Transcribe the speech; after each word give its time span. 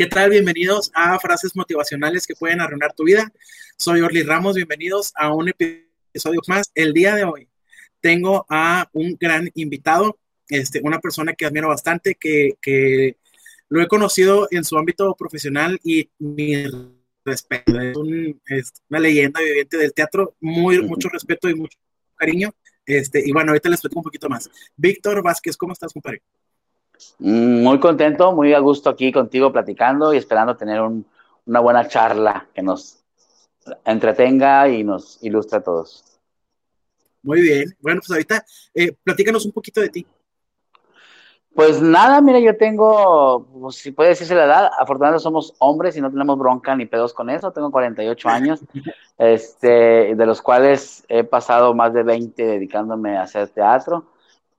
¿Qué 0.00 0.06
tal? 0.06 0.30
Bienvenidos 0.30 0.90
a 0.94 1.18
Frases 1.18 1.54
Motivacionales 1.54 2.26
que 2.26 2.34
pueden 2.34 2.62
arruinar 2.62 2.94
tu 2.94 3.04
vida. 3.04 3.30
Soy 3.76 4.00
Orly 4.00 4.22
Ramos, 4.22 4.56
bienvenidos 4.56 5.12
a 5.14 5.30
un 5.30 5.50
episodio 5.50 6.40
más. 6.48 6.72
El 6.74 6.94
día 6.94 7.14
de 7.14 7.24
hoy 7.24 7.50
tengo 8.00 8.46
a 8.48 8.88
un 8.94 9.18
gran 9.20 9.50
invitado, 9.54 10.18
este, 10.48 10.80
una 10.82 11.00
persona 11.00 11.34
que 11.34 11.44
admiro 11.44 11.68
bastante, 11.68 12.14
que, 12.14 13.18
lo 13.68 13.82
he 13.82 13.88
conocido 13.88 14.48
en 14.50 14.64
su 14.64 14.78
ámbito 14.78 15.14
profesional 15.18 15.78
y 15.84 16.08
mi 16.18 16.64
respeto. 17.22 17.78
Es, 18.46 18.72
una 18.88 19.00
leyenda 19.00 19.42
viviente 19.42 19.76
del 19.76 19.92
teatro, 19.92 20.34
muy, 20.40 20.80
mucho 20.80 21.10
respeto 21.10 21.50
y 21.50 21.54
mucho 21.54 21.78
cariño. 22.16 22.54
Este, 22.86 23.22
y 23.22 23.32
bueno, 23.32 23.50
ahorita 23.50 23.68
les 23.68 23.76
explico 23.76 23.98
un 23.98 24.04
poquito 24.04 24.30
más. 24.30 24.48
Víctor 24.76 25.22
Vázquez, 25.22 25.58
¿cómo 25.58 25.74
estás, 25.74 25.92
compadre? 25.92 26.22
Mm, 27.18 27.62
muy 27.62 27.78
contento, 27.80 28.32
muy 28.32 28.52
a 28.54 28.58
gusto 28.58 28.90
aquí 28.90 29.12
contigo 29.12 29.52
platicando 29.52 30.12
y 30.12 30.16
esperando 30.16 30.56
tener 30.56 30.80
una 30.80 31.60
buena 31.60 31.86
charla 31.88 32.48
que 32.54 32.62
nos 32.62 33.02
entretenga 33.84 34.68
y 34.68 34.84
nos 34.84 35.22
ilustre 35.22 35.58
a 35.58 35.62
todos. 35.62 36.04
Muy 37.22 37.42
bien. 37.42 37.76
Bueno, 37.80 38.00
pues 38.00 38.10
ahorita 38.10 38.44
eh, 38.74 38.92
platícanos 39.04 39.44
un 39.44 39.52
poquito 39.52 39.80
de 39.80 39.88
ti. 39.90 40.06
Pues 41.52 41.82
nada, 41.82 42.20
mira, 42.20 42.38
yo 42.38 42.56
tengo, 42.56 43.46
pues, 43.52 43.76
si 43.76 43.90
puede 43.90 44.10
decirse 44.10 44.36
la 44.36 44.44
edad, 44.44 44.70
afortunadamente 44.78 45.22
somos 45.22 45.54
hombres 45.58 45.96
y 45.96 46.00
no 46.00 46.10
tenemos 46.10 46.38
bronca 46.38 46.76
ni 46.76 46.86
pedos 46.86 47.12
con 47.12 47.28
eso, 47.28 47.52
tengo 47.52 47.72
48 47.72 48.28
años, 48.30 48.60
este, 49.18 50.14
de 50.14 50.26
los 50.26 50.40
cuales 50.40 51.04
he 51.08 51.24
pasado 51.24 51.74
más 51.74 51.92
de 51.92 52.04
20 52.04 52.46
dedicándome 52.46 53.16
a 53.16 53.22
hacer 53.22 53.48
teatro 53.48 54.06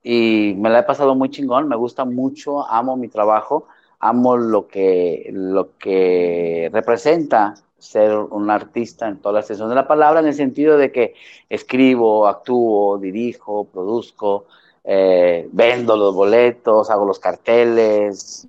y 0.02 0.54
me 0.58 0.70
la 0.70 0.80
he 0.80 0.82
pasado 0.82 1.14
muy 1.14 1.30
chingón, 1.30 1.68
me 1.68 1.76
gusta 1.76 2.04
mucho, 2.04 2.66
amo 2.68 2.96
mi 2.96 3.08
trabajo, 3.08 3.66
amo 4.00 4.36
lo 4.36 4.66
que, 4.66 5.30
lo 5.32 5.76
que 5.78 6.70
representa 6.72 7.54
ser 7.78 8.16
un 8.16 8.50
artista 8.50 9.08
en 9.08 9.18
todas 9.18 9.34
las 9.34 9.42
extensión 9.44 9.68
de 9.68 9.74
la 9.74 9.88
palabra, 9.88 10.20
en 10.20 10.26
el 10.26 10.34
sentido 10.34 10.76
de 10.78 10.92
que 10.92 11.14
escribo, 11.48 12.28
actúo, 12.28 12.98
dirijo, 12.98 13.64
produzco, 13.64 14.46
eh, 14.84 15.48
vendo 15.52 15.96
los 15.96 16.14
boletos, 16.14 16.90
hago 16.90 17.04
los 17.04 17.20
carteles, 17.20 18.48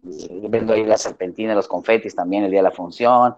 vendo 0.49 0.73
ahí 0.73 0.83
la 0.83 0.97
serpentina, 0.97 1.53
los 1.53 1.67
confetis 1.67 2.15
también 2.15 2.43
el 2.43 2.51
día 2.51 2.59
de 2.59 2.69
la 2.69 2.71
función. 2.71 3.35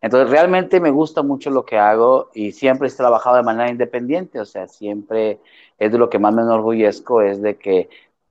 Entonces, 0.00 0.30
realmente 0.30 0.80
me 0.80 0.90
gusta 0.90 1.22
mucho 1.22 1.50
lo 1.50 1.64
que 1.64 1.76
hago 1.76 2.30
y 2.34 2.52
siempre 2.52 2.88
he 2.88 2.92
trabajado 2.92 3.36
de 3.36 3.42
manera 3.42 3.70
independiente, 3.70 4.40
o 4.40 4.44
sea, 4.44 4.66
siempre 4.66 5.40
es 5.78 5.92
de 5.92 5.98
lo 5.98 6.08
que 6.08 6.18
más 6.18 6.34
me 6.34 6.42
enorgullezco, 6.42 7.20
es 7.22 7.42
de 7.42 7.56
que 7.56 7.88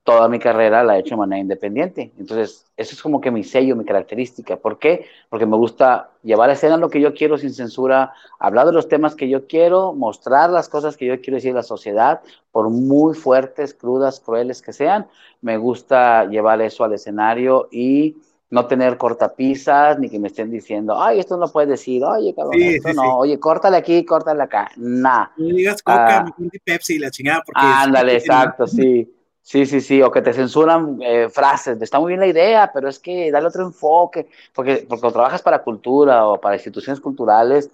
toda 0.08 0.30
mi 0.30 0.40
carrera 0.40 0.86
la 0.86 0.96
he 0.96 1.02
hecho 1.02 1.16
de 1.16 1.18
manera 1.18 1.42
independiente. 1.42 2.14
Entonces, 2.18 2.66
eso 2.78 2.96
es 2.96 3.02
como 3.02 3.20
que 3.20 3.30
mi 3.30 3.44
sello, 3.44 3.76
mi 3.76 3.84
característica. 3.84 4.56
¿Por 4.56 4.80
qué? 4.80 5.06
Porque 5.28 5.46
me 5.46 5.58
gusta 5.58 6.12
llevar 6.24 6.50
a 6.50 6.54
escena 6.54 6.78
lo 6.78 6.90
que 6.90 7.02
yo 7.02 7.14
quiero 7.14 7.38
sin 7.38 7.54
censura, 7.54 8.14
hablar 8.40 8.68
de 8.68 8.72
los 8.72 8.88
temas 8.88 9.16
que 9.16 9.28
yo 9.28 9.48
quiero, 9.48 9.92
mostrar 9.92 10.50
las 10.50 10.70
cosas 10.70 10.96
que 10.96 11.08
yo 11.08 11.20
quiero 11.20 11.36
decir 11.36 11.52
a 11.52 11.56
la 11.56 11.64
sociedad, 11.64 12.22
por 12.54 12.70
muy 12.70 13.16
fuertes, 13.16 13.74
crudas, 13.74 14.22
crueles 14.22 14.62
que 14.62 14.72
sean. 14.72 15.08
Me 15.42 15.58
gusta 15.58 16.24
llevar 16.24 16.62
eso 16.62 16.86
al 16.86 16.94
escenario 16.94 17.68
y 17.70 18.16
no 18.50 18.66
tener 18.66 18.98
cortapisas, 18.98 20.00
ni 20.00 20.08
que 20.08 20.20
me 20.20 20.30
estén 20.30 20.50
diciendo, 20.50 20.98
ay, 20.98 21.20
esto 21.20 21.36
no 21.36 21.50
puedes 21.50 21.70
decir, 21.70 22.02
oye, 22.06 22.34
cabrón, 22.34 22.62
esto 22.62 22.94
no, 22.94 23.18
oye, 23.18 23.38
córtale 23.42 23.76
aquí, 23.76 24.06
córtale 24.06 24.42
acá, 24.42 24.72
nah. 24.78 25.28
No 25.36 25.54
digas 25.54 25.84
Coca, 25.84 26.20
ah, 26.20 26.36
Pepsi, 26.64 26.98
la 26.98 27.12
chingada, 27.12 27.44
porque... 27.46 27.60
Ándale, 27.62 28.16
exacto, 28.16 28.66
sí. 28.66 29.17
Sí, 29.48 29.66
sí, 29.66 29.80
sí, 29.80 30.02
o 30.02 30.12
que 30.12 30.22
te 30.22 30.34
censuran 30.34 31.00
eh, 31.02 31.30
frases, 31.30 31.82
está 31.82 32.02
muy 32.02 32.10
bien 32.10 32.20
la 32.20 32.28
idea, 32.28 32.70
pero 32.74 32.90
es 32.90 33.00
que 33.00 33.32
dale 33.32 33.48
otro 33.48 33.64
enfoque, 33.64 34.28
porque, 34.54 34.86
porque 34.86 35.00
cuando 35.00 35.14
trabajas 35.14 35.42
para 35.42 35.64
cultura 35.64 36.28
o 36.28 36.42
para 36.42 36.58
instituciones 36.58 37.00
culturales, 37.00 37.70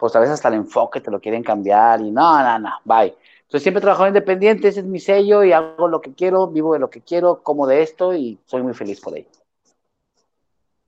pues 0.00 0.16
a 0.16 0.20
veces 0.20 0.32
hasta 0.32 0.48
el 0.48 0.54
enfoque 0.54 1.02
te 1.02 1.10
lo 1.10 1.20
quieren 1.20 1.42
cambiar 1.42 2.00
y 2.00 2.10
no, 2.10 2.42
no, 2.42 2.58
no, 2.58 2.70
bye. 2.82 3.14
Entonces 3.42 3.62
siempre 3.62 3.80
he 3.80 3.82
trabajado 3.82 4.08
independiente, 4.08 4.68
ese 4.68 4.80
es 4.80 4.86
mi 4.86 5.00
sello 5.00 5.44
y 5.44 5.52
hago 5.52 5.86
lo 5.86 6.00
que 6.00 6.14
quiero, 6.14 6.46
vivo 6.46 6.72
de 6.72 6.78
lo 6.78 6.88
que 6.88 7.02
quiero, 7.02 7.42
como 7.42 7.66
de 7.66 7.82
esto 7.82 8.14
y 8.14 8.38
soy 8.46 8.62
muy 8.62 8.72
feliz 8.72 8.98
por 8.98 9.14
ello. 9.14 9.28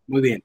Muy 0.07 0.22
bien. 0.22 0.43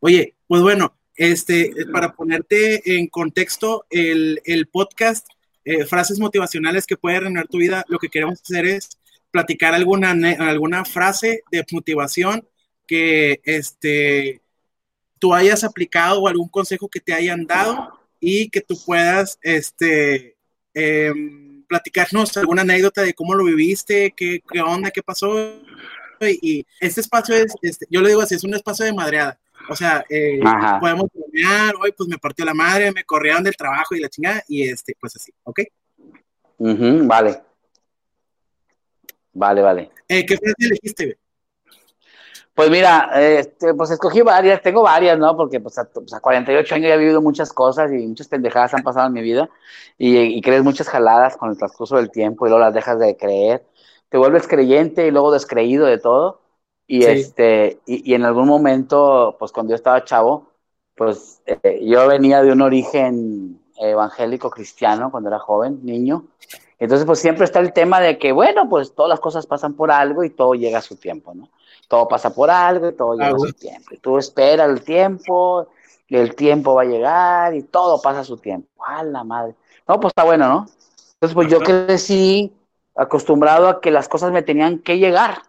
Oye, 0.00 0.34
pues 0.48 0.60
bueno, 0.60 0.96
este, 1.14 1.70
para 1.92 2.16
ponerte 2.16 2.96
en 2.98 3.06
contexto, 3.06 3.86
el, 3.90 4.68
podcast, 4.72 5.28
eh, 5.64 5.84
frases 5.84 6.18
motivacionales 6.18 6.84
que 6.84 6.96
puede 6.96 7.20
reunir 7.20 7.46
tu 7.46 7.58
vida, 7.58 7.84
lo 7.86 8.00
que 8.00 8.08
queremos 8.08 8.42
hacer 8.42 8.66
es 8.66 8.88
platicar 9.36 9.74
alguna, 9.74 10.12
alguna 10.38 10.82
frase 10.86 11.42
de 11.50 11.62
motivación 11.70 12.48
que 12.86 13.38
este, 13.44 14.40
tú 15.18 15.34
hayas 15.34 15.62
aplicado 15.62 16.22
o 16.22 16.28
algún 16.28 16.48
consejo 16.48 16.88
que 16.88 17.00
te 17.00 17.12
hayan 17.12 17.46
dado 17.46 17.90
y 18.18 18.48
que 18.48 18.62
tú 18.62 18.78
puedas 18.86 19.38
este, 19.42 20.38
em, 20.72 21.62
platicarnos 21.68 22.34
alguna 22.38 22.62
anécdota 22.62 23.02
de 23.02 23.12
cómo 23.12 23.34
lo 23.34 23.44
viviste, 23.44 24.14
qué, 24.16 24.40
qué 24.50 24.60
onda, 24.62 24.90
qué 24.90 25.02
pasó. 25.02 25.36
Y, 26.18 26.64
este 26.80 27.02
espacio 27.02 27.34
es, 27.34 27.52
este, 27.60 27.84
yo 27.90 28.00
le 28.00 28.08
digo 28.08 28.22
así, 28.22 28.36
es 28.36 28.44
un 28.44 28.54
espacio 28.54 28.86
de 28.86 28.94
madreada. 28.94 29.38
O 29.68 29.76
sea, 29.76 30.02
eh, 30.08 30.40
podemos 30.80 31.10
bromear, 31.12 31.74
hoy 31.78 31.92
pues 31.94 32.08
me 32.08 32.16
partió 32.16 32.42
la 32.46 32.54
madre, 32.54 32.90
me 32.90 33.04
corrieron 33.04 33.44
del 33.44 33.54
trabajo 33.54 33.94
y 33.94 34.00
la 34.00 34.08
chingada, 34.08 34.42
y 34.48 34.62
este, 34.62 34.96
pues 34.98 35.14
así, 35.16 35.30
¿ok? 35.42 35.60
vale. 36.58 37.42
Vale, 39.36 39.60
vale. 39.60 39.90
Eh, 40.08 40.24
¿Qué 40.24 40.36
frase 40.38 40.54
elegiste? 40.58 41.18
Pues 42.54 42.70
mira, 42.70 43.10
este, 43.14 43.74
pues 43.74 43.90
escogí 43.90 44.22
varias, 44.22 44.62
tengo 44.62 44.82
varias, 44.82 45.18
¿no? 45.18 45.36
Porque 45.36 45.60
pues 45.60 45.78
a, 45.78 45.84
48 45.84 46.62
pues, 46.62 46.72
años 46.72 46.88
ya 46.88 46.94
he 46.94 46.98
vivido 46.98 47.20
muchas 47.20 47.52
cosas 47.52 47.92
y 47.92 48.06
muchas 48.06 48.28
pendejadas 48.28 48.72
han 48.72 48.82
pasado 48.82 49.08
en 49.08 49.12
mi 49.12 49.20
vida 49.20 49.50
y, 49.98 50.40
crees 50.40 50.62
muchas 50.64 50.88
jaladas 50.88 51.36
con 51.36 51.50
el 51.50 51.58
transcurso 51.58 51.96
del 51.96 52.10
tiempo 52.10 52.46
y 52.46 52.48
luego 52.48 52.64
las 52.64 52.72
dejas 52.72 52.98
de 52.98 53.14
creer. 53.18 53.66
Te 54.08 54.16
vuelves 54.16 54.48
creyente 54.48 55.06
y 55.06 55.10
luego 55.10 55.32
descreído 55.32 55.84
de 55.84 55.98
todo. 55.98 56.40
Y, 56.86 57.04
este, 57.04 57.80
y, 57.84 58.14
en 58.14 58.24
algún 58.24 58.48
momento, 58.48 59.36
pues 59.38 59.52
cuando 59.52 59.72
yo 59.72 59.76
estaba 59.76 60.04
chavo, 60.04 60.50
pues 60.94 61.42
eh, 61.44 61.80
yo 61.84 62.08
venía 62.08 62.42
de 62.42 62.52
un 62.52 62.62
origen 62.62 63.60
evangélico 63.76 64.48
cristiano 64.48 65.10
cuando 65.10 65.28
era 65.28 65.38
joven, 65.38 65.80
niño. 65.82 66.24
Entonces, 66.78 67.06
pues 67.06 67.18
siempre 67.18 67.44
está 67.44 67.60
el 67.60 67.72
tema 67.72 68.00
de 68.00 68.18
que, 68.18 68.32
bueno, 68.32 68.68
pues 68.68 68.94
todas 68.94 69.08
las 69.08 69.20
cosas 69.20 69.46
pasan 69.46 69.74
por 69.74 69.90
algo 69.90 70.24
y 70.24 70.30
todo 70.30 70.54
llega 70.54 70.78
a 70.78 70.82
su 70.82 70.96
tiempo, 70.96 71.34
¿no? 71.34 71.48
Todo 71.88 72.06
pasa 72.06 72.34
por 72.34 72.50
algo 72.50 72.88
y 72.88 72.92
todo 72.92 73.14
llega 73.14 73.34
a 73.34 73.38
su 73.38 73.52
tiempo. 73.52 73.94
Y 73.94 73.98
tú 73.98 74.18
esperas 74.18 74.68
el 74.68 74.82
tiempo, 74.82 75.68
y 76.08 76.16
el 76.16 76.34
tiempo 76.34 76.74
va 76.74 76.82
a 76.82 76.86
llegar 76.86 77.54
y 77.54 77.62
todo 77.62 78.00
pasa 78.00 78.20
a 78.20 78.24
su 78.24 78.36
tiempo. 78.36 78.68
¡A 78.84 79.02
la 79.02 79.24
madre! 79.24 79.54
No, 79.88 79.98
pues 80.00 80.12
está 80.12 80.24
bueno, 80.24 80.48
¿no? 80.48 80.66
Entonces, 81.14 81.34
pues 81.34 81.48
yo 81.48 81.60
crecí 81.60 82.52
acostumbrado 82.94 83.68
a 83.68 83.80
que 83.80 83.90
las 83.90 84.08
cosas 84.08 84.32
me 84.32 84.42
tenían 84.42 84.78
que 84.80 84.98
llegar 84.98 85.42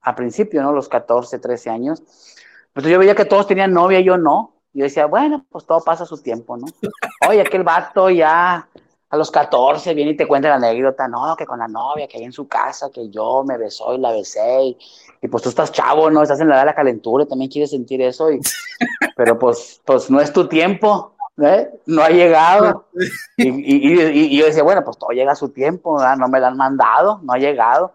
al 0.00 0.14
principio, 0.14 0.62
¿no? 0.62 0.72
Los 0.72 0.88
14, 0.88 1.38
13 1.38 1.70
años. 1.70 2.02
Pues 2.72 2.86
yo 2.86 2.98
veía 2.98 3.14
que 3.14 3.24
todos 3.24 3.46
tenían 3.46 3.72
novia 3.72 4.00
y 4.00 4.04
yo 4.04 4.16
no. 4.16 4.54
Y 4.72 4.80
yo 4.80 4.84
decía, 4.84 5.06
bueno, 5.06 5.44
pues 5.50 5.66
todo 5.66 5.82
pasa 5.82 6.04
a 6.04 6.06
su 6.06 6.22
tiempo, 6.22 6.56
¿no? 6.56 6.66
Oye, 7.28 7.40
aquel 7.40 7.64
vato 7.64 8.10
ya 8.10 8.68
a 9.10 9.16
los 9.16 9.30
14 9.30 9.94
viene 9.94 10.12
y 10.12 10.16
te 10.16 10.26
cuenta 10.26 10.48
la 10.48 10.56
anécdota, 10.56 11.08
no, 11.08 11.34
que 11.36 11.46
con 11.46 11.58
la 11.58 11.68
novia 11.68 12.06
que 12.06 12.18
hay 12.18 12.24
en 12.24 12.32
su 12.32 12.46
casa, 12.46 12.90
que 12.92 13.08
yo 13.08 13.42
me 13.44 13.56
besó 13.56 13.94
y 13.94 13.98
la 13.98 14.12
besé, 14.12 14.76
y, 15.20 15.28
pues 15.28 15.42
tú 15.42 15.48
estás 15.48 15.72
chavo, 15.72 16.10
¿no? 16.10 16.22
Estás 16.22 16.40
en 16.40 16.48
la 16.48 16.56
edad 16.56 16.62
de 16.62 16.66
la 16.66 16.74
calentura 16.74 17.24
y 17.24 17.28
también 17.28 17.50
quieres 17.50 17.70
sentir 17.70 18.02
eso, 18.02 18.30
y, 18.30 18.40
pero 19.16 19.38
pues, 19.38 19.80
pues 19.84 20.10
no 20.10 20.20
es 20.20 20.32
tu 20.32 20.46
tiempo, 20.46 21.14
¿eh? 21.40 21.70
No 21.86 22.02
ha 22.02 22.10
llegado. 22.10 22.86
Y, 23.40 24.36
yo 24.36 24.46
decía, 24.46 24.64
bueno, 24.64 24.82
pues 24.84 24.98
todo 24.98 25.10
llega 25.10 25.30
a 25.30 25.36
su 25.36 25.50
tiempo, 25.50 25.98
no 26.16 26.28
me 26.28 26.40
lo 26.40 26.46
han 26.46 26.56
mandado, 26.56 27.20
no 27.22 27.32
ha 27.32 27.38
llegado. 27.38 27.92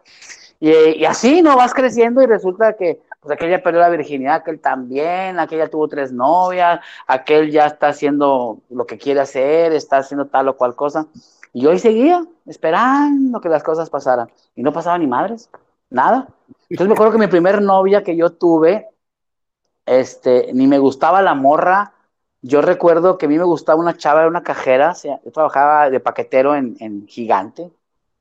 Y, 0.62 1.04
así, 1.04 1.42
¿no? 1.42 1.58
Vas 1.58 1.74
creciendo 1.74 2.22
y 2.22 2.26
resulta 2.26 2.74
que 2.78 3.02
pues 3.24 3.34
aquella 3.34 3.64
perdió 3.64 3.80
la 3.80 3.90
virginidad, 3.90 4.36
aquel 4.36 4.60
también, 4.60 5.40
aquella 5.40 5.70
tuvo 5.70 5.88
tres 5.88 6.12
novias, 6.12 6.82
aquel 7.08 7.52
ya 7.52 7.66
está 7.68 7.88
haciendo 7.88 8.60
lo 8.70 8.86
que 8.86 8.98
quiere 8.98 9.22
hacer, 9.22 9.72
está 9.72 9.98
haciendo 9.98 10.28
tal 10.28 10.50
o 10.50 10.58
cual 10.58 10.76
cosa. 10.76 11.08
Y 11.54 11.66
ahí 11.68 11.80
seguía, 11.80 12.26
esperando 12.46 13.40
que 13.40 13.48
las 13.48 13.64
cosas 13.64 13.90
pasaran. 13.90 14.30
Y 14.56 14.62
no 14.64 14.74
pasaba 14.74 14.98
ni 14.98 15.08
madres, 15.08 15.50
nada. 15.90 16.28
Entonces 16.70 16.88
me 16.88 16.94
acuerdo 16.94 17.14
que 17.14 17.20
mi 17.20 17.28
primer 17.28 17.62
novia 17.62 18.04
que 18.04 18.18
yo 18.18 18.32
tuve, 18.32 18.90
este, 19.86 20.52
ni 20.54 20.68
me 20.68 20.80
gustaba 20.80 21.22
la 21.22 21.34
morra. 21.34 21.94
Yo 22.42 22.62
recuerdo 22.62 23.18
que 23.18 23.28
a 23.28 23.30
mí 23.30 23.38
me 23.38 23.46
gustaba 23.46 23.80
una 23.80 23.96
chava, 23.96 24.20
era 24.20 24.30
una 24.30 24.44
cajera, 24.44 24.94
yo 25.02 25.32
trabajaba 25.32 25.90
de 25.90 26.02
paquetero 26.02 26.56
en, 26.56 26.76
en 26.82 27.08
Gigante, 27.08 27.72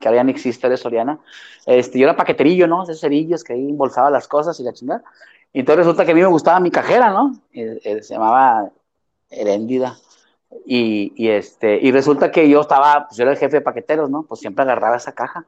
que 0.02 0.08
había 0.08 0.25
ni 0.25 0.32
existe 0.32 0.69
de 0.69 0.76
Soriana. 0.76 1.20
Este, 1.64 1.99
yo 1.99 2.04
era 2.04 2.16
paqueterillo, 2.16 2.66
¿no? 2.66 2.82
Esos 2.82 3.00
cerillos 3.00 3.44
que 3.44 3.52
ahí 3.54 3.70
embolsaba 3.70 4.10
las 4.10 4.26
cosas 4.26 4.58
y 4.60 4.64
la 4.64 4.72
chingada. 4.72 5.04
Y 5.52 5.60
entonces 5.60 5.87
resulta 5.87 6.04
que 6.04 6.10
a 6.10 6.14
mí 6.14 6.20
me 6.20 6.26
gustaba 6.26 6.60
mi 6.60 6.70
cajera, 6.70 7.10
¿no? 7.10 7.32
Eh, 7.52 8.02
se 8.02 8.14
llamaba 8.14 8.70
Heréndida. 9.31 9.96
Y, 10.66 11.12
y, 11.16 11.28
este, 11.28 11.78
y 11.81 11.93
resulta 11.93 12.31
que 12.31 12.49
yo 12.49 12.60
estaba, 12.60 13.06
pues 13.06 13.16
yo 13.16 13.22
era 13.22 13.32
el 13.32 13.38
jefe 13.38 13.58
de 13.58 13.60
paqueteros, 13.62 14.10
¿no? 14.10 14.25
Pues 14.25 14.40
siempre 14.40 14.64
agarraba 14.64 14.96
esa 14.96 15.12
caja. 15.12 15.46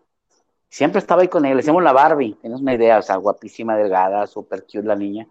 Siempre 0.70 1.00
estaba 1.00 1.22
ahí 1.22 1.28
con 1.28 1.44
él. 1.44 1.52
Le 1.52 1.56
decíamos 1.58 1.82
la 1.82 1.92
Barbie, 1.92 2.34
tienes 2.40 2.60
una 2.60 2.74
idea, 2.74 2.98
o 2.98 3.02
sea, 3.02 3.16
guapísima, 3.16 3.76
delgada, 3.76 4.26
súper 4.26 4.62
cute 4.62 4.82
la 4.82 4.96
niña. 4.96 5.26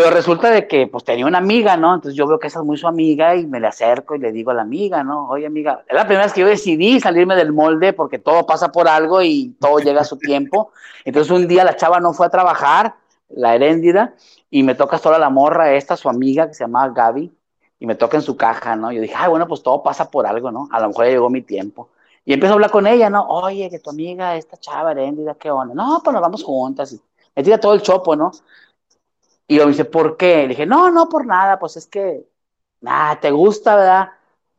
Pero 0.00 0.12
resulta 0.12 0.50
de 0.50 0.66
que 0.66 0.86
pues 0.86 1.04
tenía 1.04 1.26
una 1.26 1.36
amiga, 1.36 1.76
¿no? 1.76 1.94
Entonces 1.94 2.16
yo 2.16 2.26
veo 2.26 2.38
que 2.38 2.46
esa 2.46 2.60
es 2.60 2.64
muy 2.64 2.78
su 2.78 2.88
amiga 2.88 3.36
y 3.36 3.46
me 3.46 3.60
le 3.60 3.66
acerco 3.66 4.14
y 4.14 4.18
le 4.18 4.32
digo 4.32 4.50
a 4.50 4.54
la 4.54 4.62
amiga, 4.62 5.04
¿no? 5.04 5.28
Oye, 5.28 5.44
amiga, 5.44 5.84
es 5.86 5.94
la 5.94 6.06
primera 6.06 6.24
vez 6.24 6.32
que 6.32 6.40
yo 6.40 6.46
decidí 6.46 6.98
salirme 7.00 7.36
del 7.36 7.52
molde 7.52 7.92
porque 7.92 8.18
todo 8.18 8.46
pasa 8.46 8.72
por 8.72 8.88
algo 8.88 9.20
y 9.20 9.54
todo 9.60 9.78
llega 9.78 10.00
a 10.00 10.04
su 10.04 10.16
tiempo. 10.16 10.72
Entonces 11.04 11.30
un 11.30 11.46
día 11.46 11.64
la 11.64 11.76
chava 11.76 12.00
no 12.00 12.14
fue 12.14 12.24
a 12.24 12.30
trabajar, 12.30 12.94
la 13.28 13.54
heréndida, 13.54 14.14
y 14.48 14.62
me 14.62 14.74
toca 14.74 14.96
sola 14.96 15.18
la 15.18 15.28
morra 15.28 15.74
esta, 15.74 15.98
su 15.98 16.08
amiga, 16.08 16.48
que 16.48 16.54
se 16.54 16.64
llamaba 16.64 16.94
Gaby, 16.94 17.30
y 17.78 17.86
me 17.86 17.94
toca 17.94 18.16
en 18.16 18.22
su 18.22 18.38
caja, 18.38 18.76
¿no? 18.76 18.92
Yo 18.92 19.02
dije, 19.02 19.14
ay, 19.14 19.28
bueno, 19.28 19.46
pues 19.46 19.62
todo 19.62 19.82
pasa 19.82 20.10
por 20.10 20.26
algo, 20.26 20.50
¿no? 20.50 20.66
A 20.72 20.80
lo 20.80 20.88
mejor 20.88 21.04
ya 21.04 21.10
llegó 21.10 21.28
mi 21.28 21.42
tiempo. 21.42 21.90
Y 22.24 22.32
empiezo 22.32 22.54
a 22.54 22.54
hablar 22.54 22.70
con 22.70 22.86
ella, 22.86 23.10
¿no? 23.10 23.26
Oye, 23.28 23.68
que 23.68 23.80
tu 23.80 23.90
amiga, 23.90 24.34
esta 24.34 24.56
chava 24.56 24.92
heréndida, 24.92 25.34
¿qué 25.34 25.50
onda? 25.50 25.74
No, 25.74 26.00
pues 26.02 26.14
nos 26.14 26.22
vamos 26.22 26.42
juntas. 26.42 26.94
Y 26.94 27.00
me 27.36 27.42
tira 27.42 27.60
todo 27.60 27.74
el 27.74 27.82
chopo, 27.82 28.16
¿no? 28.16 28.30
Y 29.50 29.56
yo 29.56 29.64
me 29.64 29.72
dice, 29.72 29.84
¿por 29.84 30.16
qué? 30.16 30.42
Le 30.42 30.48
dije, 30.50 30.64
no, 30.64 30.92
no 30.92 31.08
por 31.08 31.26
nada, 31.26 31.58
pues 31.58 31.76
es 31.76 31.88
que, 31.88 32.24
nada, 32.80 33.18
¿te 33.18 33.32
gusta, 33.32 33.74
verdad? 33.74 34.10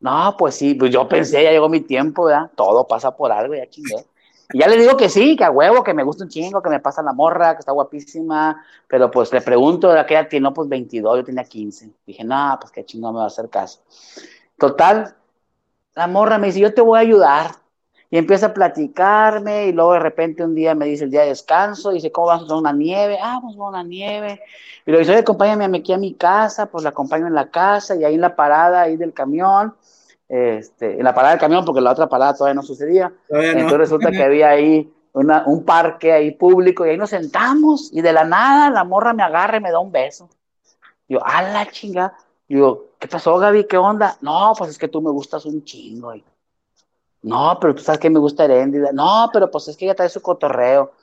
No, 0.02 0.36
pues 0.38 0.56
sí, 0.56 0.74
pues 0.76 0.92
yo 0.92 1.08
pensé, 1.08 1.42
ya 1.44 1.52
llegó 1.52 1.70
mi 1.70 1.80
tiempo, 1.80 2.26
¿verdad? 2.26 2.52
Todo 2.56 2.86
pasa 2.86 3.16
por 3.16 3.32
algo, 3.32 3.56
ya 3.56 3.70
chingué. 3.70 4.06
Y 4.52 4.60
ya 4.60 4.68
le 4.68 4.76
digo 4.76 4.98
que 4.98 5.08
sí, 5.08 5.38
que 5.38 5.46
a 5.46 5.50
huevo, 5.50 5.82
que 5.82 5.94
me 5.94 6.04
gusta 6.04 6.26
un 6.26 6.30
chingo, 6.30 6.62
que 6.62 6.70
me 6.70 6.82
pasa 6.82 7.02
la 7.02 7.14
morra, 7.14 7.54
que 7.54 7.60
está 7.60 7.72
guapísima, 7.72 8.66
pero 8.86 9.10
pues 9.10 9.32
le 9.32 9.40
pregunto, 9.40 9.94
¿de 9.94 10.06
qué 10.06 10.16
edad 10.16 10.28
tiene? 10.28 10.44
No, 10.44 10.54
pues 10.54 10.68
22, 10.68 11.20
yo 11.20 11.24
tenía 11.24 11.46
15. 11.46 11.90
Dije, 12.06 12.26
no, 12.26 12.58
pues 12.60 12.74
qué 12.74 12.84
chingo 12.84 13.14
me 13.14 13.20
va 13.20 13.24
a 13.24 13.28
hacer 13.28 13.50
caso. 13.50 13.80
Total, 14.58 15.16
la 15.96 16.08
morra 16.08 16.38
me 16.38 16.48
dice, 16.48 16.60
yo 16.60 16.74
te 16.74 16.82
voy 16.82 16.98
a 16.98 17.02
ayudar 17.04 17.61
y 18.14 18.18
empieza 18.18 18.48
a 18.48 18.54
platicarme 18.54 19.68
y 19.68 19.72
luego 19.72 19.94
de 19.94 20.00
repente 20.00 20.44
un 20.44 20.54
día 20.54 20.76
me 20.76 20.86
dice 20.86 21.06
el 21.06 21.12
día 21.12 21.22
de 21.22 21.30
descanso, 21.30 21.92
dice, 21.92 22.12
¿cómo 22.12 22.28
vas 22.28 22.48
a 22.48 22.58
una 22.58 22.74
nieve? 22.74 23.18
Ah, 23.22 23.40
pues 23.42 23.56
a 23.56 23.70
una 23.70 23.84
nieve. 23.84 24.42
Y 24.86 24.92
le 24.92 25.00
dice, 25.00 25.12
oye, 25.12 25.22
acompáñame 25.22 25.78
aquí 25.78 25.94
a 25.94 25.98
mi 25.98 26.14
casa, 26.16 26.66
pues 26.66 26.84
la 26.84 26.90
acompaño 26.90 27.26
en 27.28 27.34
la 27.34 27.50
casa 27.50 27.96
y 27.96 28.04
ahí 28.04 28.16
en 28.16 28.22
la 28.22 28.36
parada 28.36 28.82
ahí 28.82 28.98
del 28.98 29.14
camión, 29.14 29.74
este, 30.28 30.98
en 30.98 31.04
la 31.06 31.16
parada 31.16 31.36
del 31.36 31.40
camión 31.40 31.64
porque 31.64 31.80
la 31.80 31.92
otra 31.92 32.10
parada 32.10 32.36
todavía 32.36 32.56
no 32.56 32.64
sucedía. 32.64 33.14
Entonces 33.30 33.78
resulta 33.78 34.12
que 34.12 34.24
había 34.24 34.50
ahí 34.50 34.94
una, 35.14 35.46
un 35.46 35.64
parque 35.64 36.12
ahí 36.12 36.32
público 36.32 36.86
y 36.86 36.90
ahí 36.90 36.98
nos 36.98 37.12
sentamos 37.12 37.94
y 37.94 38.02
de 38.02 38.12
la 38.12 38.26
nada 38.26 38.70
la 38.72 38.84
morra 38.84 39.14
me 39.14 39.24
agarra 39.24 39.56
y 39.56 39.62
me 39.62 39.72
da 39.72 39.80
un 39.80 39.92
beso. 39.92 40.30
yo, 41.08 41.26
a 41.26 41.44
la 41.44 41.66
chinga. 41.72 42.14
Digo, 42.50 42.88
¿qué 43.00 43.08
pasó, 43.08 43.38
Gaby? 43.38 43.68
¿Qué 43.68 43.78
onda? 43.78 44.18
No, 44.20 44.54
pues 44.58 44.72
es 44.72 44.78
que 44.78 44.90
tú 44.90 45.02
me 45.02 45.12
gustas 45.12 45.46
un 45.46 45.64
chingo. 45.64 46.14
Y, 46.14 46.26
no, 47.24 47.58
pero 47.60 47.76
tú 47.76 47.84
sabes 47.84 48.00
que 48.00 48.10
me 48.10 48.20
gusta 48.20 48.46
Heréndida. 48.46 48.92
No, 48.92 49.30
pero 49.32 49.50
pues 49.52 49.68
es 49.68 49.78
que 49.78 49.86
ella 49.86 49.96
trae 49.96 50.10
su 50.10 50.22
cotorreo. 50.22 50.94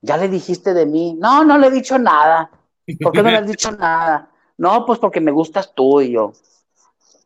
Ya 0.00 0.16
le 0.16 0.28
dijiste 0.28 0.72
de 0.72 0.86
mí. 0.86 1.14
No, 1.18 1.44
no 1.44 1.58
le 1.58 1.66
he 1.66 1.70
dicho 1.70 1.98
nada. 1.98 2.50
¿Por 3.02 3.12
qué 3.12 3.22
no 3.22 3.30
le 3.30 3.38
has 3.38 3.46
dicho 3.46 3.70
nada? 3.72 4.30
No, 4.56 4.86
pues 4.86 4.98
porque 4.98 5.20
me 5.20 5.32
gustas 5.32 5.72
tú 5.74 6.00
y 6.00 6.12
yo. 6.12 6.32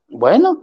Bueno, 0.09 0.63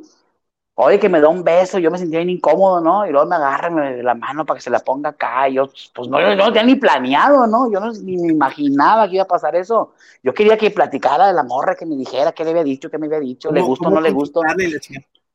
oye, 0.76 1.00
que 1.00 1.08
me 1.08 1.22
da 1.22 1.30
un 1.30 1.44
beso, 1.44 1.80
yo 1.80 1.90
me 1.90 1.98
sentía 1.98 2.20
bien 2.20 2.30
incómodo, 2.30 2.82
¿no? 2.82 3.08
Y 3.08 3.12
luego 3.12 3.28
me 3.28 3.36
agarra 3.36 3.70
la 3.70 4.16
mano 4.16 4.46
para 4.46 4.58
que 4.58 4.64
se 4.64 4.70
la 4.70 4.80
ponga 4.80 5.12
acá. 5.12 5.48
Y 5.48 5.54
yo, 5.54 5.70
pues 5.94 6.10
no, 6.10 6.20
yo 6.20 6.36
no 6.36 6.48
tenía 6.48 6.64
ni 6.64 6.76
planeado, 6.76 7.48
¿no? 7.48 7.72
Yo 7.72 7.80
no, 7.80 7.94
ni 7.94 8.18
me 8.18 8.34
imaginaba 8.34 9.08
que 9.08 9.16
iba 9.16 9.24
a 9.24 9.28
pasar 9.28 9.56
eso. 9.56 9.94
Yo 10.22 10.34
quería 10.34 10.58
que 10.58 10.72
platicara 10.72 11.28
de 11.28 11.34
la 11.34 11.44
morra, 11.44 11.76
que 11.76 11.86
me 11.86 11.96
dijera 11.96 12.34
qué 12.34 12.44
le 12.44 12.50
había 12.50 12.64
dicho, 12.64 12.90
qué 12.90 12.98
me 12.98 13.06
había 13.06 13.22
dicho, 13.22 13.50
le 13.52 13.62
gustó 13.62 13.88
o 13.88 13.92
no 13.92 14.02
le 14.02 14.12
gustó. 14.12 14.42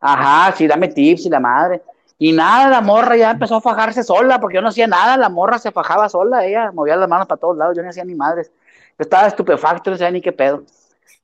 Ajá, 0.01 0.55
sí, 0.57 0.67
dame 0.67 0.89
tips 0.89 1.27
y 1.27 1.31
la 1.31 1.41
madre. 1.41 1.83
Y 2.25 2.31
nada, 2.31 2.69
la 2.69 2.81
morra 2.81 3.17
ya 3.17 3.33
empezó 3.33 3.57
a 3.57 3.61
fajarse 3.61 4.05
sola, 4.05 4.41
porque 4.41 4.55
yo 4.55 4.63
no 4.63 4.69
hacía 4.69 4.87
nada, 4.87 5.17
la 5.17 5.29
morra 5.29 5.59
se 5.59 5.73
fajaba 5.73 6.09
sola, 6.09 6.47
ella 6.47 6.71
movía 6.71 6.95
las 6.95 7.09
manos 7.09 7.27
para 7.27 7.41
todos 7.41 7.57
lados, 7.57 7.77
yo 7.77 7.83
no 7.83 7.89
hacía 7.89 8.05
ni 8.05 8.15
madres. 8.15 8.53
Yo 8.91 9.03
estaba 9.03 9.27
estupefacto, 9.27 9.91
no 9.91 9.97
sabía 9.97 10.13
ni 10.13 10.21
qué 10.21 10.31
pedo. 10.31 10.63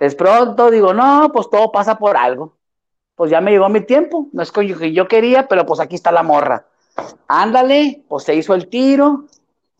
De 0.01 0.11
pronto 0.11 0.73
digo, 0.73 0.93
no, 0.93 1.31
pues 1.33 1.49
todo 1.51 1.71
pasa 1.71 1.97
por 1.99 2.17
algo. 2.17 2.57
Pues 3.15 3.31
ya 3.31 3.41
me 3.41 3.53
llegó 3.53 3.69
mi 3.69 3.83
tiempo, 3.83 4.27
no 4.33 4.43
es 4.43 4.51
que 4.51 4.93
yo 4.93 5.07
quería, 5.07 5.47
pero 5.47 5.65
pues 5.65 5.79
aquí 5.79 5.95
está 5.95 6.11
la 6.11 6.25
morra. 6.25 6.67
Ándale, 7.29 8.03
pues 8.09 8.25
se 8.25 8.35
hizo 8.35 8.57
el 8.57 8.67
tiro, 8.67 9.27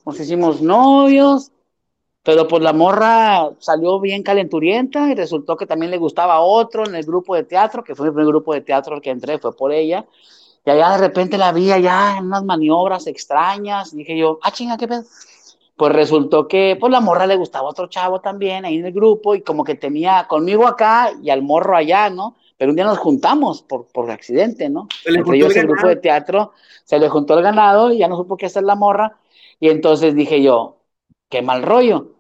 nos 0.07 0.21
hicimos 0.21 0.63
novios, 0.63 1.51
pero 2.23 2.47
pues 2.47 2.63
la 2.63 2.73
morra 2.73 3.51
salió 3.59 3.99
bien 3.99 4.23
calenturienta 4.23 5.09
y 5.09 5.17
resultó 5.17 5.57
que 5.57 5.67
también 5.67 5.91
le 5.91 5.99
gustaba 5.99 6.39
otro 6.39 6.87
en 6.87 6.95
el 6.95 7.05
grupo 7.05 7.35
de 7.35 7.43
teatro, 7.43 7.83
que 7.83 7.97
fue 7.97 8.07
el 8.07 8.13
primer 8.13 8.29
grupo 8.29 8.55
de 8.55 8.61
teatro 8.61 8.95
al 8.95 9.01
que 9.01 9.11
entré, 9.11 9.41
fue 9.41 9.57
por 9.57 9.73
ella. 9.73 10.07
Y 10.65 10.71
allá 10.71 10.91
de 10.91 10.99
repente 10.99 11.39
la 11.39 11.53
vi 11.53 11.71
allá 11.73 12.17
en 12.19 12.27
unas 12.27 12.45
maniobras 12.45 13.07
extrañas. 13.07 13.95
Dije 13.95 14.17
yo, 14.17 14.39
ah, 14.43 14.51
chinga, 14.51 14.77
qué 14.77 14.87
pedo. 14.89 15.05
Pues 15.77 15.93
resultó 15.93 16.49
que 16.49 16.77
pues 16.79 16.91
la 16.91 17.01
morra 17.01 17.27
le 17.27 17.37
gustaba 17.37 17.69
a 17.69 17.71
otro 17.71 17.87
chavo 17.87 18.21
también 18.21 18.65
ahí 18.65 18.79
en 18.79 18.87
el 18.87 18.93
grupo 18.93 19.35
y 19.35 19.43
como 19.43 19.63
que 19.63 19.77
tenía 19.77 20.27
conmigo 20.29 20.67
acá 20.67 21.13
y 21.23 21.31
al 21.31 21.43
morro 21.43 21.77
allá, 21.77 22.11
¿no? 22.11 22.37
Pero 22.57 22.71
un 22.71 22.77
día 22.77 22.85
nos 22.85 22.99
juntamos 22.99 23.63
por, 23.63 23.87
por 23.87 24.11
accidente, 24.11 24.69
¿no? 24.69 24.89
Entre 25.05 25.37
ellos 25.37 25.55
el 25.55 25.69
grupo 25.69 25.87
de 25.87 25.97
teatro, 25.97 26.53
se 26.85 26.99
le 26.99 27.09
juntó 27.09 27.35
el 27.39 27.45
ganado 27.45 27.93
y 27.93 27.99
ya 27.99 28.09
no 28.09 28.17
supo 28.17 28.37
qué 28.37 28.47
hacer 28.47 28.65
la 28.65 28.75
morra. 28.75 29.19
Y 29.61 29.69
entonces 29.69 30.15
dije 30.17 30.43
yo, 30.43 30.79
qué 31.29 31.43
mal 31.43 31.63
rollo. 31.63 32.15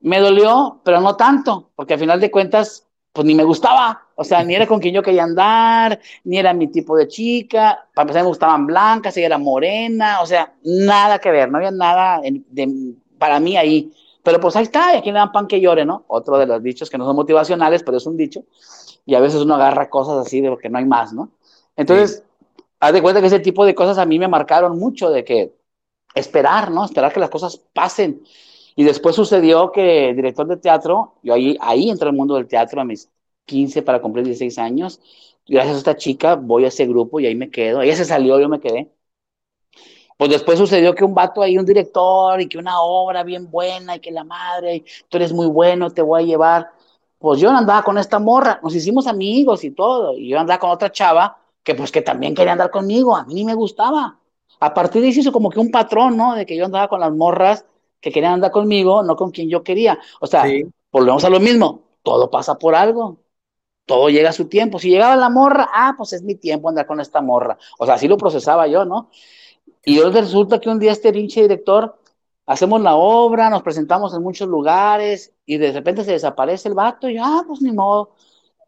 Me 0.00 0.20
dolió, 0.20 0.80
pero 0.84 1.00
no 1.00 1.16
tanto, 1.16 1.70
porque 1.74 1.94
al 1.94 2.00
final 2.00 2.20
de 2.20 2.30
cuentas, 2.30 2.86
pues 3.12 3.26
ni 3.26 3.34
me 3.34 3.44
gustaba. 3.44 4.05
O 4.18 4.24
sea, 4.24 4.42
ni 4.42 4.54
era 4.54 4.66
con 4.66 4.80
quien 4.80 4.94
yo 4.94 5.02
quería 5.02 5.24
andar, 5.24 6.00
ni 6.24 6.38
era 6.38 6.54
mi 6.54 6.68
tipo 6.68 6.96
de 6.96 7.06
chica. 7.06 7.86
Para 7.94 8.04
empezar, 8.04 8.22
me 8.22 8.28
gustaban 8.28 8.66
blancas, 8.66 9.16
ella 9.16 9.26
era 9.26 9.38
morena. 9.38 10.20
O 10.22 10.26
sea, 10.26 10.54
nada 10.64 11.18
que 11.18 11.30
ver, 11.30 11.50
no 11.50 11.58
había 11.58 11.70
nada 11.70 12.20
de, 12.22 12.94
para 13.18 13.38
mí 13.38 13.56
ahí. 13.56 13.92
Pero 14.22 14.40
pues 14.40 14.56
ahí 14.56 14.64
está, 14.64 14.94
y 14.94 14.98
aquí 14.98 15.12
le 15.12 15.18
dan 15.18 15.32
pan 15.32 15.46
que 15.46 15.60
llore, 15.60 15.84
¿no? 15.84 16.04
Otro 16.08 16.38
de 16.38 16.46
los 16.46 16.62
dichos 16.62 16.90
que 16.90 16.98
no 16.98 17.04
son 17.04 17.14
motivacionales, 17.14 17.82
pero 17.82 17.98
es 17.98 18.06
un 18.06 18.16
dicho. 18.16 18.42
Y 19.04 19.14
a 19.14 19.20
veces 19.20 19.42
uno 19.42 19.54
agarra 19.54 19.88
cosas 19.88 20.26
así 20.26 20.40
de 20.40 20.48
lo 20.48 20.58
que 20.58 20.68
no 20.70 20.78
hay 20.78 20.86
más, 20.86 21.12
¿no? 21.12 21.30
Entonces, 21.76 22.24
haz 22.80 22.92
de 22.92 23.02
cuenta 23.02 23.20
que 23.20 23.28
ese 23.28 23.40
tipo 23.40 23.64
de 23.66 23.74
cosas 23.74 23.98
a 23.98 24.06
mí 24.06 24.18
me 24.18 24.28
marcaron 24.28 24.78
mucho 24.78 25.10
de 25.10 25.24
que 25.24 25.52
esperar, 26.14 26.70
¿no? 26.70 26.86
Esperar 26.86 27.12
que 27.12 27.20
las 27.20 27.30
cosas 27.30 27.60
pasen. 27.74 28.22
Y 28.74 28.84
después 28.84 29.14
sucedió 29.14 29.70
que 29.72 30.10
el 30.10 30.16
director 30.16 30.46
de 30.46 30.56
teatro, 30.56 31.14
yo 31.22 31.34
ahí, 31.34 31.56
ahí 31.60 31.90
entré 31.90 32.08
al 32.08 32.16
mundo 32.16 32.34
del 32.34 32.48
teatro 32.48 32.80
a 32.80 32.84
mis 32.84 33.08
15 33.46 33.82
para 33.82 34.00
cumplir 34.02 34.24
16 34.24 34.58
años. 34.58 35.00
Gracias 35.48 35.76
a 35.76 35.78
esta 35.78 35.96
chica 35.96 36.34
voy 36.34 36.64
a 36.64 36.68
ese 36.68 36.86
grupo 36.86 37.20
y 37.20 37.26
ahí 37.26 37.34
me 37.34 37.50
quedo. 37.50 37.80
Ella 37.80 37.96
se 37.96 38.04
salió, 38.04 38.38
yo 38.40 38.48
me 38.48 38.60
quedé. 38.60 38.92
Pues 40.18 40.30
después 40.30 40.58
sucedió 40.58 40.94
que 40.94 41.04
un 41.04 41.14
vato 41.14 41.42
ahí, 41.42 41.58
un 41.58 41.66
director, 41.66 42.40
y 42.40 42.48
que 42.48 42.58
una 42.58 42.80
obra 42.80 43.22
bien 43.22 43.50
buena, 43.50 43.96
y 43.96 44.00
que 44.00 44.10
la 44.10 44.24
madre, 44.24 44.84
tú 45.08 45.18
eres 45.18 45.32
muy 45.32 45.46
bueno, 45.46 45.90
te 45.90 46.02
voy 46.02 46.22
a 46.22 46.26
llevar. 46.26 46.70
Pues 47.18 47.40
yo 47.40 47.50
andaba 47.50 47.82
con 47.82 47.98
esta 47.98 48.18
morra, 48.18 48.58
nos 48.62 48.74
hicimos 48.74 49.06
amigos 49.06 49.62
y 49.64 49.72
todo, 49.72 50.16
y 50.16 50.28
yo 50.28 50.38
andaba 50.38 50.58
con 50.58 50.70
otra 50.70 50.90
chava 50.90 51.38
que 51.62 51.74
pues 51.74 51.90
que 51.92 52.00
también 52.02 52.34
quería 52.34 52.52
andar 52.52 52.70
conmigo, 52.70 53.16
a 53.16 53.24
mí 53.24 53.34
ni 53.34 53.44
me 53.44 53.54
gustaba. 53.54 54.18
A 54.60 54.72
partir 54.72 55.02
de 55.02 55.08
ahí 55.08 55.12
se 55.14 55.20
hizo 55.20 55.32
como 55.32 55.50
que 55.50 55.60
un 55.60 55.70
patrón, 55.70 56.16
¿no? 56.16 56.34
De 56.34 56.46
que 56.46 56.56
yo 56.56 56.64
andaba 56.64 56.88
con 56.88 57.00
las 57.00 57.12
morras 57.12 57.66
que 58.00 58.10
querían 58.10 58.34
andar 58.34 58.52
conmigo, 58.52 59.02
no 59.02 59.16
con 59.16 59.30
quien 59.30 59.48
yo 59.50 59.62
quería. 59.62 59.98
O 60.20 60.26
sea, 60.26 60.44
volvemos 60.92 61.24
a 61.24 61.30
lo 61.30 61.40
mismo, 61.40 61.82
todo 62.02 62.30
pasa 62.30 62.56
por 62.56 62.74
algo 62.74 63.18
todo 63.86 64.10
llega 64.10 64.30
a 64.30 64.32
su 64.32 64.48
tiempo. 64.48 64.78
Si 64.78 64.90
llegaba 64.90 65.16
la 65.16 65.30
morra, 65.30 65.70
ah, 65.72 65.94
pues 65.96 66.12
es 66.12 66.22
mi 66.22 66.34
tiempo 66.34 66.68
andar 66.68 66.86
con 66.86 67.00
esta 67.00 67.22
morra. 67.22 67.56
O 67.78 67.86
sea, 67.86 67.94
así 67.94 68.08
lo 68.08 68.18
procesaba 68.18 68.66
yo, 68.66 68.84
¿no? 68.84 69.10
Y 69.84 69.98
hoy 70.00 70.12
resulta 70.12 70.60
que 70.60 70.68
un 70.68 70.80
día 70.80 70.92
este 70.92 71.12
pinche 71.12 71.42
director, 71.42 71.98
hacemos 72.44 72.80
la 72.80 72.96
obra, 72.96 73.48
nos 73.48 73.62
presentamos 73.62 74.14
en 74.14 74.22
muchos 74.22 74.48
lugares 74.48 75.32
y 75.46 75.58
de 75.58 75.72
repente 75.72 76.04
se 76.04 76.12
desaparece 76.12 76.68
el 76.68 76.74
vato 76.74 77.08
y, 77.08 77.16
ah, 77.18 77.44
pues 77.46 77.62
ni 77.62 77.72
modo. 77.72 78.14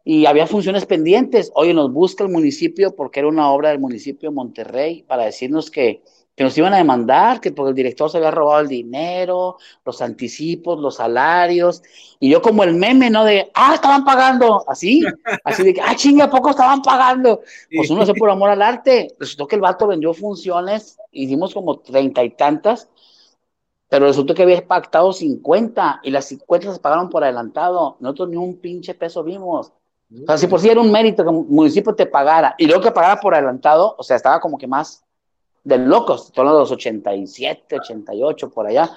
Y 0.05 0.25
había 0.25 0.47
funciones 0.47 0.85
pendientes. 0.85 1.51
Oye, 1.55 1.73
nos 1.73 1.91
busca 1.91 2.23
el 2.23 2.29
municipio 2.31 2.95
porque 2.95 3.19
era 3.19 3.27
una 3.29 3.51
obra 3.51 3.69
del 3.69 3.79
municipio 3.79 4.29
de 4.29 4.35
Monterrey 4.35 5.03
para 5.03 5.25
decirnos 5.25 5.69
que 5.69 6.01
que 6.39 6.45
nos 6.45 6.57
iban 6.57 6.73
a 6.73 6.77
demandar, 6.77 7.41
que 7.41 7.51
porque 7.51 7.71
el 7.71 7.75
director 7.75 8.09
se 8.09 8.15
había 8.15 8.31
robado 8.31 8.61
el 8.61 8.69
dinero, 8.69 9.57
los 9.83 10.01
anticipos, 10.01 10.79
los 10.79 10.95
salarios, 10.95 11.83
y 12.17 12.29
yo 12.29 12.41
como 12.41 12.63
el 12.63 12.75
meme, 12.75 13.09
¿no? 13.09 13.25
De, 13.25 13.51
ah, 13.53 13.73
estaban 13.73 14.05
pagando, 14.05 14.63
así, 14.65 15.03
así 15.43 15.63
de 15.63 15.73
que, 15.73 15.81
ah, 15.81 15.93
chinga, 15.97 16.29
poco 16.29 16.51
estaban 16.51 16.81
pagando? 16.81 17.41
Pues 17.75 17.89
uno 17.89 18.03
hace 18.03 18.13
por 18.13 18.29
amor 18.29 18.51
al 18.51 18.61
arte. 18.61 19.13
Resultó 19.19 19.47
que 19.47 19.55
el 19.57 19.61
vato 19.61 19.85
vendió 19.85 20.13
funciones, 20.13 20.97
hicimos 21.11 21.53
como 21.53 21.79
treinta 21.79 22.23
y 22.23 22.29
tantas, 22.29 22.87
pero 23.89 24.05
resultó 24.05 24.33
que 24.33 24.43
había 24.43 24.65
pactado 24.65 25.11
cincuenta, 25.11 25.99
y 26.03 26.09
las 26.09 26.23
cincuenta 26.23 26.73
se 26.73 26.79
pagaron 26.79 27.09
por 27.09 27.21
adelantado, 27.21 27.97
nosotros 27.99 28.29
ni 28.29 28.37
un 28.37 28.61
pinche 28.61 28.93
peso 28.93 29.25
vimos. 29.25 29.73
O 30.23 30.25
sea, 30.25 30.37
si 30.37 30.47
por 30.47 30.65
era 30.65 30.79
un 30.79 30.89
mérito 30.89 31.21
que 31.21 31.31
el 31.31 31.35
municipio 31.35 31.93
te 31.93 32.05
pagara, 32.05 32.55
y 32.57 32.65
luego 32.65 32.81
que 32.81 32.91
pagara 32.91 33.19
por 33.19 33.35
adelantado, 33.35 33.93
o 33.97 34.03
sea, 34.03 34.15
estaba 34.15 34.39
como 34.39 34.57
que 34.57 34.67
más 34.67 35.03
de 35.63 35.77
locos, 35.77 36.31
todos 36.31 36.51
los 36.51 36.71
87, 36.71 37.77
88, 37.79 38.49
por 38.49 38.67
allá. 38.67 38.89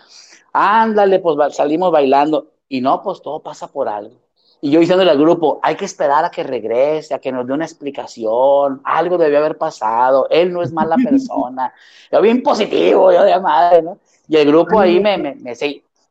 Ándale, 0.53 1.19
pues 1.19 1.55
salimos 1.55 1.91
bailando. 1.91 2.49
Y 2.69 2.81
no, 2.81 3.03
pues 3.03 3.21
todo 3.21 3.41
pasa 3.41 3.69
por 3.69 3.89
algo. 3.89 4.17
Y 4.61 4.71
yo 4.71 4.81
diciéndole 4.81 5.11
al 5.11 5.19
grupo, 5.19 5.59
hay 5.63 5.75
que 5.75 5.85
esperar 5.85 6.25
a 6.25 6.31
que 6.31 6.45
regrese, 6.45 7.15
a 7.15 7.19
que 7.19 7.33
nos 7.33 7.47
dé 7.47 7.53
una 7.53 7.65
explicación, 7.65 8.81
algo 8.85 9.19
debe 9.19 9.37
haber 9.37 9.59
pasado, 9.59 10.29
él 10.31 10.53
no 10.53 10.63
es 10.63 10.73
mala 10.73 10.97
persona. 11.05 11.75
Yo 12.11 12.21
bien 12.23 12.43
positivo, 12.43 13.13
yo 13.13 13.25
de 13.25 13.41
madre, 13.41 13.83
¿no? 13.83 13.99
Y 14.29 14.37
el 14.37 14.47
grupo 14.47 14.79
ahí 14.79 15.01
me, 15.01 15.19
me, 15.19 15.35
me 15.35 15.55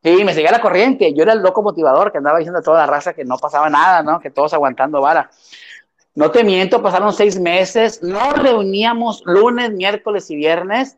Sí, 0.04 0.24
me 0.24 0.34
seguía 0.34 0.52
la 0.52 0.62
corriente. 0.62 1.14
Yo 1.14 1.22
era 1.24 1.34
el 1.34 1.40
loco 1.40 1.62
motivador 1.62 2.12
que 2.12 2.18
andaba 2.18 2.40
diciendo 2.40 2.60
a 2.60 2.64
toda 2.64 2.80
la 2.80 2.88
raza 2.88 3.14
que 3.14 3.24
no 3.24 3.38
pasaba 3.38 3.70
nada, 3.70 4.02
¿no? 4.02 4.20
Que 4.20 4.32
todos 4.32 4.52
aguantando 4.54 5.00
vara. 5.00 5.30
No 6.14 6.30
te 6.32 6.44
miento, 6.44 6.82
pasaron 6.82 7.14
seis 7.14 7.40
meses. 7.40 8.04
Nos 8.04 8.34
reuníamos 8.38 9.24
lunes, 9.26 9.72
miércoles 9.72 10.30
y 10.30 10.36
viernes, 10.36 10.98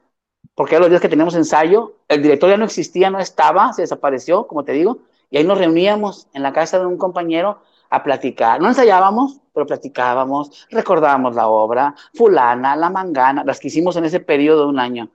porque 0.56 0.76
eran 0.76 0.84
los 0.84 0.90
días 0.90 1.02
que 1.02 1.10
teníamos 1.10 1.36
ensayo. 1.36 1.98
El 2.08 2.24
director 2.24 2.50
ya 2.50 2.58
no 2.58 2.66
existía, 2.66 3.10
no 3.10 3.20
estaba, 3.20 3.74
se 3.74 3.84
desapareció, 3.84 4.48
como 4.48 4.64
te 4.64 4.72
digo. 4.72 5.00
Y 5.30 5.38
ahí 5.38 5.44
nos 5.44 5.58
reuníamos 5.58 6.28
en 6.34 6.44
la 6.44 6.52
casa 6.52 6.80
de 6.80 6.86
un 6.86 6.98
compañero 6.98 7.62
a 7.90 8.02
platicar. 8.04 8.60
No 8.60 8.68
ensayábamos, 8.68 9.40
pero 9.54 9.68
platicábamos, 9.68 10.68
recordábamos 10.72 11.36
la 11.36 11.48
obra, 11.48 11.96
fulana, 12.16 12.76
la 12.76 12.90
mangana, 12.90 13.44
las 13.44 13.60
que 13.60 13.68
hicimos 13.68 13.96
en 13.96 14.06
ese 14.06 14.20
periodo 14.20 14.62
de 14.62 14.68
un 14.68 14.80
año. 14.80 15.10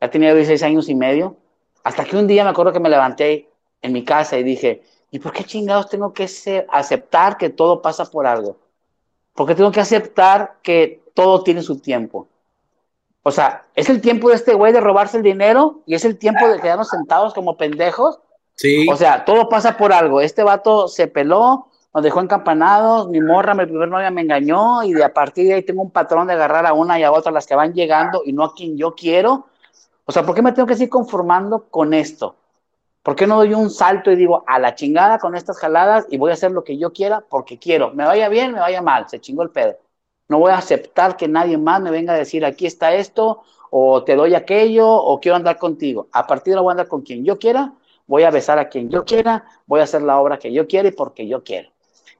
Ya 0.00 0.10
tenía 0.10 0.34
16 0.34 0.62
años 0.62 0.88
y 0.88 0.94
medio 0.94 1.36
hasta 1.84 2.04
que 2.04 2.16
un 2.16 2.28
día 2.28 2.44
me 2.44 2.50
acuerdo 2.50 2.72
que 2.72 2.80
me 2.80 2.88
levanté 2.88 3.50
en 3.80 3.92
mi 3.92 4.04
casa 4.04 4.38
y 4.38 4.44
dije, 4.44 4.82
¿y 5.10 5.18
por 5.18 5.32
qué 5.32 5.44
chingados 5.44 5.88
tengo 5.88 6.12
que 6.12 6.28
aceptar 6.70 7.36
que 7.36 7.50
todo 7.50 7.82
pasa 7.82 8.04
por 8.04 8.26
algo? 8.26 8.61
Porque 9.34 9.54
tengo 9.54 9.72
que 9.72 9.80
aceptar 9.80 10.56
que 10.62 11.02
todo 11.14 11.42
tiene 11.42 11.62
su 11.62 11.78
tiempo. 11.78 12.28
O 13.22 13.30
sea, 13.30 13.64
es 13.74 13.88
el 13.88 14.00
tiempo 14.00 14.28
de 14.28 14.34
este 14.34 14.54
güey 14.54 14.72
de 14.72 14.80
robarse 14.80 15.16
el 15.16 15.22
dinero 15.22 15.80
y 15.86 15.94
es 15.94 16.04
el 16.04 16.18
tiempo 16.18 16.48
de 16.48 16.60
quedarnos 16.60 16.88
sentados 16.88 17.34
como 17.34 17.56
pendejos. 17.56 18.18
Sí. 18.56 18.86
O 18.90 18.96
sea, 18.96 19.24
todo 19.24 19.48
pasa 19.48 19.76
por 19.76 19.92
algo. 19.92 20.20
Este 20.20 20.42
vato 20.42 20.88
se 20.88 21.06
peló, 21.06 21.68
nos 21.94 22.02
dejó 22.02 22.20
encampanados, 22.20 23.08
mi 23.08 23.20
morra, 23.20 23.54
mi 23.54 23.64
primer 23.64 23.88
novia 23.88 24.10
me 24.10 24.22
engañó 24.22 24.82
y 24.82 24.92
de 24.92 25.04
a 25.04 25.14
partir 25.14 25.46
de 25.46 25.54
ahí 25.54 25.62
tengo 25.62 25.82
un 25.82 25.90
patrón 25.90 26.26
de 26.26 26.32
agarrar 26.32 26.66
a 26.66 26.72
una 26.72 26.98
y 26.98 27.04
a 27.04 27.12
otra 27.12 27.30
las 27.32 27.46
que 27.46 27.54
van 27.54 27.72
llegando 27.72 28.22
y 28.24 28.32
no 28.32 28.44
a 28.44 28.54
quien 28.54 28.76
yo 28.76 28.94
quiero 28.94 29.46
o 30.04 30.12
sea, 30.12 30.24
¿por 30.24 30.34
qué 30.34 30.42
me 30.42 30.52
tengo 30.52 30.66
que 30.66 30.74
seguir 30.74 30.90
conformando 30.90 31.66
con 31.70 31.94
esto? 31.94 32.36
¿Por 33.02 33.16
qué 33.16 33.26
no 33.26 33.36
doy 33.36 33.52
un 33.54 33.70
salto 33.70 34.12
y 34.12 34.16
digo, 34.16 34.44
a 34.46 34.58
la 34.60 34.74
chingada 34.76 35.18
con 35.18 35.34
estas 35.34 35.58
jaladas 35.58 36.06
y 36.08 36.18
voy 36.18 36.30
a 36.30 36.34
hacer 36.34 36.52
lo 36.52 36.62
que 36.62 36.78
yo 36.78 36.92
quiera 36.92 37.24
porque 37.28 37.58
quiero? 37.58 37.92
Me 37.92 38.04
vaya 38.04 38.28
bien, 38.28 38.52
me 38.52 38.60
vaya 38.60 38.80
mal, 38.80 39.08
se 39.08 39.20
chingó 39.20 39.42
el 39.42 39.50
pedo. 39.50 39.76
No 40.28 40.38
voy 40.38 40.52
a 40.52 40.58
aceptar 40.58 41.16
que 41.16 41.26
nadie 41.26 41.58
más 41.58 41.80
me 41.82 41.90
venga 41.90 42.12
a 42.12 42.16
decir, 42.16 42.44
aquí 42.44 42.64
está 42.66 42.94
esto, 42.94 43.42
o 43.70 44.04
te 44.04 44.14
doy 44.14 44.34
aquello, 44.34 44.88
o 44.88 45.20
quiero 45.20 45.36
andar 45.36 45.58
contigo. 45.58 46.08
A 46.12 46.26
partir 46.26 46.52
de 46.52 46.58
ahora 46.58 46.62
voy 46.62 46.70
a 46.70 46.74
andar 46.74 46.88
con 46.88 47.02
quien 47.02 47.24
yo 47.24 47.38
quiera, 47.38 47.72
voy 48.06 48.22
a 48.22 48.30
besar 48.30 48.58
a 48.58 48.68
quien 48.68 48.88
yo 48.88 49.04
quiera, 49.04 49.44
voy 49.66 49.80
a 49.80 49.84
hacer 49.84 50.02
la 50.02 50.20
obra 50.20 50.38
que 50.38 50.52
yo 50.52 50.68
quiera 50.68 50.88
y 50.88 50.92
porque 50.92 51.26
yo 51.26 51.42
quiero. 51.42 51.70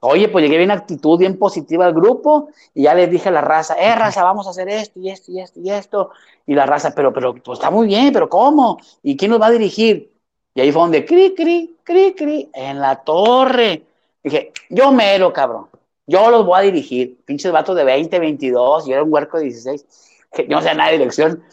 Oye, 0.01 0.27
pues 0.27 0.43
llegué 0.43 0.57
bien 0.57 0.71
actitud, 0.71 1.17
bien 1.17 1.39
positiva 1.39 1.85
al 1.85 1.93
grupo 1.93 2.49
y 2.73 2.83
ya 2.83 2.93
les 2.93 3.09
dije 3.09 3.29
a 3.29 3.31
la 3.31 3.41
raza, 3.41 3.75
eh, 3.75 3.95
raza, 3.95 4.21
vamos 4.21 4.47
a 4.47 4.49
hacer 4.49 4.67
esto 4.67 4.99
y 4.99 5.09
esto 5.09 5.31
y 5.31 5.39
esto 5.39 5.59
y 5.61 5.69
esto. 5.71 6.09
Y 6.45 6.55
la 6.55 6.65
raza, 6.65 6.93
pero, 6.93 7.13
pero, 7.13 7.33
pues 7.35 7.57
está 7.57 7.71
muy 7.71 7.87
bien, 7.87 8.11
pero 8.11 8.27
¿cómo? 8.27 8.79
¿Y 9.01 9.15
quién 9.15 9.31
nos 9.31 9.39
va 9.39 9.47
a 9.47 9.51
dirigir? 9.51 10.12
Y 10.55 10.61
ahí 10.61 10.71
fue 10.71 10.81
donde, 10.83 11.05
cri, 11.05 11.33
cri, 11.35 11.77
cri, 11.83 12.13
cri, 12.13 12.49
en 12.53 12.79
la 12.79 12.97
torre. 12.97 13.83
Dije, 14.23 14.51
yo 14.69 14.91
mero, 14.91 15.33
cabrón. 15.33 15.67
Yo 16.05 16.29
los 16.29 16.45
voy 16.45 16.59
a 16.59 16.61
dirigir. 16.61 17.17
Pinches 17.25 17.51
vatos 17.51 17.75
de 17.75 17.83
20, 17.83 18.19
22, 18.19 18.85
yo 18.85 18.93
era 18.93 19.03
un 19.03 19.11
huerco 19.11 19.37
de 19.37 19.45
16. 19.45 19.85
Que 20.31 20.47
yo 20.47 20.57
no 20.57 20.61
sé 20.61 20.73
nada 20.75 20.91
de 20.91 20.97
dirección, 20.97 21.43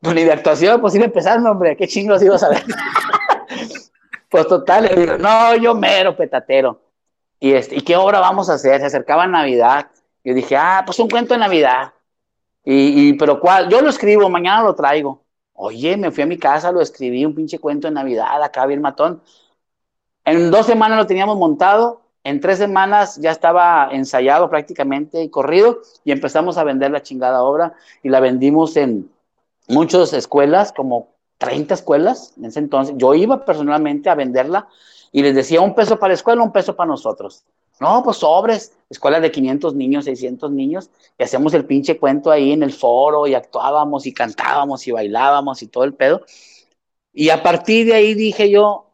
pues 0.00 0.14
ni 0.14 0.24
de 0.24 0.32
actuación, 0.32 0.80
pues 0.80 0.94
iba 0.94 1.04
empezando, 1.04 1.50
hombre. 1.50 1.76
¿Qué 1.76 1.86
chingos 1.86 2.22
iba 2.22 2.36
a 2.36 2.38
saber? 2.38 2.64
pues 4.30 4.46
total, 4.46 4.84
le 4.84 4.96
digo, 4.96 5.18
no, 5.18 5.54
yo 5.56 5.74
mero, 5.74 6.16
petatero. 6.16 6.80
Y, 7.38 7.52
este, 7.52 7.76
¿Y 7.76 7.80
qué 7.82 7.96
obra 7.96 8.20
vamos 8.20 8.50
a 8.50 8.54
hacer? 8.54 8.80
Se 8.80 8.86
acercaba 8.86 9.26
Navidad. 9.26 9.86
Yo 10.24 10.34
dije, 10.34 10.56
ah, 10.56 10.82
pues 10.84 10.98
un 10.98 11.08
cuento 11.08 11.34
de 11.34 11.40
Navidad. 11.40 11.92
Y, 12.64 13.08
y, 13.08 13.12
pero 13.14 13.40
¿cuál? 13.40 13.68
Yo 13.68 13.80
lo 13.80 13.90
escribo, 13.90 14.28
mañana 14.28 14.62
lo 14.62 14.74
traigo. 14.74 15.22
Oye, 15.62 15.94
me 15.98 16.10
fui 16.10 16.22
a 16.22 16.26
mi 16.26 16.38
casa, 16.38 16.72
lo 16.72 16.80
escribí, 16.80 17.22
un 17.26 17.34
pinche 17.34 17.58
cuento 17.58 17.86
de 17.86 17.92
Navidad, 17.92 18.42
acá 18.42 18.64
bien 18.64 18.80
matón. 18.80 19.20
En 20.24 20.50
dos 20.50 20.64
semanas 20.64 20.96
lo 20.96 21.06
teníamos 21.06 21.36
montado, 21.36 22.00
en 22.24 22.40
tres 22.40 22.56
semanas 22.56 23.18
ya 23.20 23.30
estaba 23.30 23.90
ensayado 23.92 24.48
prácticamente 24.48 25.22
y 25.22 25.28
corrido, 25.28 25.82
y 26.02 26.12
empezamos 26.12 26.56
a 26.56 26.64
vender 26.64 26.90
la 26.90 27.02
chingada 27.02 27.42
obra, 27.42 27.74
y 28.02 28.08
la 28.08 28.20
vendimos 28.20 28.74
en 28.78 29.10
muchas 29.68 30.14
escuelas, 30.14 30.72
como 30.72 31.10
30 31.36 31.74
escuelas 31.74 32.32
en 32.38 32.46
ese 32.46 32.58
entonces. 32.58 32.94
Yo 32.96 33.12
iba 33.12 33.44
personalmente 33.44 34.08
a 34.08 34.14
venderla 34.14 34.66
y 35.12 35.22
les 35.22 35.34
decía 35.34 35.60
un 35.60 35.74
peso 35.74 35.98
para 35.98 36.10
la 36.10 36.14
escuela, 36.14 36.42
un 36.42 36.52
peso 36.52 36.76
para 36.76 36.88
nosotros. 36.88 37.44
No, 37.80 38.02
pues 38.04 38.18
sobres, 38.18 38.72
escuela 38.90 39.20
de 39.20 39.30
500 39.30 39.74
niños, 39.74 40.04
600 40.04 40.50
niños, 40.50 40.90
y 41.18 41.22
hacíamos 41.22 41.54
el 41.54 41.64
pinche 41.64 41.98
cuento 41.98 42.30
ahí 42.30 42.52
en 42.52 42.62
el 42.62 42.72
foro 42.72 43.26
y 43.26 43.34
actuábamos 43.34 44.06
y 44.06 44.12
cantábamos 44.12 44.86
y 44.86 44.90
bailábamos 44.92 45.62
y 45.62 45.66
todo 45.68 45.84
el 45.84 45.94
pedo. 45.94 46.22
Y 47.12 47.30
a 47.30 47.42
partir 47.42 47.86
de 47.86 47.94
ahí 47.94 48.14
dije 48.14 48.50
yo, 48.50 48.90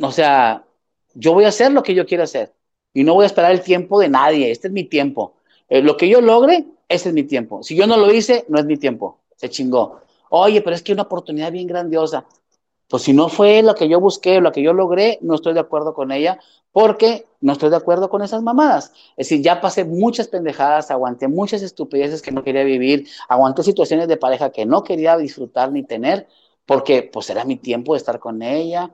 o 0.00 0.12
sea, 0.12 0.64
yo 1.14 1.32
voy 1.32 1.44
a 1.44 1.48
hacer 1.48 1.72
lo 1.72 1.82
que 1.82 1.94
yo 1.94 2.06
quiero 2.06 2.22
hacer 2.24 2.54
y 2.94 3.04
no 3.04 3.14
voy 3.14 3.24
a 3.24 3.26
esperar 3.26 3.52
el 3.52 3.62
tiempo 3.62 3.98
de 4.00 4.08
nadie, 4.08 4.50
este 4.50 4.68
es 4.68 4.72
mi 4.72 4.84
tiempo. 4.84 5.34
Eh, 5.68 5.82
lo 5.82 5.96
que 5.96 6.08
yo 6.08 6.20
logre, 6.20 6.64
ese 6.88 7.08
es 7.08 7.14
mi 7.14 7.24
tiempo. 7.24 7.62
Si 7.62 7.74
yo 7.74 7.86
no 7.86 7.96
lo 7.96 8.12
hice, 8.12 8.44
no 8.48 8.58
es 8.58 8.64
mi 8.64 8.76
tiempo, 8.76 9.18
se 9.36 9.50
chingó. 9.50 10.00
Oye, 10.30 10.62
pero 10.62 10.76
es 10.76 10.82
que 10.82 10.92
una 10.92 11.02
oportunidad 11.02 11.52
bien 11.52 11.66
grandiosa. 11.66 12.24
Pues 12.88 13.02
si 13.02 13.12
no 13.12 13.28
fue 13.28 13.62
lo 13.62 13.74
que 13.74 13.88
yo 13.88 14.00
busqué, 14.00 14.40
lo 14.40 14.52
que 14.52 14.62
yo 14.62 14.72
logré, 14.72 15.18
no 15.20 15.34
estoy 15.34 15.54
de 15.54 15.60
acuerdo 15.60 15.92
con 15.94 16.12
ella 16.12 16.38
porque 16.70 17.26
no 17.40 17.52
estoy 17.52 17.70
de 17.70 17.76
acuerdo 17.76 18.10
con 18.10 18.22
esas 18.22 18.42
mamadas. 18.42 18.92
Es 19.16 19.28
decir, 19.28 19.42
ya 19.42 19.60
pasé 19.60 19.84
muchas 19.84 20.28
pendejadas, 20.28 20.90
aguanté 20.90 21.26
muchas 21.26 21.62
estupideces 21.62 22.22
que 22.22 22.30
no 22.32 22.44
quería 22.44 22.64
vivir, 22.64 23.08
aguanté 23.28 23.62
situaciones 23.62 24.08
de 24.08 24.16
pareja 24.18 24.50
que 24.50 24.66
no 24.66 24.84
quería 24.84 25.16
disfrutar 25.16 25.72
ni 25.72 25.82
tener 25.84 26.28
porque 26.66 27.02
pues 27.02 27.30
era 27.30 27.44
mi 27.44 27.56
tiempo 27.56 27.94
de 27.94 27.98
estar 27.98 28.18
con 28.18 28.42
ella. 28.42 28.90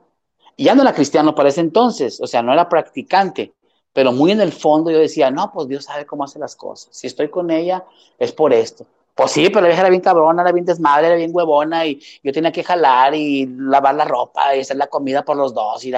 Y 0.55 0.65
ya 0.65 0.75
no 0.75 0.83
era 0.83 0.93
cristiano 0.93 1.35
para 1.35 1.49
ese 1.49 1.61
entonces, 1.61 2.21
o 2.21 2.27
sea, 2.27 2.41
no 2.41 2.53
era 2.53 2.69
practicante, 2.69 3.53
pero 3.91 4.11
muy 4.11 4.31
en 4.31 4.41
el 4.41 4.51
fondo 4.51 4.91
yo 4.91 4.99
decía, 4.99 5.31
no, 5.31 5.51
pues 5.51 5.67
Dios 5.67 5.85
sabe 5.85 6.05
cómo 6.05 6.23
hace 6.23 6.39
las 6.39 6.55
cosas. 6.55 6.95
Si 6.95 7.07
estoy 7.07 7.29
con 7.29 7.51
ella 7.51 7.83
es 8.17 8.31
por 8.31 8.53
esto. 8.53 8.85
Pues 9.15 9.31
sí, 9.31 9.49
pero 9.49 9.61
la 9.61 9.67
vieja 9.67 9.81
era 9.81 9.89
bien 9.89 10.01
cabrona, 10.01 10.41
era 10.41 10.51
bien 10.51 10.65
desmadre, 10.65 11.07
era 11.07 11.15
bien 11.15 11.31
huevona 11.33 11.85
y 11.85 12.01
yo 12.23 12.31
tenía 12.31 12.51
que 12.51 12.63
jalar 12.63 13.13
y 13.13 13.45
lavar 13.45 13.93
la 13.95 14.05
ropa 14.05 14.55
y 14.55 14.61
hacer 14.61 14.77
la 14.77 14.87
comida 14.87 15.23
por 15.23 15.37
los 15.37 15.53
dos. 15.53 15.85
Y 15.85 15.91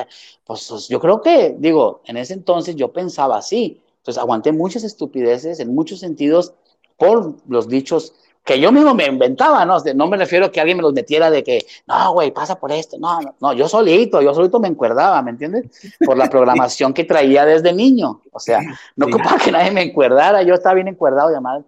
pues, 0.44 0.68
pues, 0.68 0.88
yo 0.90 1.00
creo 1.00 1.22
que, 1.22 1.56
digo, 1.58 2.02
en 2.06 2.18
ese 2.18 2.34
entonces 2.34 2.76
yo 2.76 2.92
pensaba 2.92 3.38
así. 3.38 3.82
Entonces 3.98 4.22
aguanté 4.22 4.52
muchas 4.52 4.84
estupideces 4.84 5.60
en 5.60 5.74
muchos 5.74 6.00
sentidos 6.00 6.54
por 6.98 7.36
los 7.48 7.68
dichos 7.70 8.14
que 8.44 8.60
yo 8.60 8.72
mismo 8.72 8.94
me 8.94 9.08
inventaba, 9.08 9.66
¿no? 9.66 9.78
No 9.96 10.08
me 10.08 10.18
refiero 10.18 10.46
a 10.46 10.52
que 10.52 10.62
alguien 10.62 10.78
me 10.78 10.84
los 10.84 10.94
metiera 10.94 11.32
de 11.32 11.44
que, 11.44 11.66
no, 11.88 12.14
güey, 12.14 12.32
pasa 12.32 12.60
por 12.60 12.72
esto. 12.72 12.98
No, 13.00 13.20
no, 13.20 13.34
no, 13.42 13.54
yo 13.54 13.68
solito, 13.68 14.22
yo 14.22 14.36
solito 14.36 14.60
me 14.60 14.68
encuerdaba, 14.68 15.20
¿me 15.24 15.32
entiendes? 15.32 15.66
Por 16.06 16.16
la 16.16 16.30
programación 16.30 16.94
que 16.94 17.06
traía 17.06 17.44
desde 17.44 17.74
niño. 17.74 18.22
O 18.32 18.40
sea, 18.40 18.62
no 18.96 19.08
ocupaba 19.08 19.38
que 19.38 19.52
nadie 19.52 19.72
me 19.72 19.82
encuerdara, 19.82 20.44
yo 20.44 20.54
estaba 20.54 20.76
bien 20.76 20.88
encuerdado, 20.88 21.32
llamado. 21.32 21.66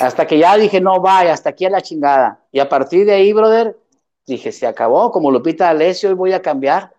Hasta 0.00 0.26
que 0.26 0.38
ya 0.38 0.56
dije, 0.56 0.80
no, 0.80 1.00
vaya, 1.00 1.32
hasta 1.32 1.50
aquí 1.50 1.64
a 1.64 1.70
la 1.70 1.80
chingada. 1.80 2.40
Y 2.52 2.60
a 2.60 2.68
partir 2.68 3.06
de 3.06 3.12
ahí, 3.12 3.32
brother, 3.32 3.76
dije, 4.26 4.52
se 4.52 4.66
acabó, 4.66 5.10
como 5.10 5.30
Lupita 5.30 5.68
Alessio, 5.68 6.08
hoy 6.08 6.14
voy 6.14 6.32
a 6.32 6.42
cambiar. 6.42 6.92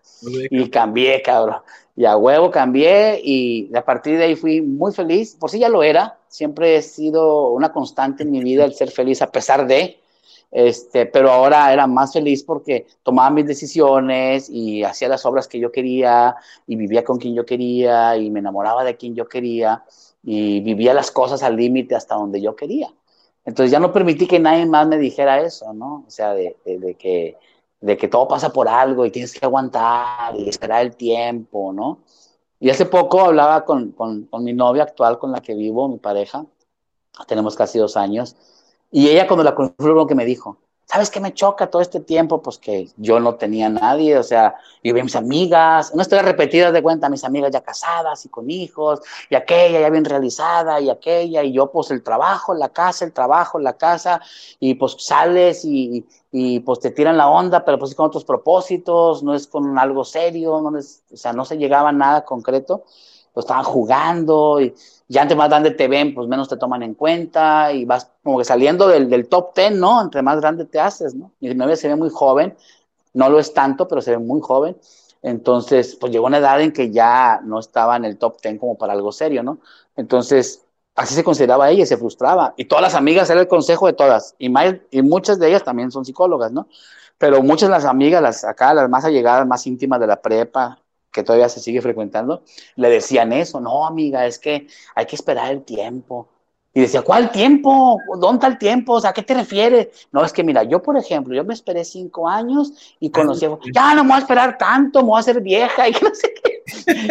Y 0.50 0.70
cambié, 0.70 1.22
cabrón. 1.22 1.60
Y 1.94 2.04
a 2.04 2.16
huevo 2.16 2.50
cambié 2.50 3.20
y 3.22 3.70
a 3.74 3.84
partir 3.84 4.18
de 4.18 4.24
ahí 4.24 4.36
fui 4.36 4.60
muy 4.60 4.92
feliz. 4.92 5.36
Por 5.38 5.50
si 5.50 5.58
ya 5.58 5.68
lo 5.68 5.82
era, 5.82 6.18
siempre 6.28 6.76
he 6.76 6.82
sido 6.82 7.50
una 7.50 7.72
constante 7.72 8.22
en 8.22 8.30
mi 8.30 8.42
vida 8.42 8.64
el 8.64 8.74
ser 8.74 8.90
feliz 8.90 9.22
a 9.22 9.30
pesar 9.30 9.66
de, 9.66 9.98
este, 10.50 11.06
pero 11.06 11.30
ahora 11.30 11.72
era 11.72 11.86
más 11.86 12.12
feliz 12.12 12.42
porque 12.42 12.86
tomaba 13.02 13.30
mis 13.30 13.46
decisiones 13.46 14.48
y 14.48 14.84
hacía 14.84 15.08
las 15.08 15.24
obras 15.26 15.48
que 15.48 15.58
yo 15.58 15.72
quería 15.72 16.36
y 16.66 16.76
vivía 16.76 17.04
con 17.04 17.18
quien 17.18 17.34
yo 17.34 17.44
quería 17.44 18.16
y 18.16 18.30
me 18.30 18.40
enamoraba 18.40 18.84
de 18.84 18.96
quien 18.96 19.14
yo 19.14 19.28
quería 19.28 19.84
y 20.28 20.58
vivía 20.60 20.92
las 20.92 21.12
cosas 21.12 21.44
al 21.44 21.56
límite 21.56 21.94
hasta 21.94 22.16
donde 22.16 22.40
yo 22.42 22.56
quería. 22.56 22.92
Entonces 23.44 23.70
ya 23.70 23.78
no 23.78 23.92
permití 23.92 24.26
que 24.26 24.40
nadie 24.40 24.66
más 24.66 24.88
me 24.88 24.98
dijera 24.98 25.40
eso, 25.40 25.72
¿no? 25.72 26.04
O 26.04 26.10
sea, 26.10 26.34
de, 26.34 26.56
que, 26.98 27.38
de 27.80 27.96
que 27.96 28.08
todo 28.08 28.26
pasa 28.26 28.52
por 28.52 28.66
algo 28.68 29.06
y 29.06 29.12
tienes 29.12 29.32
que 29.32 29.46
aguantar 29.46 30.34
y 30.36 30.48
esperar 30.48 30.82
el 30.82 30.96
tiempo, 30.96 31.72
¿no? 31.72 32.00
Y 32.58 32.70
hace 32.70 32.86
poco 32.86 33.20
hablaba 33.20 33.64
con, 33.64 33.92
con, 33.92 34.28
mi 34.42 34.52
novia 34.52 34.82
actual 34.82 35.20
con 35.20 35.30
la 35.30 35.40
que 35.40 35.54
vivo, 35.54 35.88
mi 35.88 35.98
pareja, 35.98 36.44
tenemos 37.28 37.54
casi 37.54 37.78
dos 37.78 37.96
años, 37.96 38.34
y 38.90 39.08
ella 39.08 39.28
cuando 39.28 39.44
la 39.44 39.54
conocí 39.54 39.74
lo 39.78 40.08
que 40.08 40.16
me 40.16 40.24
dijo, 40.24 40.58
¿Sabes 40.88 41.10
qué 41.10 41.18
me 41.18 41.34
choca 41.34 41.68
todo 41.68 41.82
este 41.82 41.98
tiempo? 41.98 42.40
Pues 42.40 42.58
que 42.58 42.88
yo 42.96 43.18
no 43.18 43.34
tenía 43.34 43.68
nadie, 43.68 44.16
o 44.16 44.22
sea, 44.22 44.54
yo 44.84 44.94
vi 44.94 45.02
mis 45.02 45.16
amigas, 45.16 45.92
no 45.92 46.00
estoy 46.00 46.20
repetida 46.20 46.70
de 46.70 46.80
cuenta, 46.80 47.08
mis 47.08 47.24
amigas 47.24 47.50
ya 47.50 47.60
casadas 47.60 48.24
y 48.24 48.28
con 48.28 48.48
hijos, 48.48 49.00
y 49.28 49.34
aquella 49.34 49.80
ya 49.80 49.90
bien 49.90 50.04
realizada, 50.04 50.80
y 50.80 50.88
aquella, 50.88 51.42
y 51.42 51.52
yo 51.52 51.72
pues 51.72 51.90
el 51.90 52.04
trabajo, 52.04 52.54
la 52.54 52.68
casa, 52.68 53.04
el 53.04 53.12
trabajo, 53.12 53.58
la 53.58 53.72
casa, 53.72 54.20
y 54.60 54.74
pues 54.74 54.94
sales 55.00 55.64
y, 55.64 56.06
y 56.30 56.60
pues 56.60 56.78
te 56.78 56.92
tiran 56.92 57.16
la 57.16 57.28
onda, 57.28 57.64
pero 57.64 57.80
pues 57.80 57.90
es 57.90 57.96
con 57.96 58.06
otros 58.06 58.24
propósitos, 58.24 59.24
no 59.24 59.34
es 59.34 59.48
con 59.48 59.76
algo 59.80 60.04
serio, 60.04 60.60
no 60.60 60.78
es, 60.78 61.02
o 61.12 61.16
sea, 61.16 61.32
no 61.32 61.44
se 61.44 61.58
llegaba 61.58 61.88
a 61.88 61.92
nada 61.92 62.24
concreto, 62.24 62.84
pues 63.36 63.44
estaban 63.44 63.64
jugando 63.64 64.62
y 64.62 64.74
ya 65.08 65.20
entre 65.20 65.36
más 65.36 65.50
grande 65.50 65.70
te 65.72 65.88
ven, 65.88 66.14
pues 66.14 66.26
menos 66.26 66.48
te 66.48 66.56
toman 66.56 66.82
en 66.82 66.94
cuenta 66.94 67.70
y 67.70 67.84
vas 67.84 68.10
como 68.22 68.38
que 68.38 68.46
saliendo 68.46 68.88
del, 68.88 69.10
del 69.10 69.28
top 69.28 69.52
ten, 69.52 69.78
¿no? 69.78 70.00
Entre 70.00 70.22
más 70.22 70.40
grande 70.40 70.64
te 70.64 70.80
haces, 70.80 71.14
¿no? 71.14 71.32
Mi 71.40 71.54
novia 71.54 71.76
se 71.76 71.86
ve 71.86 71.96
muy 71.96 72.08
joven, 72.08 72.56
no 73.12 73.28
lo 73.28 73.38
es 73.38 73.52
tanto, 73.52 73.86
pero 73.88 74.00
se 74.00 74.12
ve 74.12 74.18
muy 74.18 74.40
joven. 74.40 74.78
Entonces, 75.20 75.96
pues 75.96 76.10
llegó 76.12 76.24
una 76.24 76.38
edad 76.38 76.62
en 76.62 76.72
que 76.72 76.90
ya 76.90 77.42
no 77.44 77.58
estaba 77.58 77.96
en 77.98 78.06
el 78.06 78.16
top 78.16 78.40
10 78.40 78.58
como 78.58 78.78
para 78.78 78.94
algo 78.94 79.12
serio, 79.12 79.42
¿no? 79.42 79.58
Entonces, 79.96 80.64
así 80.94 81.14
se 81.14 81.22
consideraba 81.22 81.68
ella 81.68 81.82
y 81.82 81.86
se 81.86 81.98
frustraba. 81.98 82.54
Y 82.56 82.64
todas 82.64 82.80
las 82.80 82.94
amigas, 82.94 83.28
era 83.28 83.42
el 83.42 83.48
consejo 83.48 83.86
de 83.86 83.92
todas. 83.92 84.34
Y, 84.38 84.50
y 84.92 85.02
muchas 85.02 85.38
de 85.38 85.48
ellas 85.48 85.62
también 85.62 85.90
son 85.90 86.06
psicólogas, 86.06 86.52
¿no? 86.52 86.68
Pero 87.18 87.42
muchas 87.42 87.68
de 87.68 87.74
las 87.74 87.84
amigas, 87.84 88.22
las 88.22 88.44
acá, 88.44 88.72
las 88.72 88.88
más 88.88 89.04
allegadas, 89.04 89.46
más 89.46 89.66
íntimas 89.66 90.00
de 90.00 90.06
la 90.06 90.22
prepa, 90.22 90.78
que 91.16 91.22
todavía 91.22 91.48
se 91.48 91.60
sigue 91.60 91.80
frecuentando, 91.80 92.42
le 92.76 92.90
decían 92.90 93.32
eso. 93.32 93.58
No, 93.58 93.86
amiga, 93.86 94.26
es 94.26 94.38
que 94.38 94.66
hay 94.94 95.06
que 95.06 95.16
esperar 95.16 95.50
el 95.50 95.62
tiempo. 95.62 96.28
Y 96.74 96.82
decía, 96.82 97.00
¿cuál 97.00 97.30
tiempo? 97.32 97.98
¿Dónde 98.18 98.34
está 98.34 98.46
el 98.48 98.58
tiempo? 98.58 98.92
O 98.92 99.00
sea, 99.00 99.10
¿a 99.10 99.12
qué 99.14 99.22
te 99.22 99.32
refieres? 99.32 100.08
No, 100.12 100.22
es 100.22 100.30
que 100.30 100.44
mira, 100.44 100.62
yo, 100.62 100.82
por 100.82 100.94
ejemplo, 100.98 101.34
yo 101.34 101.42
me 101.42 101.54
esperé 101.54 101.86
cinco 101.86 102.28
años 102.28 102.96
y 103.00 103.08
conocí, 103.08 103.46
ya 103.72 103.94
no 103.94 104.04
me 104.04 104.10
voy 104.10 104.16
a 104.16 104.20
esperar 104.20 104.58
tanto, 104.58 105.00
me 105.00 105.08
voy 105.08 105.16
a 105.16 105.20
hacer 105.20 105.40
vieja 105.40 105.88
y 105.88 105.92
que 105.94 106.04
no 106.04 106.14
sé 106.14 106.34
qué. 106.34 106.62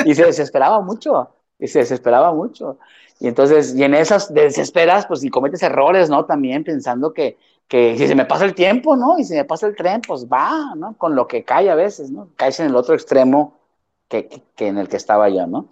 Y 0.06 0.14
se 0.14 0.24
desesperaba 0.24 0.82
mucho, 0.82 1.30
y 1.58 1.68
se 1.68 1.80
desesperaba 1.80 2.32
mucho. 2.32 2.78
Y 3.20 3.28
entonces, 3.28 3.74
y 3.76 3.84
en 3.84 3.96
esas 3.96 4.32
desesperas, 4.32 5.08
pues, 5.08 5.24
y 5.24 5.32
cometes 5.32 5.64
errores, 5.64 6.12
¿no? 6.12 6.26
También 6.26 6.64
pensando 6.64 7.12
que, 7.12 7.40
que 7.68 7.98
si 7.98 8.08
se 8.08 8.14
me 8.14 8.26
pasa 8.26 8.46
el 8.46 8.54
tiempo, 8.54 8.96
¿no? 8.96 9.18
Y 9.18 9.24
si 9.24 9.34
me 9.34 9.46
pasa 9.46 9.66
el 9.66 9.76
tren, 9.76 10.02
pues 10.08 10.28
va, 10.28 10.76
¿no? 10.76 10.96
Con 10.96 11.16
lo 11.16 11.26
que 11.28 11.44
cae 11.44 11.72
a 11.72 11.76
veces, 11.76 12.12
¿no? 12.12 12.30
Caes 12.36 12.60
en 12.60 12.68
el 12.68 12.76
otro 12.76 12.94
extremo 12.94 13.65
que, 14.08 14.44
que 14.56 14.68
en 14.68 14.78
el 14.78 14.88
que 14.88 14.98
estaba 14.98 15.30
yo, 15.30 15.48
¿no? 15.48 15.70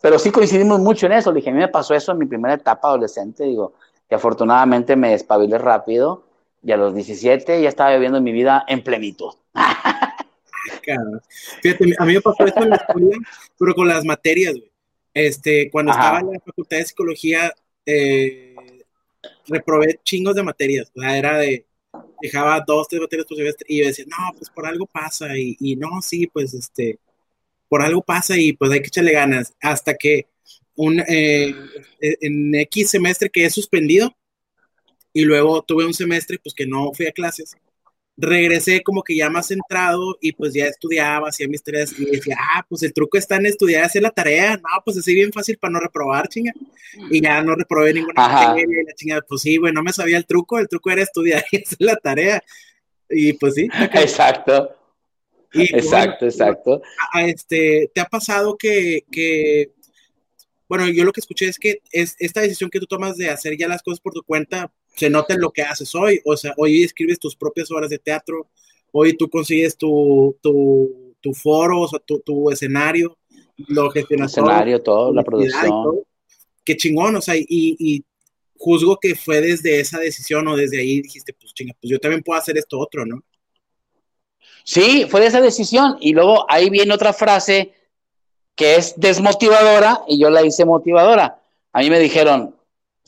Pero, 0.00 0.18
sí 0.18 0.32
coincidimos 0.32 0.80
mucho 0.80 1.06
en 1.06 1.12
eso. 1.12 1.30
Le 1.30 1.36
dije, 1.36 1.50
a 1.50 1.52
mí 1.52 1.60
me 1.60 1.68
pasó 1.68 1.94
eso 1.94 2.12
en 2.12 2.18
mi 2.18 2.26
primera 2.26 2.54
etapa 2.54 2.88
adolescente, 2.88 3.44
digo, 3.44 3.74
que 4.08 4.16
afortunadamente 4.16 4.96
me 4.96 5.10
despabilé 5.10 5.56
rápido 5.56 6.26
y 6.64 6.72
a 6.72 6.76
los 6.76 6.94
17 6.94 7.62
ya 7.62 7.68
estaba 7.68 7.92
viviendo 7.92 8.20
mi 8.20 8.32
vida 8.32 8.64
en 8.66 8.82
plenitud. 8.82 9.32
Fíjate, 11.62 11.94
a 11.98 12.04
mí 12.04 12.14
me 12.14 12.20
pasó 12.20 12.44
eso 12.44 12.58
en 12.60 12.70
la 12.70 12.76
escuela, 12.76 13.16
pero 13.58 13.74
con 13.74 13.86
las 13.86 14.04
materias, 14.04 14.54
güey. 14.54 14.70
Este, 15.14 15.70
cuando 15.70 15.92
estaba 15.92 16.20
en 16.20 16.32
la 16.32 16.40
facultad 16.40 16.78
de 16.78 16.84
psicología, 16.86 17.52
eh, 17.84 18.56
reprobé 19.46 20.00
chingos 20.02 20.34
de 20.34 20.42
materias. 20.42 20.90
O 20.96 21.00
sea, 21.00 21.16
era 21.16 21.36
de, 21.36 21.66
dejaba 22.20 22.64
dos, 22.66 22.88
tres 22.88 23.02
materias 23.02 23.26
por 23.28 23.36
semestre 23.36 23.66
y 23.68 23.80
yo 23.80 23.86
decía, 23.86 24.06
no, 24.08 24.36
pues 24.36 24.50
por 24.50 24.66
algo 24.66 24.86
pasa. 24.86 25.36
Y, 25.36 25.56
y 25.60 25.76
no, 25.76 26.00
sí, 26.00 26.26
pues 26.26 26.54
este, 26.54 26.98
por 27.72 27.80
algo 27.80 28.02
pasa 28.02 28.36
y 28.36 28.52
pues 28.52 28.70
hay 28.70 28.82
que 28.82 28.88
echarle 28.88 29.12
ganas. 29.12 29.54
Hasta 29.58 29.94
que 29.94 30.26
un, 30.76 31.02
eh, 31.08 31.54
en 32.20 32.54
X 32.54 32.90
semestre 32.90 33.30
que 33.30 33.46
he 33.46 33.50
suspendido 33.50 34.14
y 35.10 35.22
luego 35.22 35.62
tuve 35.62 35.86
un 35.86 35.94
semestre 35.94 36.38
pues 36.38 36.54
que 36.54 36.66
no 36.66 36.92
fui 36.92 37.06
a 37.06 37.12
clases. 37.12 37.56
Regresé 38.18 38.82
como 38.82 39.02
que 39.02 39.16
ya 39.16 39.30
más 39.30 39.46
centrado 39.46 40.18
y 40.20 40.32
pues 40.32 40.52
ya 40.52 40.66
estudiaba, 40.66 41.30
hacía 41.30 41.48
mis 41.48 41.62
tareas 41.62 41.98
y 41.98 42.04
decía, 42.04 42.36
ah, 42.38 42.62
pues 42.68 42.82
el 42.82 42.92
truco 42.92 43.16
está 43.16 43.36
en 43.36 43.46
estudiar, 43.46 43.84
hacer 43.84 44.02
la 44.02 44.10
tarea. 44.10 44.58
No, 44.58 44.82
pues 44.84 44.98
así 44.98 45.14
bien 45.14 45.32
fácil 45.32 45.56
para 45.56 45.72
no 45.72 45.80
reprobar, 45.80 46.28
chinga. 46.28 46.52
Y 47.10 47.22
ya 47.22 47.40
no 47.42 47.54
reprobé 47.54 47.94
ninguna 47.94 48.28
materia 48.28 48.82
la 48.86 48.92
chinga, 48.92 49.22
pues 49.26 49.40
sí, 49.40 49.56
güey, 49.56 49.72
no 49.72 49.82
me 49.82 49.94
sabía 49.94 50.18
el 50.18 50.26
truco, 50.26 50.58
el 50.58 50.68
truco 50.68 50.90
era 50.90 51.04
estudiar 51.04 51.42
y 51.50 51.62
hacer 51.62 51.78
la 51.78 51.96
tarea. 51.96 52.42
Y 53.08 53.32
pues 53.32 53.54
sí. 53.54 53.66
Exacto 53.94 54.76
exacto, 55.54 56.26
exacto. 56.26 56.82
A, 57.12 57.26
este, 57.26 57.90
¿Te 57.94 58.00
ha 58.00 58.06
pasado 58.06 58.56
que, 58.56 59.04
que, 59.10 59.70
bueno, 60.68 60.88
yo 60.88 61.04
lo 61.04 61.12
que 61.12 61.20
escuché 61.20 61.46
es 61.48 61.58
que 61.58 61.80
es, 61.90 62.16
esta 62.18 62.40
decisión 62.40 62.70
que 62.70 62.80
tú 62.80 62.86
tomas 62.86 63.16
de 63.16 63.30
hacer 63.30 63.56
ya 63.56 63.68
las 63.68 63.82
cosas 63.82 64.00
por 64.00 64.12
tu 64.12 64.22
cuenta 64.22 64.72
se 64.94 65.10
nota 65.10 65.34
en 65.34 65.40
lo 65.40 65.50
que 65.50 65.62
haces 65.62 65.94
hoy? 65.94 66.20
O 66.24 66.36
sea, 66.36 66.54
hoy 66.56 66.82
escribes 66.82 67.18
tus 67.18 67.36
propias 67.36 67.70
obras 67.70 67.90
de 67.90 67.98
teatro, 67.98 68.48
hoy 68.90 69.16
tú 69.16 69.28
consigues 69.28 69.76
tu, 69.76 70.36
tu, 70.40 71.14
tu 71.20 71.34
foro, 71.34 71.80
o 71.80 71.88
sea, 71.88 71.98
tu, 71.98 72.20
tu 72.20 72.50
escenario, 72.50 73.18
lo 73.68 73.90
gestionas 73.90 74.36
El 74.36 74.44
escenario, 74.44 74.82
todo, 74.82 75.12
la 75.12 75.22
producción. 75.22 76.00
Qué 76.64 76.76
chingón, 76.76 77.16
o 77.16 77.20
sea, 77.20 77.36
y, 77.36 77.46
y 77.48 78.04
juzgo 78.62 78.96
que 79.00 79.16
fue 79.16 79.40
desde 79.40 79.80
esa 79.80 79.98
decisión 79.98 80.46
o 80.46 80.56
desde 80.56 80.78
ahí 80.78 81.02
dijiste, 81.02 81.32
pues 81.32 81.52
chinga, 81.52 81.74
pues 81.80 81.90
yo 81.90 81.98
también 81.98 82.22
puedo 82.22 82.38
hacer 82.38 82.56
esto 82.56 82.78
otro, 82.78 83.04
¿no? 83.04 83.24
Sí, 84.64 85.06
fue 85.08 85.20
de 85.20 85.26
esa 85.26 85.40
decisión. 85.40 85.96
Y 86.00 86.12
luego 86.12 86.46
ahí 86.48 86.70
viene 86.70 86.94
otra 86.94 87.12
frase 87.12 87.72
que 88.54 88.76
es 88.76 88.94
desmotivadora 88.96 90.02
y 90.06 90.18
yo 90.18 90.30
la 90.30 90.42
hice 90.42 90.64
motivadora. 90.64 91.40
A 91.72 91.80
mí 91.80 91.90
me 91.90 91.98
dijeron, 91.98 92.54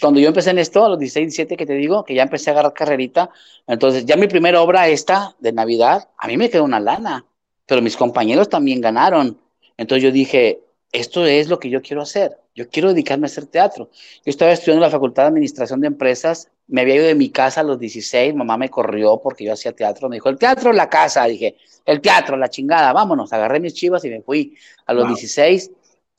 cuando 0.00 0.20
yo 0.20 0.28
empecé 0.28 0.50
en 0.50 0.58
esto, 0.58 0.84
a 0.84 0.88
los 0.88 0.98
16, 0.98 1.26
17 1.26 1.56
que 1.56 1.66
te 1.66 1.74
digo, 1.74 2.04
que 2.04 2.14
ya 2.14 2.22
empecé 2.22 2.50
a 2.50 2.54
agarrar 2.54 2.72
carrerita, 2.72 3.30
entonces 3.66 4.06
ya 4.06 4.16
mi 4.16 4.26
primera 4.26 4.60
obra 4.60 4.88
esta 4.88 5.36
de 5.38 5.52
Navidad, 5.52 6.08
a 6.18 6.26
mí 6.26 6.36
me 6.36 6.50
quedó 6.50 6.64
una 6.64 6.80
lana, 6.80 7.24
pero 7.66 7.82
mis 7.82 7.96
compañeros 7.96 8.48
también 8.48 8.80
ganaron. 8.80 9.38
Entonces 9.76 10.02
yo 10.02 10.10
dije, 10.10 10.60
esto 10.92 11.26
es 11.26 11.48
lo 11.48 11.58
que 11.58 11.70
yo 11.70 11.82
quiero 11.82 12.02
hacer. 12.02 12.38
Yo 12.54 12.68
quiero 12.68 12.90
dedicarme 12.90 13.26
a 13.26 13.30
hacer 13.30 13.46
teatro. 13.46 13.90
Yo 14.24 14.30
estaba 14.30 14.52
estudiando 14.52 14.84
en 14.84 14.90
la 14.90 14.96
Facultad 14.96 15.24
de 15.24 15.28
Administración 15.28 15.80
de 15.80 15.88
Empresas, 15.88 16.50
me 16.66 16.82
había 16.82 16.96
ido 16.96 17.06
de 17.06 17.14
mi 17.14 17.30
casa 17.30 17.60
a 17.60 17.64
los 17.64 17.78
16, 17.78 18.34
mamá 18.34 18.56
me 18.56 18.70
corrió 18.70 19.20
porque 19.22 19.44
yo 19.44 19.52
hacía 19.52 19.72
teatro, 19.72 20.08
me 20.08 20.16
dijo, 20.16 20.28
el 20.28 20.38
teatro 20.38 20.72
la 20.72 20.88
casa, 20.88 21.24
dije, 21.24 21.56
el 21.84 22.00
teatro, 22.00 22.36
la 22.36 22.48
chingada, 22.48 22.92
vámonos, 22.92 23.32
agarré 23.32 23.60
mis 23.60 23.74
chivas 23.74 24.04
y 24.04 24.10
me 24.10 24.22
fui 24.22 24.56
a 24.86 24.94
los 24.94 25.06
16 25.08 25.70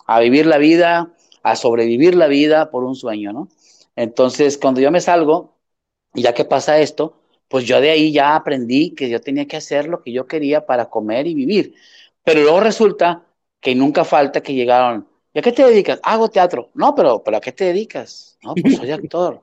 a 0.07 0.19
vivir 0.19 0.45
la 0.45 0.57
vida, 0.57 1.13
a 1.43 1.55
sobrevivir 1.55 2.15
la 2.15 2.27
vida 2.27 2.69
por 2.69 2.83
un 2.83 2.95
sueño, 2.95 3.33
¿no? 3.33 3.49
Entonces, 3.95 4.57
cuando 4.57 4.81
yo 4.81 4.91
me 4.91 5.01
salgo, 5.01 5.55
y 6.13 6.21
ya 6.21 6.33
que 6.33 6.45
pasa 6.45 6.79
esto, 6.79 7.21
pues 7.47 7.65
yo 7.65 7.81
de 7.81 7.91
ahí 7.91 8.11
ya 8.11 8.35
aprendí 8.35 8.91
que 8.95 9.09
yo 9.09 9.21
tenía 9.21 9.47
que 9.47 9.57
hacer 9.57 9.87
lo 9.87 10.01
que 10.01 10.11
yo 10.11 10.27
quería 10.27 10.65
para 10.65 10.89
comer 10.89 11.27
y 11.27 11.35
vivir. 11.35 11.75
Pero 12.23 12.41
luego 12.41 12.59
resulta 12.59 13.23
que 13.59 13.75
nunca 13.75 14.03
falta 14.03 14.41
que 14.41 14.53
llegaron, 14.53 15.07
¿y 15.33 15.39
a 15.39 15.41
qué 15.41 15.51
te 15.51 15.63
dedicas? 15.65 15.99
Hago 16.03 16.29
teatro. 16.29 16.69
No, 16.73 16.95
pero, 16.95 17.23
pero 17.23 17.37
¿a 17.37 17.41
qué 17.41 17.51
te 17.51 17.65
dedicas? 17.65 18.37
No, 18.43 18.53
pues 18.55 18.77
soy 18.77 18.91
actor. 18.91 19.41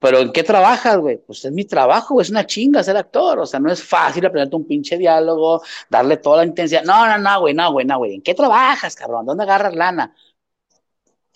¿Pero 0.00 0.18
en 0.18 0.32
qué 0.32 0.42
trabajas, 0.42 0.96
güey? 0.96 1.18
Pues 1.18 1.44
es 1.44 1.52
mi 1.52 1.66
trabajo, 1.66 2.20
es 2.22 2.30
una 2.30 2.46
chinga 2.46 2.82
ser 2.82 2.96
actor. 2.96 3.38
O 3.38 3.46
sea, 3.46 3.60
no 3.60 3.70
es 3.70 3.84
fácil 3.84 4.24
aprenderte 4.24 4.56
un 4.56 4.66
pinche 4.66 4.96
diálogo, 4.96 5.62
darle 5.90 6.16
toda 6.16 6.38
la 6.38 6.46
intensidad. 6.46 6.82
No, 6.84 7.06
no, 7.06 7.18
no, 7.18 7.40
güey, 7.40 7.52
no, 7.52 7.70
güey, 7.70 7.84
no, 7.84 7.98
güey. 7.98 8.14
¿En 8.14 8.22
qué 8.22 8.34
trabajas, 8.34 8.96
cabrón? 8.96 9.26
¿Dónde 9.26 9.44
agarras 9.44 9.74
lana? 9.74 10.14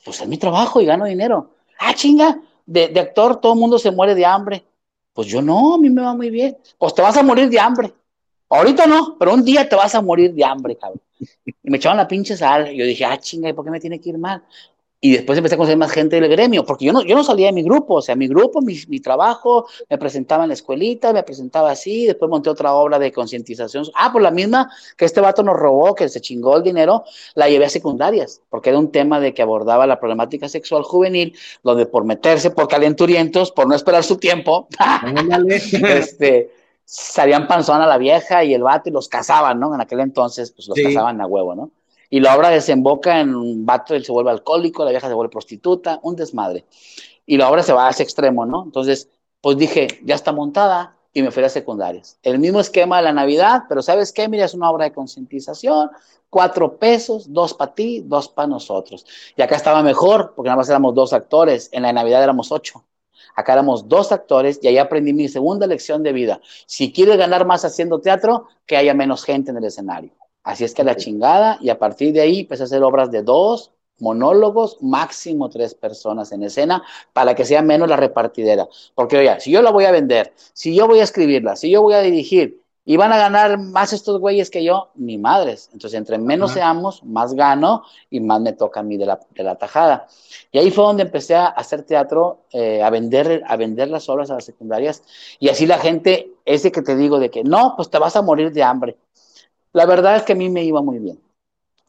Pues 0.03 0.19
es 0.21 0.27
mi 0.27 0.39
trabajo 0.39 0.81
y 0.81 0.87
gano 0.87 1.05
dinero. 1.05 1.51
Ah, 1.79 1.93
chinga, 1.95 2.41
de, 2.65 2.89
de 2.89 3.01
actor 3.01 3.39
todo 3.39 3.53
el 3.53 3.59
mundo 3.59 3.79
se 3.79 3.91
muere 3.91 4.15
de 4.15 4.25
hambre. 4.25 4.65
Pues 5.13 5.29
yo 5.29 5.43
no, 5.43 5.75
a 5.75 5.79
mí 5.79 5.91
me 5.91 6.01
va 6.01 6.15
muy 6.15 6.31
bien. 6.31 6.57
Pues 6.79 6.95
te 6.95 7.03
vas 7.03 7.17
a 7.19 7.23
morir 7.23 7.51
de 7.51 7.61
hambre. 7.61 7.93
Ahorita 8.49 8.87
no, 8.87 9.17
pero 9.19 9.35
un 9.35 9.45
día 9.45 9.69
te 9.69 9.77
vas 9.77 9.95
a 9.95 10.01
morir 10.01 10.33
de 10.33 10.45
hambre, 10.45 10.77
cabrón. 10.77 11.03
Y 11.45 11.71
me 11.71 11.77
echaban 11.77 11.99
la 11.99 12.09
pinche 12.09 12.35
sal. 12.37 12.71
Yo 12.71 12.87
dije, 12.87 13.05
ah, 13.05 13.19
chinga, 13.19 13.51
¿y 13.51 13.53
por 13.53 13.65
qué 13.65 13.71
me 13.71 13.81
tiene 13.81 14.01
que 14.01 14.09
ir 14.09 14.19
mal? 14.19 14.43
Y 15.05 15.13
después 15.13 15.37
empecé 15.37 15.57
a 15.57 15.59
conocer 15.59 15.77
más 15.77 15.93
gente 15.93 16.19
del 16.19 16.31
gremio, 16.31 16.65
porque 16.65 16.87
yo 16.87 16.93
no, 16.95 17.03
yo 17.03 17.15
no 17.15 17.23
salía 17.23 17.49
de 17.49 17.53
mi 17.53 17.63
grupo, 17.63 17.97
o 17.97 18.01
sea, 18.01 18.17
mi 18.17 18.27
grupo, 18.27 18.63
mi, 18.63 18.75
mi 18.89 19.01
trabajo, 19.01 19.67
me 19.91 19.99
presentaba 19.99 20.45
en 20.45 20.49
la 20.49 20.55
escuelita, 20.55 21.13
me 21.13 21.23
presentaba 21.23 21.73
así, 21.73 22.07
después 22.07 22.31
monté 22.31 22.49
otra 22.49 22.73
obra 22.73 22.99
de 22.99 23.13
concientización. 23.13 23.85
Ah, 23.97 24.11
por 24.11 24.23
la 24.23 24.31
misma 24.31 24.71
que 24.97 25.05
este 25.05 25.21
vato 25.21 25.43
nos 25.43 25.57
robó, 25.57 25.95
que 25.95 26.09
se 26.09 26.23
chingó 26.23 26.57
el 26.57 26.63
dinero, 26.63 27.05
la 27.35 27.51
llevé 27.51 27.67
a 27.67 27.69
secundarias, 27.69 28.41
porque 28.49 28.71
era 28.71 28.79
un 28.79 28.91
tema 28.91 29.21
de 29.21 29.35
que 29.35 29.43
abordaba 29.43 29.87
la 29.87 30.01
problemática 30.01 30.49
sexual 30.49 30.85
juvenil, 30.85 31.37
donde 31.63 31.85
por 31.85 32.07
meterse 32.07 32.51
por 32.51 32.67
calenturientos, 32.67 33.53
por 33.53 33.69
no 33.69 33.75
esperar 33.75 34.05
su 34.05 34.17
tiempo, 34.17 34.69
este 35.87 36.51
salían 36.87 37.47
panzón 37.47 37.83
a 37.83 37.87
la 37.87 37.99
vieja 37.99 38.43
y 38.43 38.55
el 38.55 38.63
vato 38.63 38.89
y 38.89 38.93
los 38.93 39.11
cazaban, 39.11 39.61
¿no? 39.61 39.75
En 39.75 39.83
aquel 39.83 40.01
entonces, 40.01 40.51
pues 40.51 40.67
los 40.67 40.79
cazaban 40.83 41.21
a 41.21 41.27
huevo, 41.27 41.55
¿no? 41.55 41.71
Y 42.11 42.21
la 42.21 42.37
obra 42.37 42.51
desemboca 42.51 43.21
en 43.21 43.35
un 43.35 43.65
vato, 43.67 43.95
él 43.95 44.05
se 44.05 44.13
vuelve 44.13 44.31
alcohólico, 44.31 44.85
la 44.85 44.91
vieja 44.91 45.09
se 45.09 45.15
vuelve 45.15 45.31
prostituta, 45.31 46.01
un 46.03 46.17
desmadre. 46.17 46.65
Y 47.27 47.37
la 47.37 47.51
obra 47.51 47.63
se 47.63 47.73
va 47.73 47.89
a 47.89 47.91
ese 47.91 48.03
extremo, 48.03 48.47
¿no? 48.47 48.65
Entonces, 48.65 49.09
pues 49.41 49.57
dije, 49.57 49.89
ya 50.05 50.15
está 50.15 50.33
montada 50.33 50.97
y 51.13 51.23
me 51.23 51.31
fui 51.31 51.43
a 51.43 51.49
secundarias. 51.49 52.19
El 52.23 52.39
mismo 52.39 52.61
esquema 52.61 52.99
de 52.99 53.05
la 53.05 53.13
Navidad, 53.13 53.65
pero 53.69 53.83
¿sabes 53.83 54.13
qué? 54.13 54.29
Mira, 54.29 54.45
es 54.45 54.55
una 54.55 54.71
obra 54.71 54.85
de 54.85 54.93
concientización, 54.93 55.91
cuatro 56.29 56.77
pesos, 56.79 57.33
dos 57.33 57.55
para 57.55 57.73
ti, 57.73 58.03
dos 58.05 58.29
para 58.29 58.49
nosotros. 58.49 59.07
Y 59.37 59.43
acá 59.43 59.55
estaba 59.57 59.83
mejor, 59.83 60.33
porque 60.35 60.49
nada 60.49 60.57
más 60.57 60.69
éramos 60.69 60.95
dos 60.95 61.13
actores, 61.13 61.69
en 61.73 61.83
la 61.83 61.93
Navidad 61.93 62.23
éramos 62.23 62.51
ocho. 62.51 62.85
Acá 63.37 63.53
éramos 63.53 63.89
dos 63.89 64.13
actores 64.13 64.59
y 64.63 64.69
ahí 64.69 64.79
aprendí 64.79 65.13
mi 65.13 65.29
segunda 65.29 65.67
lección 65.67 66.03
de 66.03 66.13
vida. 66.13 66.41
Si 66.67 66.93
quieres 66.93 67.17
ganar 67.17 67.47
más 67.47 67.65
haciendo 67.65 68.01
teatro, 68.01 68.47
que 68.67 68.77
haya 68.77 68.95
menos 68.95 69.25
gente 69.25 69.51
en 69.51 69.57
el 69.57 69.65
escenario. 69.65 70.13
Así 70.45 70.65
es 70.65 70.75
que 70.75 70.85
la 70.85 70.97
chingada 70.97 71.59
y 71.61 71.71
a 71.71 71.79
partir 71.79 72.13
de 72.13 72.21
ahí 72.21 72.41
empecé 72.41 72.63
a 72.63 72.67
hacer 72.67 72.83
obras 72.83 73.11
de 73.11 73.23
dos, 73.23 73.73
monólogos, 73.99 74.79
máximo 74.81 75.49
tres 75.49 75.75
personas 75.75 76.31
en 76.33 76.43
escena, 76.43 76.83
para 77.13 77.35
que 77.35 77.45
sea 77.45 77.63
menos 77.63 77.89
la 77.89 77.97
repartidera. 77.97 78.69
Porque, 78.95 79.19
oye, 79.19 79.41
si 79.41 79.51
yo 79.51 79.63
la 79.63 79.71
voy 79.71 79.85
a 79.85 79.91
vender, 79.91 80.33
si 80.53 80.75
yo 80.75 80.87
voy 80.87 81.01
a 81.01 81.05
escribirla, 81.05 81.57
si 81.57 81.71
yo 81.71 81.83
voy 81.83 81.95
a 81.95 82.01
dirigir, 82.01 82.61
¿Y 82.87 82.99
van 82.99 83.13
a 83.13 83.17
ganar 83.17 83.59
más 83.59 83.95
estos 83.95 84.21
güeyes 84.21 84.51
que 84.51 84.63
yo? 84.63 84.91
Ni 84.95 85.17
madres. 85.17 85.71
Entonces, 85.73 85.97
entre 85.97 86.19
menos 86.19 86.53
seamos, 86.53 87.03
más 87.03 87.33
gano 87.33 87.83
y 88.11 88.21
más 88.21 88.43
me 88.43 88.53
toca 88.53 88.81
a 88.81 88.83
mí 88.83 88.99
de 88.99 89.07
la, 89.07 89.21
de 89.35 89.43
la 89.43 89.57
tajada. 89.57 90.07
Y 90.53 90.59
ahí 90.59 90.71
fue 90.71 90.85
donde 90.85 91.05
empecé 91.05 91.35
a 91.35 91.47
hacer 91.47 91.85
teatro, 91.85 92.43
eh, 92.53 92.83
a, 92.83 92.91
vender, 92.91 93.43
a 93.47 93.57
vender 93.57 93.89
las 93.89 94.09
obras 94.11 94.31
a 94.31 94.35
las 94.35 94.45
secundarias. 94.45 95.03
Y 95.39 95.49
así 95.49 95.67
la 95.67 95.79
gente, 95.79 96.33
ese 96.45 96.71
que 96.71 96.83
te 96.83 96.95
digo 96.95 97.19
de 97.19 97.31
que 97.31 97.43
no, 97.43 97.73
pues 97.75 97.89
te 97.89 97.99
vas 97.99 98.17
a 98.17 98.23
morir 98.23 98.53
de 98.53 98.63
hambre. 98.63 98.99
La 99.75 99.87
verdad 99.87 100.17
es 100.17 100.23
que 100.23 100.33
a 100.33 100.37
mí 100.37 100.49
me 100.49 100.63
iba 100.63 100.81
muy 100.83 101.01
bien. 101.01 101.21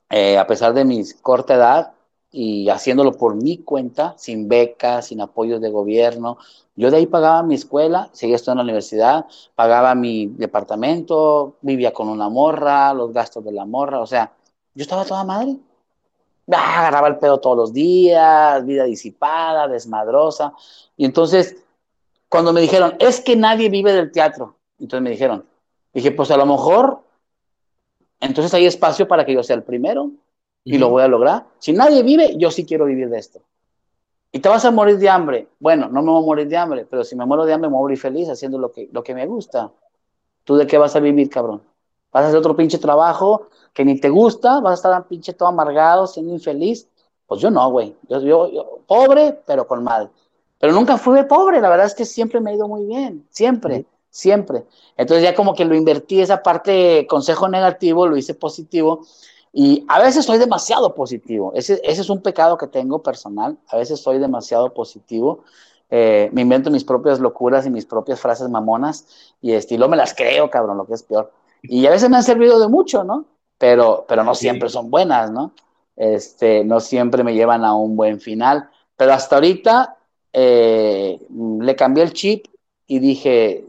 Eh, 0.09 0.39
a 0.39 0.47
pesar 0.47 0.73
de 0.73 0.83
mi 0.83 1.03
corta 1.21 1.53
edad 1.53 1.93
y 2.31 2.67
haciéndolo 2.67 3.13
por 3.13 3.35
mi 3.35 3.59
cuenta, 3.59 4.15
sin 4.17 4.49
becas, 4.49 5.07
sin 5.07 5.21
apoyos 5.21 5.61
de 5.61 5.69
gobierno, 5.69 6.39
yo 6.75 6.89
de 6.89 6.97
ahí 6.97 7.05
pagaba 7.05 7.43
mi 7.43 7.53
escuela, 7.53 8.09
seguía 8.11 8.37
estudiando 8.37 8.61
en 8.61 8.67
la 8.67 8.71
universidad, 8.71 9.27
pagaba 9.53 9.93
mi 9.93 10.25
departamento, 10.25 11.57
vivía 11.61 11.93
con 11.93 12.09
una 12.09 12.27
morra, 12.27 12.91
los 12.95 13.13
gastos 13.13 13.45
de 13.45 13.51
la 13.51 13.65
morra, 13.65 13.99
o 13.99 14.07
sea, 14.07 14.33
yo 14.73 14.81
estaba 14.81 15.05
toda 15.05 15.23
madre. 15.23 15.55
Ah, 16.51 16.79
agarraba 16.79 17.07
el 17.07 17.17
pedo 17.17 17.39
todos 17.39 17.55
los 17.55 17.73
días, 17.73 18.65
vida 18.65 18.85
disipada, 18.85 19.67
desmadrosa. 19.67 20.53
Y 20.97 21.05
entonces, 21.05 21.55
cuando 22.29 22.51
me 22.51 22.61
dijeron, 22.61 22.95
es 22.99 23.21
que 23.21 23.35
nadie 23.35 23.69
vive 23.69 23.93
del 23.93 24.11
teatro, 24.11 24.55
entonces 24.79 25.03
me 25.03 25.11
dijeron, 25.11 25.45
dije, 25.93 26.11
pues 26.11 26.31
a 26.31 26.37
lo 26.37 26.47
mejor, 26.47 27.04
entonces 28.19 28.53
hay 28.53 28.65
espacio 28.65 29.07
para 29.07 29.25
que 29.25 29.33
yo 29.33 29.43
sea 29.43 29.55
el 29.55 29.63
primero 29.63 30.11
y 30.63 30.77
lo 30.77 30.89
voy 30.89 31.03
a 31.03 31.07
lograr. 31.07 31.45
Si 31.59 31.73
nadie 31.73 32.01
vive, 32.03 32.35
yo 32.37 32.49
sí 32.49 32.65
quiero 32.65 32.85
vivir 32.85 33.09
de 33.09 33.19
esto. 33.19 33.41
Y 34.31 34.39
te 34.39 34.49
vas 34.49 34.65
a 34.65 34.71
morir 34.71 34.97
de 34.97 35.09
hambre. 35.09 35.47
Bueno, 35.59 35.87
no 35.87 36.01
me 36.01 36.11
voy 36.11 36.23
a 36.23 36.25
morir 36.25 36.47
de 36.47 36.57
hambre, 36.57 36.85
pero 36.89 37.03
si 37.03 37.15
me 37.15 37.25
muero 37.25 37.45
de 37.45 37.53
hambre, 37.53 37.69
me 37.69 37.73
voy 37.73 37.81
a 37.81 37.83
morir 37.83 37.99
feliz 37.99 38.29
haciendo 38.29 38.57
lo 38.57 38.71
que, 38.71 38.89
lo 38.91 39.03
que 39.03 39.13
me 39.13 39.25
gusta. 39.25 39.71
¿Tú 40.43 40.55
de 40.55 40.67
qué 40.67 40.77
vas 40.77 40.95
a 40.95 40.99
vivir, 40.99 41.29
cabrón? 41.29 41.61
¿Vas 42.11 42.25
a 42.25 42.27
hacer 42.27 42.39
otro 42.39 42.55
pinche 42.55 42.77
trabajo 42.77 43.49
que 43.73 43.85
ni 43.85 43.99
te 43.99 44.09
gusta? 44.09 44.59
¿Vas 44.59 44.71
a 44.71 44.75
estar 44.75 45.01
un 45.01 45.07
pinche 45.07 45.33
todo 45.33 45.49
amargado, 45.49 46.07
siendo 46.07 46.33
infeliz? 46.33 46.87
Pues 47.27 47.41
yo 47.41 47.49
no, 47.49 47.69
güey. 47.71 47.95
Yo, 48.09 48.19
yo, 48.21 48.79
pobre, 48.87 49.39
pero 49.45 49.67
con 49.67 49.83
mal. 49.83 50.09
Pero 50.59 50.73
nunca 50.73 50.97
fui 50.97 51.21
pobre, 51.23 51.61
la 51.61 51.69
verdad 51.69 51.85
es 51.85 51.93
que 51.93 52.05
siempre 52.05 52.39
me 52.39 52.51
ha 52.51 52.53
ido 52.55 52.67
muy 52.67 52.85
bien, 52.85 53.25
siempre, 53.29 53.85
siempre. 54.15 54.63
Entonces 54.95 55.23
ya 55.23 55.35
como 55.35 55.53
que 55.53 55.65
lo 55.65 55.75
invertí 55.75 56.21
esa 56.21 56.41
parte 56.41 57.05
consejo 57.07 57.49
negativo, 57.49 58.07
lo 58.07 58.15
hice 58.15 58.33
positivo 58.33 59.05
y 59.51 59.85
a 59.89 59.99
veces 59.99 60.23
soy 60.23 60.37
demasiado 60.37 60.95
positivo. 60.95 61.51
Ese, 61.53 61.81
ese, 61.83 62.01
es 62.01 62.09
un 62.09 62.21
pecado 62.21 62.57
que 62.57 62.67
tengo 62.67 63.03
personal. 63.03 63.57
A 63.67 63.75
veces 63.75 63.99
soy 63.99 64.19
demasiado 64.19 64.73
positivo. 64.73 65.43
Eh, 65.89 66.29
me 66.31 66.41
invento 66.41 66.71
mis 66.71 66.85
propias 66.85 67.19
locuras 67.19 67.65
y 67.65 67.69
mis 67.69 67.85
propias 67.85 68.21
frases 68.21 68.49
mamonas 68.49 69.33
y 69.41 69.51
estilo 69.51 69.89
me 69.89 69.97
las 69.97 70.13
creo, 70.13 70.49
cabrón, 70.49 70.77
lo 70.77 70.85
que 70.85 70.93
es 70.93 71.03
peor. 71.03 71.33
Y 71.61 71.85
a 71.85 71.91
veces 71.91 72.09
me 72.09 72.15
han 72.15 72.23
servido 72.23 72.57
de 72.59 72.69
mucho, 72.69 73.03
¿no? 73.03 73.25
Pero, 73.57 74.05
pero 74.07 74.23
no 74.23 74.33
siempre 74.33 74.69
son 74.69 74.89
buenas, 74.89 75.29
¿no? 75.29 75.51
Este, 75.97 76.63
no 76.63 76.79
siempre 76.79 77.23
me 77.23 77.33
llevan 77.33 77.65
a 77.65 77.75
un 77.75 77.97
buen 77.97 78.21
final. 78.21 78.69
Pero 78.95 79.11
hasta 79.13 79.35
ahorita 79.35 79.97
eh, 80.31 81.19
le 81.59 81.75
cambié 81.75 82.03
el 82.03 82.13
chip 82.13 82.45
y 82.87 82.99
dije, 82.99 83.65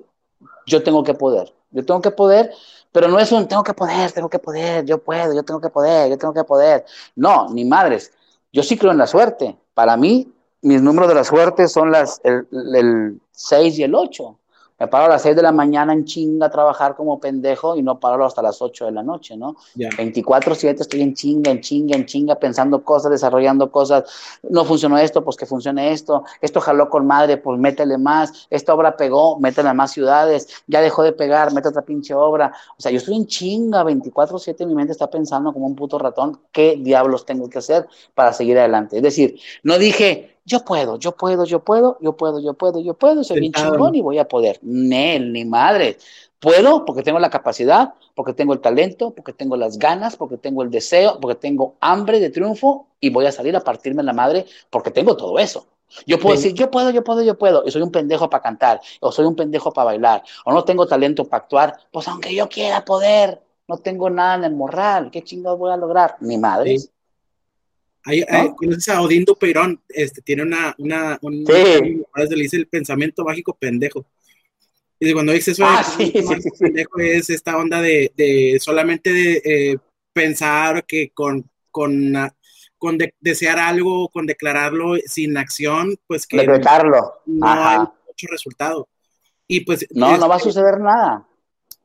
yo 0.67 0.83
tengo 0.83 1.03
que 1.05 1.15
poder. 1.15 1.53
Yo 1.71 1.85
tengo 1.85 2.01
que 2.01 2.11
poder 2.11 2.53
pero 2.97 3.09
no 3.09 3.19
es 3.19 3.31
un 3.31 3.47
tengo 3.47 3.63
que 3.63 3.75
poder, 3.75 4.11
tengo 4.13 4.31
que 4.31 4.39
poder, 4.39 4.87
yo 4.87 4.97
puedo, 4.97 5.35
yo 5.35 5.43
tengo 5.43 5.61
que 5.61 5.69
poder, 5.69 6.09
yo 6.09 6.17
tengo 6.17 6.33
que 6.33 6.45
poder. 6.45 6.87
No, 7.15 7.47
ni 7.51 7.63
madres. 7.63 8.11
Yo 8.51 8.63
sí 8.63 8.79
creo 8.79 8.91
en 8.91 8.97
la 8.97 9.07
suerte. 9.07 9.55
Para 9.75 9.99
mí, 9.99 10.33
mis 10.63 10.81
números 10.81 11.11
de 11.11 11.15
la 11.15 11.25
suerte 11.25 11.69
son 11.69 11.91
las, 11.91 12.23
el, 12.25 12.49
el 12.75 13.21
6 13.33 13.79
y 13.79 13.83
el 13.83 13.95
8. 13.95 14.39
Me 14.79 14.89
paro 14.89 15.07
a 15.07 15.09
las 15.09 15.23
6 15.23 15.37
de 15.37 15.43
la 15.43 15.53
mañana 15.53 15.93
en 15.93 16.05
chinga 16.05 16.47
a 16.47 16.51
trabajar 16.51 16.97
como 16.97 17.19
pendejo 17.19 17.77
y 17.77 17.83
no 17.83 17.99
paro 17.99 18.27
hasta 18.27 18.43
las 18.43 18.61
8 18.61 18.87
de 18.87 18.93
la 18.93 19.03
noche, 19.03 19.37
¿no? 19.37 19.57
24-7 19.75 20.81
estoy 20.81 21.01
en 21.01 21.15
chinga, 21.15 21.51
en 21.51 21.61
chinga, 21.61 21.97
en 21.97 22.05
chinga, 22.05 22.35
pensando 22.35 22.85
cosas, 22.85 23.11
desarrollando 23.11 23.71
cosas. 23.71 24.05
No 24.43 24.65
funcionó 24.65 24.99
esto, 24.99 25.25
pues 25.25 25.37
que 25.37 25.47
funcione 25.47 25.93
esto. 25.93 26.25
Esto 26.41 26.61
jaló 26.61 26.91
con 26.91 27.07
madre, 27.07 27.39
pues 27.39 27.59
métele 27.59 27.97
más. 27.97 28.47
Esta 28.51 28.75
obra 28.75 28.97
pegó, 28.97 29.39
métele 29.41 29.71
a 29.71 29.75
más 29.75 29.93
ciudades. 29.93 30.49
Ya 30.67 30.81
dejó 30.81 31.03
de 31.03 31.13
pegar, 31.13 31.53
mete 31.53 31.69
otra 31.69 31.83
pinche 31.83 32.13
obra. 32.15 32.53
O 32.77 32.83
sea, 32.83 32.93
yo 32.93 32.99
estoy 32.99 33.17
en 33.17 33.27
chinga, 33.27 33.83
24-7 33.83 34.67
mi 34.67 34.75
mente 34.75 34.93
está 34.93 35.09
pensando 35.09 35.53
como 35.53 35.67
un 35.67 35.75
puto 35.75 35.99
ratón, 35.99 36.41
¿qué 36.53 36.77
diablos 36.79 37.25
tengo 37.25 37.49
que 37.49 37.59
hacer 37.59 37.89
para 38.15 38.33
seguir 38.33 38.59
adelante? 38.59 38.97
Es 38.97 39.03
decir, 39.03 39.39
no 39.63 39.79
dije, 39.79 40.36
yo 40.47 40.65
puedo, 40.65 40.97
yo 40.97 41.17
puedo, 41.17 41.45
yo 41.45 41.65
puedo, 41.65 41.99
yo 42.01 42.13
puedo, 42.17 42.39
yo 42.39 42.55
puedo, 42.55 42.81
yo 42.81 42.95
puedo, 42.95 43.25
soy 43.25 43.41
bien 43.41 43.53
chingón 43.53 43.97
y 43.97 44.01
voy 44.01 44.19
a 44.19 44.29
poder. 44.29 44.61
Nel, 44.63 45.33
ni 45.33 45.45
madre. 45.45 45.99
Puedo 46.39 46.85
porque 46.85 47.03
tengo 47.03 47.19
la 47.19 47.31
capacidad, 47.31 47.95
porque 48.15 48.33
tengo 48.33 48.53
el 48.53 48.61
talento, 48.61 49.11
porque 49.11 49.33
tengo 49.33 49.57
las 49.57 49.77
ganas, 49.77 50.17
porque 50.17 50.37
tengo 50.37 50.63
el 50.63 50.71
deseo, 50.71 51.19
porque 51.21 51.35
tengo 51.35 51.75
hambre 51.81 52.21
de 52.21 52.31
triunfo 52.31 52.87
y 53.01 53.11
voy 53.11 53.27
a 53.27 53.33
salir 53.33 53.57
a 53.57 53.61
partirme 53.61 54.05
la 54.05 54.13
madre 54.13 54.47
porque 54.71 54.93
tengo 54.93 55.17
todo 55.17 55.37
eso. 55.41 55.67
Yo 56.07 56.21
puedo 56.21 56.37
decir, 56.37 56.53
yo 56.55 56.71
puedo, 56.71 56.91
yo 56.91 57.03
puedo, 57.03 57.23
yo 57.23 57.37
puedo, 57.37 57.65
y 57.67 57.71
soy 57.73 57.83
un 57.83 57.91
pendejo 57.91 58.31
para 58.31 58.43
cantar, 58.43 58.81
o 59.01 59.11
soy 59.11 59.25
un 59.25 59.35
pendejo 59.35 59.73
para 59.73 59.87
bailar, 59.87 60.23
o 60.45 60.53
no 60.53 60.65
tengo 60.65 60.87
talento 60.87 61.25
para 61.25 61.43
actuar, 61.45 61.77
pues 61.91 62.07
aunque 62.09 62.35
yo 62.35 62.49
quiera 62.49 62.85
poder, 62.85 63.41
no 63.69 63.79
tengo 63.79 64.11
nada 64.11 64.37
en 64.37 64.45
el 64.45 64.55
morral, 64.55 65.11
¿qué 65.11 65.23
chingados 65.23 65.59
voy 65.59 65.73
a 65.73 65.77
lograr? 65.77 66.17
Mi 66.21 66.39
madre. 66.39 66.77
Hay, 68.07 68.25
¿Conoces 68.57 68.89
a 68.89 69.03
Odín 69.03 69.25
Dupeirón? 69.25 69.81
Este, 69.89 70.23
tiene 70.23 70.45
una, 70.45 70.75
una, 70.79 71.19
un, 71.23 71.45
le 71.45 72.43
dice 72.43 72.57
el 72.57 72.69
pensamiento 72.69 73.25
mágico 73.25 73.57
pendejo. 73.59 74.07
Y 75.01 75.13
cuando 75.13 75.33
dice 75.33 75.51
eso, 75.51 75.65
ah, 75.67 75.85
pendejo 76.59 77.01
es 77.01 77.29
esta 77.31 77.59
onda 77.59 77.83
de, 77.83 78.13
de 78.17 78.59
solamente 78.61 79.13
de, 79.13 79.43
eh, 79.45 79.77
pensar 80.13 80.87
que 80.87 81.11
con, 81.11 81.51
con, 81.73 82.15
con 82.79 82.99
desear 83.21 83.59
algo, 83.59 84.09
con 84.09 84.25
declararlo 84.25 84.95
sin 85.05 85.37
acción, 85.37 85.99
pues 86.07 86.29
que 86.29 86.39
Decretarlo. 86.39 87.13
no 87.27 87.47
hay 87.47 87.79
mucho 87.79 88.27
resultado. 88.31 88.89
Y 89.49 89.61
pues 89.61 89.85
no, 89.91 90.17
no 90.17 90.29
va 90.29 90.37
a 90.37 90.41
suceder 90.41 90.79
nada 90.81 91.27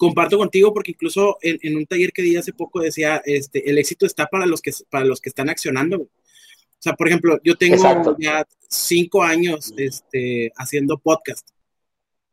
comparto 0.01 0.35
contigo 0.39 0.73
porque 0.73 0.93
incluso 0.93 1.37
en, 1.43 1.77
un 1.77 1.85
taller 1.85 2.11
que 2.11 2.23
di 2.23 2.35
hace 2.35 2.53
poco 2.53 2.79
decía, 2.79 3.21
este, 3.23 3.69
el 3.69 3.77
éxito 3.77 4.07
está 4.07 4.25
para 4.25 4.47
los 4.47 4.59
que, 4.59 4.71
para 4.89 5.05
los 5.05 5.21
que 5.21 5.29
están 5.29 5.47
accionando. 5.47 5.97
O 5.97 6.09
sea, 6.79 6.93
por 6.93 7.07
ejemplo, 7.07 7.39
yo 7.43 7.55
tengo 7.55 8.17
ya 8.17 8.43
cinco 8.67 9.21
años 9.21 9.71
este, 9.77 10.51
haciendo 10.55 10.97
podcast. 10.97 11.47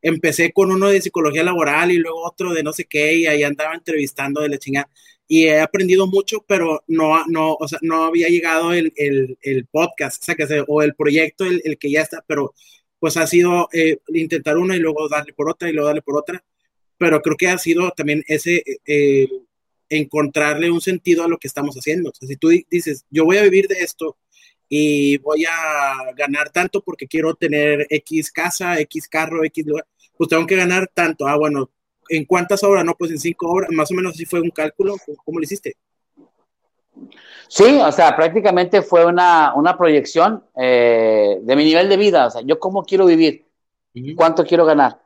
Empecé 0.01 0.51
con 0.51 0.71
uno 0.71 0.87
de 0.87 0.99
psicología 0.99 1.43
laboral 1.43 1.91
y 1.91 1.97
luego 1.97 2.25
otro 2.25 2.53
de 2.53 2.63
no 2.63 2.73
sé 2.73 2.85
qué 2.85 3.13
y 3.13 3.27
ahí 3.27 3.43
andaba 3.43 3.75
entrevistando 3.75 4.41
de 4.41 4.49
la 4.49 4.57
chingada. 4.57 4.89
Y 5.27 5.43
he 5.43 5.59
aprendido 5.59 6.07
mucho, 6.07 6.43
pero 6.47 6.83
no, 6.87 7.23
no, 7.27 7.53
o 7.53 7.67
sea, 7.67 7.77
no 7.83 8.05
había 8.05 8.29
llegado 8.29 8.73
el, 8.73 8.91
el, 8.95 9.37
el 9.43 9.67
podcast, 9.67 10.23
o, 10.23 10.25
sea, 10.25 10.33
que, 10.33 10.63
o 10.67 10.81
el 10.81 10.95
proyecto, 10.95 11.45
el, 11.45 11.61
el, 11.63 11.77
que 11.77 11.91
ya 11.91 12.01
está, 12.01 12.23
pero 12.25 12.55
pues 12.97 13.15
ha 13.15 13.27
sido 13.27 13.69
eh, 13.73 13.99
intentar 14.07 14.57
uno 14.57 14.73
y 14.73 14.79
luego 14.79 15.07
darle 15.07 15.33
por 15.33 15.51
otra 15.51 15.69
y 15.69 15.73
luego 15.73 15.85
darle 15.85 16.01
por 16.01 16.17
otra 16.17 16.43
pero 16.99 17.21
creo 17.21 17.37
que 17.37 17.47
ha 17.47 17.57
sido 17.57 17.89
también 17.91 18.23
ese 18.27 18.61
eh, 18.85 19.27
encontrarle 19.89 20.69
un 20.69 20.81
sentido 20.81 21.23
a 21.23 21.29
lo 21.29 21.37
que 21.37 21.47
estamos 21.47 21.75
haciendo. 21.75 22.09
O 22.09 22.13
sea, 22.13 22.27
si 22.27 22.35
tú 22.35 22.49
dices, 22.69 23.05
yo 23.09 23.23
voy 23.25 23.37
a 23.37 23.43
vivir 23.43 23.67
de 23.67 23.79
esto 23.79 24.17
y 24.67 25.17
voy 25.19 25.45
a 25.45 26.11
ganar 26.15 26.49
tanto 26.51 26.81
porque 26.81 27.07
quiero 27.07 27.33
tener 27.35 27.87
X 27.89 28.31
casa, 28.31 28.79
X 28.81 29.07
carro, 29.07 29.45
X 29.45 29.65
lugar, 29.65 29.87
pues 30.17 30.29
tengo 30.29 30.45
que 30.45 30.57
ganar 30.57 30.91
tanto. 30.93 31.25
Ah, 31.25 31.37
bueno, 31.37 31.71
¿en 32.09 32.25
cuántas 32.25 32.63
horas? 32.63 32.83
No, 32.83 32.93
pues 32.95 33.11
en 33.11 33.19
cinco 33.19 33.49
horas, 33.49 33.71
más 33.71 33.89
o 33.91 33.95
menos 33.95 34.13
así 34.13 34.25
fue 34.25 34.41
un 34.41 34.51
cálculo. 34.51 34.97
¿Cómo 35.23 35.39
lo 35.39 35.43
hiciste? 35.43 35.77
Sí, 37.47 37.79
o 37.81 37.91
sea, 37.93 38.13
prácticamente 38.13 38.81
fue 38.81 39.05
una, 39.05 39.53
una 39.55 39.77
proyección 39.77 40.43
eh, 40.55 41.39
de 41.41 41.55
mi 41.55 41.63
nivel 41.63 41.87
de 41.87 41.95
vida. 41.95 42.27
O 42.27 42.29
sea, 42.29 42.41
yo 42.41 42.59
cómo 42.59 42.83
quiero 42.83 43.05
vivir, 43.05 43.45
cuánto 44.17 44.45
quiero 44.45 44.65
ganar. 44.65 44.99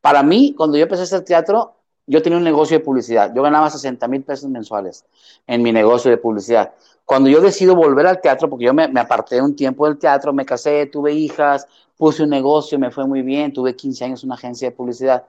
Para 0.00 0.22
mí, 0.22 0.54
cuando 0.56 0.76
yo 0.76 0.84
empecé 0.84 1.02
a 1.02 1.04
hacer 1.04 1.24
teatro, 1.24 1.74
yo 2.06 2.22
tenía 2.22 2.38
un 2.38 2.44
negocio 2.44 2.78
de 2.78 2.84
publicidad. 2.84 3.32
Yo 3.34 3.42
ganaba 3.42 3.70
60 3.70 4.08
mil 4.08 4.22
pesos 4.22 4.50
mensuales 4.50 5.04
en 5.46 5.62
mi 5.62 5.72
negocio 5.72 6.10
de 6.10 6.16
publicidad. 6.16 6.72
Cuando 7.04 7.28
yo 7.28 7.40
decido 7.40 7.74
volver 7.74 8.06
al 8.06 8.20
teatro, 8.20 8.48
porque 8.48 8.64
yo 8.64 8.74
me, 8.74 8.84
aparté 9.00 9.40
un 9.40 9.54
tiempo 9.54 9.86
del 9.86 9.98
teatro, 9.98 10.32
me 10.32 10.44
casé, 10.44 10.86
tuve 10.86 11.12
hijas, 11.12 11.66
puse 11.96 12.22
un 12.22 12.30
negocio, 12.30 12.78
me 12.78 12.90
fue 12.90 13.06
muy 13.06 13.22
bien, 13.22 13.52
tuve 13.52 13.76
15 13.76 14.04
años 14.04 14.24
una 14.24 14.34
agencia 14.34 14.70
de 14.70 14.76
publicidad 14.76 15.24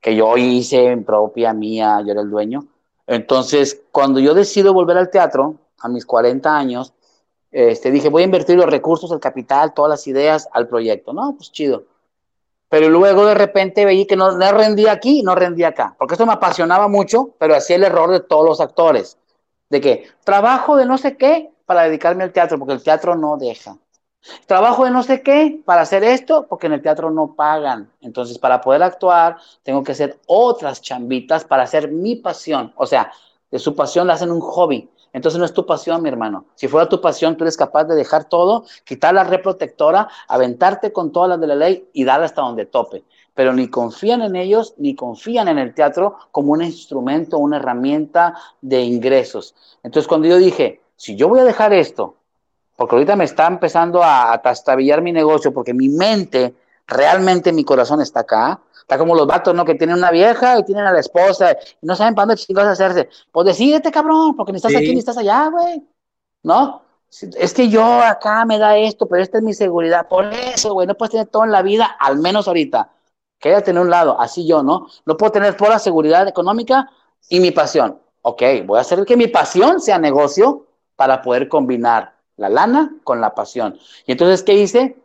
que 0.00 0.14
yo 0.14 0.36
hice 0.36 0.84
en 0.86 1.04
propia 1.04 1.52
mía, 1.52 2.02
yo 2.04 2.12
era 2.12 2.20
el 2.20 2.30
dueño. 2.30 2.66
Entonces, 3.06 3.82
cuando 3.92 4.20
yo 4.20 4.34
decido 4.34 4.72
volver 4.72 4.96
al 4.98 5.10
teatro, 5.10 5.56
a 5.80 5.88
mis 5.88 6.04
40 6.04 6.54
años, 6.56 6.92
este, 7.50 7.90
dije, 7.90 8.08
voy 8.08 8.22
a 8.22 8.24
invertir 8.26 8.56
los 8.56 8.66
recursos, 8.66 9.10
el 9.12 9.20
capital, 9.20 9.72
todas 9.72 9.90
las 9.90 10.06
ideas 10.06 10.48
al 10.52 10.68
proyecto. 10.68 11.12
No, 11.12 11.34
pues 11.36 11.50
chido. 11.52 11.84
Pero 12.68 12.88
luego 12.88 13.26
de 13.26 13.34
repente 13.34 13.84
veí 13.84 14.06
que 14.06 14.16
no, 14.16 14.32
no 14.32 14.52
rendía 14.52 14.92
aquí 14.92 15.20
y 15.20 15.22
no 15.22 15.34
rendía 15.34 15.68
acá. 15.68 15.94
Porque 15.98 16.14
esto 16.14 16.26
me 16.26 16.32
apasionaba 16.32 16.88
mucho, 16.88 17.34
pero 17.38 17.54
hacía 17.54 17.76
el 17.76 17.84
error 17.84 18.10
de 18.10 18.20
todos 18.20 18.44
los 18.44 18.60
actores. 18.60 19.18
De 19.70 19.80
que 19.80 20.08
trabajo 20.24 20.76
de 20.76 20.86
no 20.86 20.98
sé 20.98 21.16
qué 21.16 21.50
para 21.64 21.82
dedicarme 21.82 22.24
al 22.24 22.32
teatro, 22.32 22.58
porque 22.58 22.74
el 22.74 22.82
teatro 22.82 23.16
no 23.16 23.36
deja. 23.36 23.76
Trabajo 24.46 24.84
de 24.84 24.90
no 24.90 25.02
sé 25.02 25.22
qué 25.22 25.60
para 25.64 25.82
hacer 25.82 26.02
esto, 26.02 26.46
porque 26.48 26.66
en 26.66 26.74
el 26.74 26.82
teatro 26.82 27.10
no 27.10 27.34
pagan. 27.34 27.90
Entonces, 28.00 28.38
para 28.38 28.60
poder 28.60 28.82
actuar, 28.82 29.36
tengo 29.62 29.82
que 29.84 29.92
hacer 29.92 30.18
otras 30.26 30.82
chambitas 30.82 31.44
para 31.44 31.62
hacer 31.62 31.90
mi 31.90 32.16
pasión. 32.16 32.72
O 32.76 32.86
sea, 32.86 33.12
de 33.50 33.58
su 33.58 33.74
pasión 33.74 34.06
la 34.06 34.14
hacen 34.14 34.30
un 34.30 34.40
hobby. 34.40 34.90
Entonces 35.16 35.38
no 35.38 35.46
es 35.46 35.54
tu 35.54 35.64
pasión, 35.64 36.02
mi 36.02 36.10
hermano. 36.10 36.44
Si 36.56 36.68
fuera 36.68 36.90
tu 36.90 37.00
pasión, 37.00 37.38
tú 37.38 37.44
eres 37.44 37.56
capaz 37.56 37.84
de 37.84 37.94
dejar 37.94 38.26
todo, 38.26 38.66
quitar 38.84 39.14
la 39.14 39.24
red 39.24 39.40
protectora, 39.40 40.06
aventarte 40.28 40.92
con 40.92 41.10
todas 41.10 41.30
las 41.30 41.40
de 41.40 41.46
la 41.46 41.54
ley 41.54 41.88
y 41.94 42.04
darle 42.04 42.26
hasta 42.26 42.42
donde 42.42 42.66
tope. 42.66 43.02
Pero 43.32 43.54
ni 43.54 43.68
confían 43.68 44.20
en 44.20 44.36
ellos, 44.36 44.74
ni 44.76 44.94
confían 44.94 45.48
en 45.48 45.56
el 45.56 45.72
teatro 45.72 46.18
como 46.30 46.52
un 46.52 46.62
instrumento, 46.62 47.38
una 47.38 47.56
herramienta 47.56 48.34
de 48.60 48.82
ingresos. 48.82 49.54
Entonces 49.82 50.06
cuando 50.06 50.28
yo 50.28 50.36
dije, 50.36 50.82
si 50.96 51.16
yo 51.16 51.30
voy 51.30 51.40
a 51.40 51.44
dejar 51.44 51.72
esto, 51.72 52.16
porque 52.76 52.96
ahorita 52.96 53.16
me 53.16 53.24
está 53.24 53.46
empezando 53.46 54.02
a, 54.04 54.38
tastabillar 54.42 55.00
mi 55.00 55.12
negocio, 55.12 55.50
porque 55.50 55.72
mi 55.72 55.88
mente, 55.88 56.54
realmente 56.86 57.52
mi 57.52 57.64
corazón 57.64 58.00
está 58.00 58.20
acá, 58.20 58.60
Está 58.86 58.98
como 58.98 59.16
los 59.16 59.26
vatos, 59.26 59.52
¿no? 59.52 59.64
Que 59.64 59.74
tienen 59.74 59.96
una 59.96 60.12
vieja 60.12 60.60
y 60.60 60.64
tienen 60.64 60.86
a 60.86 60.92
la 60.92 61.00
esposa 61.00 61.56
y 61.82 61.84
no 61.84 61.96
saben 61.96 62.14
para 62.14 62.26
dónde 62.26 62.40
chingados 62.40 62.70
hacerse. 62.70 63.08
Pues 63.32 63.44
decídete, 63.44 63.90
cabrón, 63.90 64.36
porque 64.36 64.52
ni 64.52 64.58
estás 64.58 64.76
aquí 64.76 64.92
ni 64.92 65.00
estás 65.00 65.18
allá, 65.18 65.48
güey. 65.48 65.82
¿No? 66.44 66.82
Es 67.10 67.52
que 67.52 67.68
yo 67.68 67.82
acá 67.84 68.44
me 68.44 68.60
da 68.60 68.76
esto, 68.76 69.08
pero 69.08 69.24
esta 69.24 69.38
es 69.38 69.42
mi 69.42 69.54
seguridad. 69.54 70.06
Por 70.06 70.32
eso, 70.32 70.72
güey, 70.72 70.86
no 70.86 70.94
puedes 70.94 71.10
tener 71.10 71.26
todo 71.26 71.42
en 71.42 71.50
la 71.50 71.62
vida, 71.62 71.96
al 71.98 72.18
menos 72.18 72.46
ahorita. 72.46 72.92
Quédate 73.40 73.72
en 73.72 73.78
un 73.78 73.90
lado, 73.90 74.20
así 74.20 74.46
yo, 74.46 74.62
¿no? 74.62 74.86
No 75.04 75.16
puedo 75.16 75.32
tener 75.32 75.56
toda 75.56 75.70
la 75.70 75.78
seguridad 75.80 76.28
económica 76.28 76.88
y 77.28 77.40
mi 77.40 77.50
pasión. 77.50 77.98
Ok, 78.22 78.42
voy 78.64 78.78
a 78.78 78.82
hacer 78.82 79.04
que 79.04 79.16
mi 79.16 79.26
pasión 79.26 79.80
sea 79.80 79.98
negocio 79.98 80.68
para 80.94 81.22
poder 81.22 81.48
combinar 81.48 82.14
la 82.36 82.48
lana 82.48 82.94
con 83.02 83.20
la 83.20 83.34
pasión. 83.34 83.76
Y 84.06 84.12
entonces, 84.12 84.44
¿qué 84.44 84.54
hice? 84.54 84.96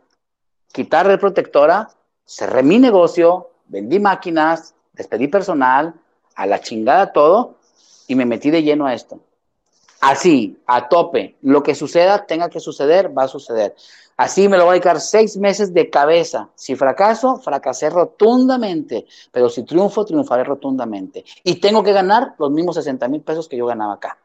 Quitar 0.72 1.06
la 1.06 1.18
protectora, 1.18 1.90
cerré 2.24 2.62
mi 2.62 2.78
negocio, 2.78 3.50
vendí 3.66 4.00
máquinas, 4.00 4.74
despedí 4.92 5.28
personal, 5.28 5.94
a 6.34 6.46
la 6.46 6.60
chingada 6.60 7.12
todo, 7.12 7.56
y 8.08 8.14
me 8.14 8.24
metí 8.24 8.50
de 8.50 8.62
lleno 8.62 8.86
a 8.86 8.94
esto. 8.94 9.20
Así, 10.00 10.60
a 10.66 10.88
tope. 10.88 11.36
Lo 11.42 11.62
que 11.62 11.74
suceda, 11.74 12.26
tenga 12.26 12.50
que 12.50 12.58
suceder, 12.58 13.16
va 13.16 13.24
a 13.24 13.28
suceder. 13.28 13.76
Así 14.16 14.48
me 14.48 14.56
lo 14.56 14.64
voy 14.64 14.72
a 14.72 14.74
dedicar 14.74 15.00
seis 15.00 15.36
meses 15.36 15.72
de 15.72 15.90
cabeza. 15.90 16.48
Si 16.56 16.74
fracaso, 16.74 17.38
fracasé 17.38 17.88
rotundamente. 17.88 19.06
Pero 19.30 19.48
si 19.48 19.62
triunfo, 19.62 20.04
triunfaré 20.04 20.42
rotundamente. 20.42 21.24
Y 21.44 21.56
tengo 21.56 21.84
que 21.84 21.92
ganar 21.92 22.34
los 22.38 22.50
mismos 22.50 22.74
60 22.74 23.06
mil 23.08 23.20
pesos 23.22 23.48
que 23.48 23.56
yo 23.56 23.66
ganaba 23.66 23.94
acá. 23.94 24.18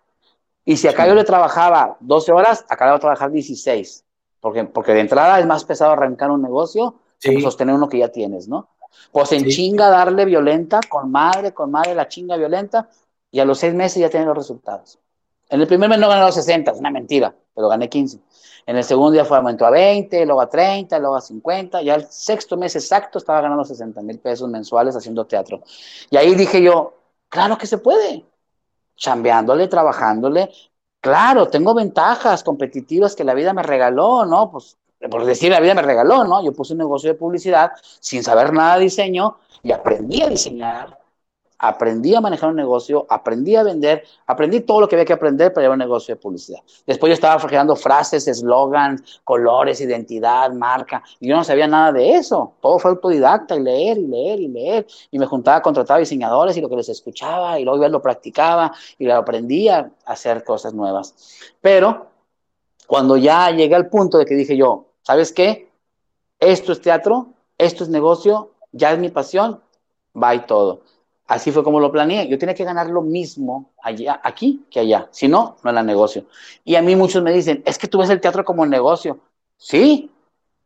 Y 0.66 0.78
si 0.78 0.88
acá 0.88 1.08
yo 1.08 1.14
le 1.14 1.24
trabajaba 1.24 1.96
12 2.00 2.32
horas, 2.32 2.66
acá 2.68 2.86
le 2.86 2.92
voy 2.92 2.98
a 2.98 3.02
trabajar 3.02 3.32
16. 3.32 4.04
Porque, 4.40 4.66
porque 4.66 4.94
de 4.94 5.02
entrada 5.02 5.40
es 5.40 5.46
más 5.46 5.64
pesado 5.66 5.92
arrancar 5.92 6.32
un 6.32 6.42
negocio 6.42 6.96
que 7.20 7.42
sostener 7.42 7.76
uno 7.76 7.90
que 7.90 7.98
ya 7.98 8.10
tienes, 8.10 8.48
¿no? 8.48 8.70
Pues 9.12 9.32
en 9.32 9.46
chinga 9.46 9.90
darle 9.90 10.26
violenta, 10.26 10.80
con 10.88 11.12
madre, 11.12 11.54
con 11.54 11.72
madre, 11.72 11.96
la 11.96 12.08
chinga 12.08 12.38
violenta, 12.38 12.90
y 13.32 13.40
a 13.40 13.46
los 13.46 13.60
seis 13.60 13.74
meses 13.74 14.00
ya 14.00 14.10
tienen 14.10 14.28
los 14.28 14.38
resultados. 14.38 15.00
En 15.50 15.62
el 15.62 15.68
primer 15.68 15.90
mes 15.90 16.00
no 16.00 16.10
gané 16.10 16.22
los 16.22 16.36
60, 16.36 16.72
es 16.72 16.80
una 16.80 16.92
mentira, 16.92 17.34
pero 17.54 17.70
gané 17.70 17.90
15. 17.90 18.20
En 18.66 18.76
el 18.76 18.84
segundo 18.84 19.12
día 19.12 19.24
fue 19.24 19.38
aumento 19.38 19.66
a 19.66 19.70
20, 19.70 20.26
luego 20.26 20.42
a 20.42 20.50
30, 20.50 21.00
luego 21.00 21.16
a 21.16 21.22
50. 21.22 21.82
Ya 21.84 21.96
el 21.96 22.06
sexto 22.10 22.58
mes 22.58 22.76
exacto 22.76 23.18
estaba 23.18 23.40
ganando 23.40 23.64
60 23.64 24.02
mil 24.02 24.20
pesos 24.20 24.50
mensuales 24.50 24.96
haciendo 24.96 25.26
teatro. 25.26 25.62
Y 26.10 26.18
ahí 26.18 26.36
dije 26.36 26.62
yo, 26.62 26.98
claro 27.30 27.58
que 27.58 27.66
se 27.66 27.78
puede. 27.78 28.26
Chambeándole, 28.98 29.70
trabajándole. 29.70 30.50
Claro, 31.08 31.48
tengo 31.48 31.74
ventajas 31.74 32.44
competitivas 32.44 33.16
que 33.16 33.24
la 33.24 33.34
vida 33.34 33.54
me 33.54 33.64
regaló, 33.64 34.26
¿no? 34.26 34.52
Pues 34.52 34.76
por 35.10 35.24
decir 35.24 35.52
la 35.52 35.62
vida 35.62 35.74
me 35.74 35.82
regaló, 35.82 36.26
¿no? 36.26 36.44
Yo 36.44 36.52
puse 36.52 36.74
un 36.74 36.80
negocio 36.80 37.10
de 37.10 37.18
publicidad 37.18 37.72
sin 38.02 38.26
saber 38.26 38.52
nada 38.52 38.76
de 38.76 38.82
diseño 38.82 39.38
y 39.64 39.72
aprendí 39.72 40.22
a 40.22 40.28
diseñar, 40.28 41.00
aprendí 41.60 42.14
a 42.14 42.22
manejar 42.22 42.50
un 42.50 42.56
negocio, 42.56 43.06
aprendí 43.10 43.56
a 43.56 43.64
vender, 43.64 44.04
aprendí 44.26 44.62
todo 44.62 44.82
lo 44.82 44.88
que 44.88 44.96
había 44.96 45.06
que 45.06 45.14
aprender 45.14 45.54
para 45.54 45.64
llevar 45.64 45.76
un 45.76 45.80
negocio 45.80 46.16
de 46.16 46.22
publicidad. 46.22 46.60
Después 46.86 47.10
yo 47.10 47.14
estaba 47.14 47.42
creando 47.48 47.76
frases, 47.76 48.28
eslogans, 48.28 49.22
colores, 49.24 49.82
identidad, 49.82 50.52
marca, 50.52 51.02
y 51.20 51.28
yo 51.28 51.36
no 51.36 51.44
sabía 51.44 51.68
nada 51.68 51.92
de 51.92 52.16
eso. 52.16 52.54
Todo 52.62 52.80
fue 52.80 52.92
autodidacta 52.92 53.56
y 53.56 53.62
leer 53.62 53.98
y 53.98 54.08
leer 54.08 54.40
y 54.40 54.48
leer. 54.48 54.88
Y 55.12 55.20
me 55.20 55.26
juntaba, 55.26 55.62
contrataba 55.62 56.00
diseñadores 56.00 56.56
y 56.58 56.62
lo 56.62 56.70
que 56.70 56.76
les 56.76 56.90
escuchaba 56.90 57.60
y 57.60 57.64
luego 57.64 57.84
yo 57.84 57.90
lo 57.90 58.02
practicaba 58.02 58.72
y 58.98 59.06
lo 59.06 59.16
aprendía 59.16 59.92
a 60.06 60.14
hacer 60.14 60.44
cosas 60.44 60.74
nuevas. 60.74 61.16
Pero 61.62 62.08
cuando 62.86 63.18
ya 63.18 63.52
llegué 63.52 63.76
al 63.76 63.90
punto 63.90 64.18
de 64.18 64.26
que 64.26 64.36
dije 64.36 64.56
yo, 64.56 64.86
¿sabes 65.02 65.32
qué? 65.32 65.70
Esto 66.40 66.72
es 66.72 66.82
teatro, 66.82 67.28
esto 67.58 67.84
es 67.84 67.90
negocio, 67.90 68.52
ya 68.72 68.92
es 68.92 69.00
mi 69.00 69.10
pasión, 69.10 69.62
va 70.16 70.36
y 70.36 70.46
todo. 70.46 70.82
Así 71.28 71.52
fue 71.52 71.64
como 71.64 71.80
lo 71.80 71.92
planeé. 71.92 72.28
Yo 72.28 72.38
tenía 72.38 72.56
que 72.56 72.64
ganar 72.64 72.90
lo 72.90 73.02
mismo 73.02 73.72
allá, 73.82 74.20
aquí 74.24 74.66
que 74.72 74.80
allá. 74.80 75.08
Si 75.12 75.28
no, 75.28 75.58
no 75.64 75.70
era 75.70 75.84
negocio. 75.84 76.26
Y 76.64 76.76
a 76.76 76.82
mí 76.82 76.96
muchos 76.96 77.22
me 77.22 77.34
dicen, 77.34 77.62
es 77.66 77.78
que 77.78 77.88
tú 77.88 78.00
ves 78.00 78.10
el 78.10 78.22
teatro 78.22 78.46
como 78.46 78.66
negocio. 78.66 79.20
Sí, 79.58 80.10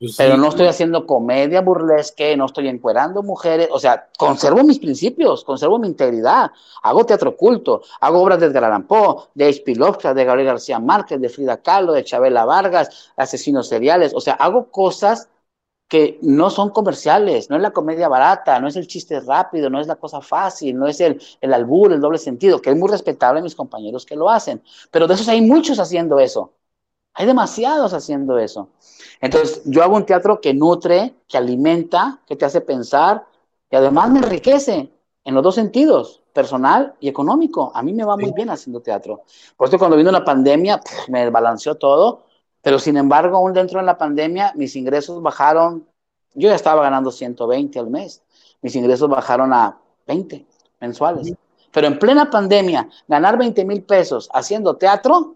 pues 0.01 0.15
pero 0.17 0.35
no 0.35 0.47
estoy 0.49 0.65
haciendo 0.65 1.05
comedia 1.05 1.61
burlesque, 1.61 2.35
no 2.35 2.47
estoy 2.47 2.67
encuerando 2.67 3.21
mujeres, 3.21 3.69
o 3.71 3.77
sea, 3.77 4.07
conservo 4.17 4.63
mis 4.63 4.79
principios, 4.79 5.43
conservo 5.43 5.77
mi 5.77 5.87
integridad, 5.87 6.49
hago 6.81 7.05
teatro 7.05 7.37
culto, 7.37 7.83
hago 7.99 8.19
obras 8.19 8.39
de 8.39 8.47
Edgar 8.47 8.63
Allan 8.63 8.87
Poe, 8.87 9.25
de 9.35 9.45
H.P. 9.45 9.75
Lovecraft, 9.75 10.15
de 10.15 10.25
Gabriel 10.25 10.47
García 10.47 10.79
Márquez, 10.79 11.21
de 11.21 11.29
Frida 11.29 11.57
Kahlo, 11.57 11.93
de 11.93 12.03
Chabela 12.03 12.45
Vargas, 12.45 13.11
asesinos 13.15 13.67
seriales, 13.67 14.13
o 14.15 14.21
sea, 14.21 14.33
hago 14.33 14.71
cosas 14.71 15.29
que 15.91 16.19
no 16.21 16.49
son 16.49 16.69
comerciales, 16.69 17.49
no 17.49 17.57
es 17.57 17.61
la 17.61 17.71
comedia 17.71 18.07
barata, 18.07 18.61
no 18.61 18.69
es 18.69 18.77
el 18.77 18.87
chiste 18.87 19.19
rápido, 19.19 19.69
no 19.69 19.77
es 19.77 19.87
la 19.87 19.97
cosa 19.97 20.21
fácil, 20.21 20.79
no 20.79 20.87
es 20.87 21.01
el, 21.01 21.21
el 21.41 21.53
albur, 21.53 21.91
el 21.91 21.99
doble 21.99 22.17
sentido, 22.17 22.61
que 22.61 22.69
es 22.69 22.77
muy 22.77 22.89
respetable 22.89 23.41
mis 23.41 23.55
compañeros 23.55 24.05
que 24.05 24.15
lo 24.15 24.29
hacen, 24.29 24.63
pero 24.89 25.05
de 25.05 25.15
esos 25.15 25.27
hay 25.27 25.41
muchos 25.41 25.79
haciendo 25.79 26.17
eso, 26.17 26.53
hay 27.13 27.25
demasiados 27.25 27.93
haciendo 27.93 28.37
eso. 28.37 28.69
Entonces, 29.19 29.63
yo 29.65 29.83
hago 29.83 29.97
un 29.97 30.05
teatro 30.05 30.39
que 30.39 30.53
nutre, 30.53 31.13
que 31.27 31.37
alimenta, 31.37 32.21
que 32.25 32.37
te 32.37 32.45
hace 32.45 32.61
pensar 32.61 33.25
y 33.69 33.75
además 33.75 34.11
me 34.11 34.19
enriquece 34.19 34.93
en 35.25 35.33
los 35.35 35.43
dos 35.43 35.55
sentidos, 35.55 36.21
personal 36.31 36.95
y 37.01 37.09
económico. 37.09 37.69
A 37.75 37.83
mí 37.83 37.91
me 37.91 38.05
va 38.05 38.15
muy 38.15 38.31
bien 38.31 38.49
haciendo 38.49 38.79
teatro. 38.79 39.23
Por 39.57 39.67
eso 39.67 39.77
cuando 39.77 39.97
vino 39.97 40.09
la 40.09 40.23
pandemia, 40.23 40.79
me 41.09 41.25
desbalanceó 41.25 41.75
todo, 41.75 42.30
pero 42.61 42.79
sin 42.79 42.97
embargo, 42.97 43.37
aún 43.37 43.53
dentro 43.53 43.79
de 43.79 43.85
la 43.85 43.97
pandemia, 43.97 44.53
mis 44.55 44.75
ingresos 44.75 45.21
bajaron, 45.21 45.87
yo 46.33 46.49
ya 46.49 46.55
estaba 46.55 46.81
ganando 46.83 47.11
120 47.11 47.79
al 47.79 47.89
mes, 47.89 48.21
mis 48.61 48.75
ingresos 48.75 49.09
bajaron 49.09 49.53
a 49.53 49.79
20 50.07 50.45
mensuales. 50.79 51.33
Pero 51.71 51.87
en 51.87 51.97
plena 51.97 52.29
pandemia, 52.29 52.87
ganar 53.07 53.37
20 53.37 53.65
mil 53.65 53.83
pesos 53.83 54.29
haciendo 54.33 54.75
teatro, 54.75 55.35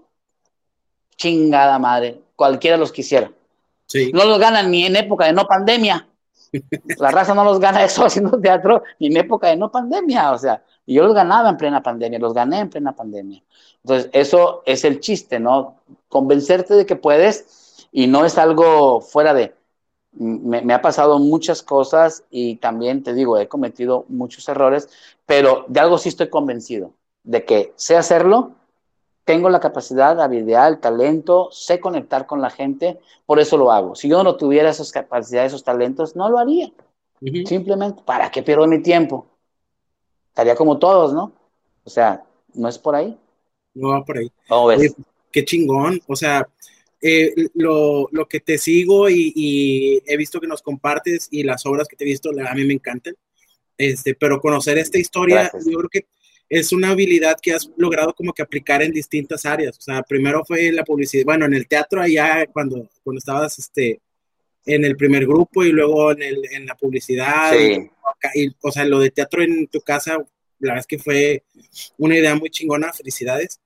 chingada 1.18 1.80
madre, 1.80 2.22
cualquiera 2.36 2.78
los 2.78 2.92
quisiera. 2.92 3.32
No 4.14 4.26
los 4.26 4.40
ganan 4.40 4.70
ni 4.70 4.86
en 4.86 4.96
época 4.96 5.26
de 5.26 5.34
no 5.34 5.46
pandemia. 5.46 6.08
La 6.98 7.12
raza 7.12 7.34
no 7.34 7.44
los 7.44 7.60
gana 7.60 7.84
eso 7.86 8.06
haciendo 8.06 8.40
teatro 8.40 8.84
ni 9.00 9.08
en 9.08 9.18
época 9.18 9.48
de 9.48 9.58
no 9.58 9.72
pandemia. 9.72 10.32
O 10.32 10.38
sea, 10.38 10.64
yo 10.88 11.04
los 11.04 11.14
ganaba 11.14 11.50
en 11.50 11.58
plena 11.58 11.82
pandemia, 11.82 12.20
los 12.20 12.34
gané 12.34 12.60
en 12.60 12.70
plena 12.70 12.96
pandemia. 12.96 13.44
Entonces, 13.84 14.10
eso 14.14 14.64
es 14.66 14.84
el 14.84 15.00
chiste, 15.00 15.40
¿no? 15.40 15.82
Convencerte 16.10 16.74
de 16.74 16.86
que 16.86 16.96
puedes 16.96 17.88
y 17.92 18.08
no 18.08 18.26
es 18.26 18.38
algo 18.38 19.02
fuera 19.02 19.34
de. 19.34 19.56
Me, 20.12 20.62
me, 20.62 20.74
ha 20.74 20.82
pasado 20.82 21.20
muchas 21.20 21.62
cosas 21.62 22.24
y 22.30 22.56
también 22.58 23.04
te 23.04 23.14
digo, 23.14 23.38
he 23.38 23.50
cometido 23.50 24.06
muchos 24.08 24.48
errores, 24.48 24.88
pero 25.26 25.66
de 25.68 25.82
algo 25.82 25.98
sí 25.98 26.08
estoy 26.08 26.30
convencido, 26.30 26.94
de 27.24 27.44
que 27.44 27.74
sé 27.76 27.98
hacerlo 27.98 28.54
tengo 29.26 29.50
la 29.50 29.60
capacidad, 29.60 30.22
habilidad, 30.22 30.70
el 30.70 30.80
talento, 30.80 31.50
sé 31.52 31.80
conectar 31.80 32.28
con 32.28 32.42
la 32.42 32.52
gente, 32.52 33.00
por 33.26 33.40
eso 33.40 33.58
lo 33.58 33.72
hago. 33.72 33.96
Si 33.96 34.08
yo 34.08 34.24
no 34.24 34.38
tuviera 34.38 34.70
esas 34.70 34.92
capacidades, 34.92 35.52
esos 35.52 35.64
talentos, 35.64 36.16
no 36.16 36.30
lo 36.30 36.38
haría. 36.38 36.72
Simplemente, 37.46 38.04
¿para 38.06 38.30
qué 38.30 38.44
pierdo 38.44 38.68
mi 38.68 38.84
tiempo? 38.84 39.26
Estaría 40.30 40.56
como 40.56 40.78
todos, 40.78 41.12
¿no? 41.12 41.34
O 41.84 41.90
sea, 41.90 42.24
no 42.54 42.70
es 42.70 42.78
por 42.78 42.96
ahí. 42.96 43.18
No 43.74 43.90
va 43.90 44.06
por 44.06 44.20
ahí. 44.20 44.32
qué 45.32 45.44
chingón. 45.44 46.00
O 46.08 46.16
sea, 46.16 46.48
eh, 47.02 47.34
lo, 47.56 48.10
que 48.30 48.40
te 48.42 48.60
sigo 48.60 49.10
y, 49.10 50.04
he 50.06 50.18
visto 50.18 50.40
que 50.40 50.48
nos 50.48 50.62
compartes 50.62 51.30
y 51.32 51.42
las 51.44 51.66
obras 51.66 51.88
que 51.88 51.96
te 51.96 52.04
he 52.04 52.08
visto, 52.08 52.30
a 52.30 52.54
mí 52.54 52.64
me 52.64 52.76
encantan. 52.76 53.16
Este, 53.78 54.14
pero 54.14 54.40
conocer 54.40 54.78
esta 54.78 55.00
historia, 55.00 55.52
yo 55.66 55.78
creo 55.80 55.90
que 55.90 56.06
es 56.50 56.72
una 56.72 56.90
habilidad 56.92 57.38
que 57.42 57.54
has 57.54 57.70
logrado 57.78 58.14
como 58.14 58.34
que 58.34 58.42
aplicar 58.42 58.82
en 58.84 58.92
distintas 58.92 59.46
áreas. 59.46 59.78
O 59.78 59.82
sea, 59.82 60.04
primero 60.04 60.44
fue 60.46 60.72
la 60.72 60.84
publicidad, 60.84 61.26
bueno, 61.26 61.46
en 61.46 61.54
el 61.54 61.68
teatro 61.68 62.02
allá 62.02 62.46
cuando, 62.48 62.90
cuando 63.04 63.18
estabas 63.18 63.58
este, 63.58 64.02
en 64.66 64.86
el 64.86 64.96
primer 64.96 65.26
grupo 65.26 65.64
y 65.64 65.72
luego 65.72 66.12
en, 66.12 66.24
el, 66.24 66.42
en 66.52 66.66
la 66.66 66.76
publicidad. 66.76 67.52
Sí. 67.54 67.90
Y, 68.36 68.56
o 68.62 68.72
sea, 68.72 68.86
lo 68.86 69.00
de 69.00 69.12
teatro 69.12 69.42
en 69.42 69.68
tu 69.68 69.82
casa, 69.82 70.18
la 70.60 70.74
verdad 70.74 70.80
es 70.80 70.88
que 70.88 71.00
fue 71.00 71.44
una 71.98 72.18
idea 72.18 72.36
muy 72.36 72.50
chingona. 72.50 72.94
Felicidades. 72.94 73.60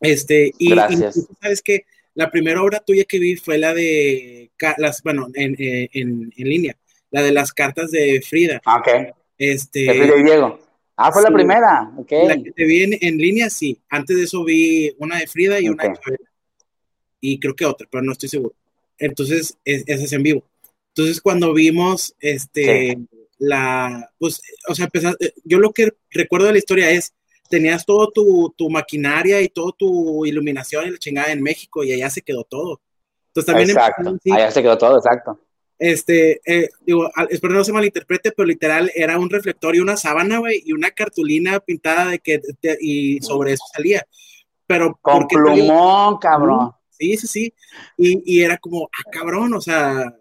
Este, 0.00 0.52
y, 0.58 0.70
Gracias. 0.70 1.28
sabes 1.40 1.62
que 1.62 1.84
la 2.14 2.30
primera 2.30 2.62
obra 2.62 2.80
tuya 2.80 3.04
que 3.04 3.18
vi 3.18 3.36
fue 3.36 3.58
la 3.58 3.74
de, 3.74 4.50
las, 4.78 5.02
bueno, 5.02 5.28
en, 5.34 5.54
eh, 5.58 5.88
en, 5.92 6.32
en 6.36 6.48
línea, 6.48 6.76
la 7.10 7.22
de 7.22 7.32
las 7.32 7.52
cartas 7.52 7.90
de 7.90 8.22
Frida. 8.26 8.60
Ah, 8.64 8.78
ok. 8.78 9.14
Este, 9.38 9.80
de 9.80 9.94
Frida 9.94 10.16
y 10.18 10.22
Diego. 10.24 10.69
Ah, 11.02 11.10
fue 11.10 11.22
la 11.22 11.30
primera, 11.30 11.90
ok. 11.96 12.12
La 12.26 12.36
que 12.42 12.52
te 12.52 12.64
vi 12.64 12.82
en, 12.82 13.16
línea, 13.16 13.48
sí. 13.48 13.80
Antes 13.88 14.18
de 14.18 14.24
eso 14.24 14.44
vi 14.44 14.94
una 14.98 15.18
de 15.18 15.26
Frida 15.26 15.58
y 15.58 15.68
una 15.68 15.84
de 15.84 15.98
Y 17.20 17.40
creo 17.40 17.56
que 17.56 17.64
otra, 17.64 17.88
pero 17.90 18.02
no 18.02 18.12
estoy 18.12 18.28
seguro. 18.28 18.54
Entonces, 18.98 19.56
esa 19.64 20.04
es 20.04 20.12
en 20.12 20.22
vivo. 20.22 20.44
Entonces, 20.88 21.22
cuando 21.22 21.54
vimos, 21.54 22.14
este, 22.20 22.98
la, 23.38 24.10
pues, 24.18 24.42
o 24.68 24.74
sea, 24.74 24.90
yo 25.44 25.58
lo 25.58 25.72
que 25.72 25.94
recuerdo 26.10 26.48
de 26.48 26.52
la 26.52 26.58
historia 26.58 26.90
es, 26.90 27.14
tenías 27.48 27.86
todo 27.86 28.10
tu, 28.10 28.54
tu, 28.56 28.68
maquinaria 28.68 29.40
y 29.40 29.48
toda 29.48 29.72
tu 29.76 30.26
iluminación 30.26 30.86
y 30.86 30.90
la 30.90 30.98
chingada 30.98 31.32
en 31.32 31.42
México 31.42 31.82
y 31.82 31.92
allá 31.92 32.10
se 32.10 32.20
quedó 32.20 32.44
todo. 32.44 32.80
Entonces 33.28 33.46
también... 33.46 33.70
Exacto, 33.70 34.18
allá 34.32 34.50
se 34.50 34.62
quedó 34.62 34.76
todo, 34.76 34.98
exacto. 34.98 35.40
Este, 35.80 36.42
eh, 36.44 36.68
digo, 36.84 37.10
espero 37.30 37.54
no 37.54 37.64
se 37.64 37.72
malinterprete, 37.72 38.32
pero 38.32 38.46
literal 38.46 38.92
era 38.94 39.18
un 39.18 39.30
reflector 39.30 39.74
y 39.74 39.80
una 39.80 39.96
sábana, 39.96 40.38
güey, 40.38 40.62
y 40.66 40.74
una 40.74 40.90
cartulina 40.90 41.58
pintada 41.58 42.10
de 42.10 42.18
que, 42.18 42.38
y 42.82 43.18
sobre 43.22 43.54
eso 43.54 43.64
salía. 43.72 44.06
Pero... 44.66 44.98
Con 45.00 45.26
plumón, 45.26 46.18
cabrón. 46.18 46.72
Sí, 46.90 47.16
sí, 47.16 47.26
sí. 47.26 47.54
Y, 47.96 48.20
y, 48.26 48.42
era 48.42 48.58
como, 48.58 48.90
ah, 48.92 49.10
cabrón, 49.10 49.54
o 49.54 49.60
sea, 49.62 50.14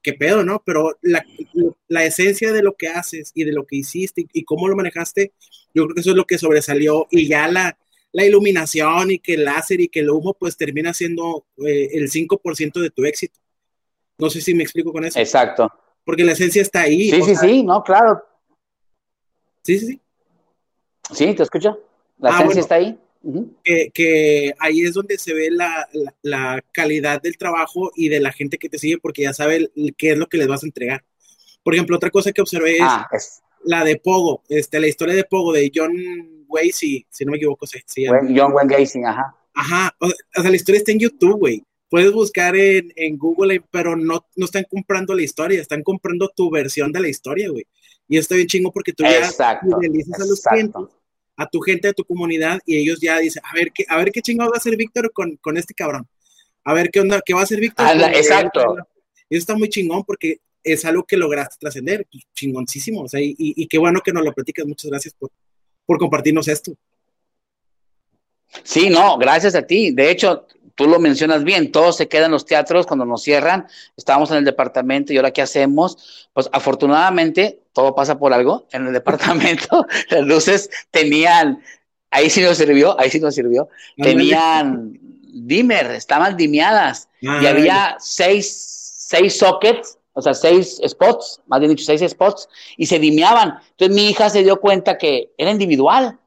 qué, 0.00 0.12
pedo, 0.12 0.44
¿no? 0.44 0.62
Pero 0.64 0.96
la, 1.02 1.24
la, 1.88 2.04
esencia 2.04 2.52
de 2.52 2.62
lo 2.62 2.76
que 2.76 2.86
haces 2.86 3.32
y 3.34 3.42
de 3.42 3.52
lo 3.52 3.66
que 3.66 3.74
hiciste 3.74 4.24
y, 4.32 4.44
cómo 4.44 4.68
lo 4.68 4.76
manejaste, 4.76 5.32
yo 5.74 5.82
creo 5.82 5.94
que 5.96 6.00
eso 6.00 6.10
es 6.10 6.16
lo 6.16 6.26
que 6.26 6.38
sobresalió. 6.38 7.08
Y 7.10 7.26
ya 7.26 7.48
la, 7.48 7.76
la 8.12 8.24
iluminación 8.24 9.10
y 9.10 9.18
que 9.18 9.34
el 9.34 9.46
láser 9.46 9.80
y 9.80 9.88
que 9.88 9.98
el 9.98 10.10
humo, 10.10 10.36
pues 10.38 10.56
termina 10.56 10.94
siendo 10.94 11.44
eh, 11.66 11.88
el 11.94 12.08
5% 12.08 12.80
de 12.80 12.90
tu 12.90 13.04
éxito. 13.04 13.40
No 14.18 14.30
sé 14.30 14.40
si 14.40 14.54
me 14.54 14.62
explico 14.62 14.92
con 14.92 15.04
eso. 15.04 15.18
Exacto. 15.18 15.70
Porque 16.04 16.24
la 16.24 16.32
esencia 16.32 16.62
está 16.62 16.82
ahí. 16.82 17.10
Sí, 17.10 17.22
sí, 17.22 17.36
sí, 17.36 17.62
no, 17.62 17.82
claro. 17.82 18.22
Sí, 19.62 19.78
sí, 19.78 19.86
sí. 19.86 20.00
Sí, 21.12 21.34
te 21.34 21.42
escucho. 21.42 21.78
La 22.18 22.36
ah, 22.36 22.40
esencia 22.40 22.60
está 22.60 22.74
ahí 22.76 22.98
que, 23.92 24.54
ahí 24.58 24.82
es 24.82 24.94
donde 24.94 25.18
se 25.18 25.34
ve 25.34 25.50
la, 25.50 26.62
calidad 26.72 27.20
del 27.20 27.36
trabajo 27.36 27.90
y 27.94 28.08
de 28.08 28.20
la 28.20 28.32
gente 28.32 28.58
que 28.58 28.68
te 28.68 28.78
sigue 28.78 28.98
porque 28.98 29.22
ya 29.22 29.32
sabe 29.32 29.70
qué 29.96 30.12
es 30.12 30.18
lo 30.18 30.26
que 30.26 30.38
les 30.38 30.48
vas 30.48 30.62
a 30.62 30.66
entregar. 30.66 31.04
Por 31.62 31.74
ejemplo, 31.74 31.96
otra 31.96 32.10
cosa 32.10 32.32
que 32.32 32.40
observé 32.40 32.76
es, 32.76 32.82
ah, 32.82 33.08
la 33.64 33.84
de 33.84 33.96
Pogo, 33.96 34.42
este, 34.48 34.78
la 34.78 34.86
historia 34.86 35.14
de 35.14 35.24
Pogo 35.24 35.52
de 35.52 35.70
John 35.74 35.92
Wayne, 36.48 36.72
si 36.72 37.04
no 37.24 37.32
me 37.32 37.38
equivoco, 37.38 37.66
se, 37.66 37.82
John 38.06 38.52
Wayne 38.52 38.76
Gacy, 38.76 39.02
ajá. 39.02 39.34
Ajá, 39.54 39.96
o, 39.98 40.08
sea, 40.40 40.50
la 40.50 40.56
historia 40.56 40.78
está 40.78 40.92
en 40.92 40.98
YouTube, 40.98 41.38
güey. 41.38 41.64
Puedes 41.88 42.12
buscar 42.12 42.56
en, 42.56 43.16
Google, 43.16 43.62
pero 43.70 43.96
no, 43.96 44.26
no 44.34 44.44
están 44.44 44.64
comprando 44.68 45.14
la 45.14 45.22
historia, 45.22 45.60
están 45.60 45.82
comprando 45.82 46.28
tu 46.34 46.50
versión 46.50 46.90
de 46.90 47.00
la 47.00 47.08
historia, 47.08 47.48
güey. 47.48 47.64
Y 48.08 48.18
está 48.18 48.34
bien 48.34 48.46
chingo 48.46 48.72
porque 48.72 48.92
tú 48.92 49.04
ya 49.04 49.18
exacto, 49.18 49.66
a 49.66 49.78
los 49.78 50.40
clientes 50.40 50.74
a 51.36 51.46
tu 51.46 51.60
gente, 51.60 51.88
a 51.88 51.92
tu 51.92 52.04
comunidad, 52.04 52.60
y 52.64 52.76
ellos 52.76 52.98
ya 53.00 53.18
dicen, 53.18 53.42
a 53.44 53.54
ver 53.54 53.70
qué, 53.72 53.84
a 53.88 53.96
ver 53.98 54.10
qué 54.10 54.22
chingado 54.22 54.50
va 54.50 54.56
a 54.56 54.58
hacer 54.58 54.76
Víctor 54.76 55.12
con, 55.12 55.36
con 55.36 55.56
este 55.56 55.74
cabrón. 55.74 56.08
A 56.64 56.72
ver 56.72 56.90
qué 56.90 57.00
onda, 57.00 57.20
qué 57.24 57.34
va 57.34 57.40
a 57.40 57.44
hacer 57.44 57.60
Víctor. 57.60 57.86
exacto. 58.14 58.76
Eso 59.28 59.40
está 59.40 59.54
muy 59.54 59.68
chingón 59.68 60.02
porque 60.04 60.38
es 60.62 60.84
algo 60.84 61.04
que 61.04 61.16
lograste 61.16 61.56
trascender, 61.60 62.06
pues, 62.10 62.24
chingoncísimo. 62.34 63.02
O 63.02 63.08
sea, 63.08 63.20
y, 63.20 63.34
y, 63.38 63.66
qué 63.66 63.78
bueno 63.78 64.00
que 64.00 64.12
nos 64.12 64.24
lo 64.24 64.32
platicas. 64.32 64.66
Muchas 64.66 64.90
gracias 64.90 65.14
por, 65.14 65.30
por 65.84 65.98
compartirnos 65.98 66.48
esto. 66.48 66.72
Sí, 68.62 68.88
no, 68.88 69.18
gracias 69.18 69.54
a 69.54 69.62
ti. 69.62 69.90
De 69.90 70.10
hecho, 70.10 70.46
tú 70.76 70.86
lo 70.86 71.00
mencionas 71.00 71.42
bien, 71.42 71.72
todo 71.72 71.92
se 71.92 72.06
queda 72.06 72.26
en 72.26 72.32
los 72.32 72.44
teatros 72.44 72.86
cuando 72.86 73.04
nos 73.04 73.22
cierran, 73.22 73.66
estábamos 73.96 74.30
en 74.30 74.36
el 74.36 74.44
departamento 74.44 75.12
y 75.12 75.16
ahora 75.16 75.32
qué 75.32 75.42
hacemos, 75.42 76.28
pues 76.32 76.48
afortunadamente 76.52 77.60
todo 77.72 77.94
pasa 77.94 78.18
por 78.18 78.32
algo, 78.32 78.68
en 78.70 78.86
el 78.86 78.92
departamento 78.92 79.86
las 80.10 80.24
luces 80.24 80.70
tenían, 80.92 81.60
ahí 82.10 82.30
sí 82.30 82.42
nos 82.42 82.58
sirvió, 82.58 82.98
ahí 83.00 83.10
sí 83.10 83.18
nos 83.18 83.34
sirvió, 83.34 83.68
tenían 83.96 84.98
dimmer, 85.36 85.90
estaban 85.92 86.36
dimeadas 86.36 87.08
y 87.20 87.46
había 87.46 87.96
seis, 87.98 89.06
seis 89.08 89.38
sockets, 89.38 89.98
o 90.12 90.22
sea, 90.22 90.32
seis 90.32 90.80
spots, 90.86 91.42
más 91.46 91.60
bien 91.60 91.70
dicho, 91.70 91.84
seis 91.84 92.02
spots, 92.10 92.48
y 92.76 92.86
se 92.86 92.98
dimeaban. 92.98 93.58
Entonces 93.70 93.94
mi 93.94 94.08
hija 94.08 94.30
se 94.30 94.42
dio 94.42 94.60
cuenta 94.60 94.96
que 94.96 95.32
era 95.36 95.50
individual. 95.50 96.18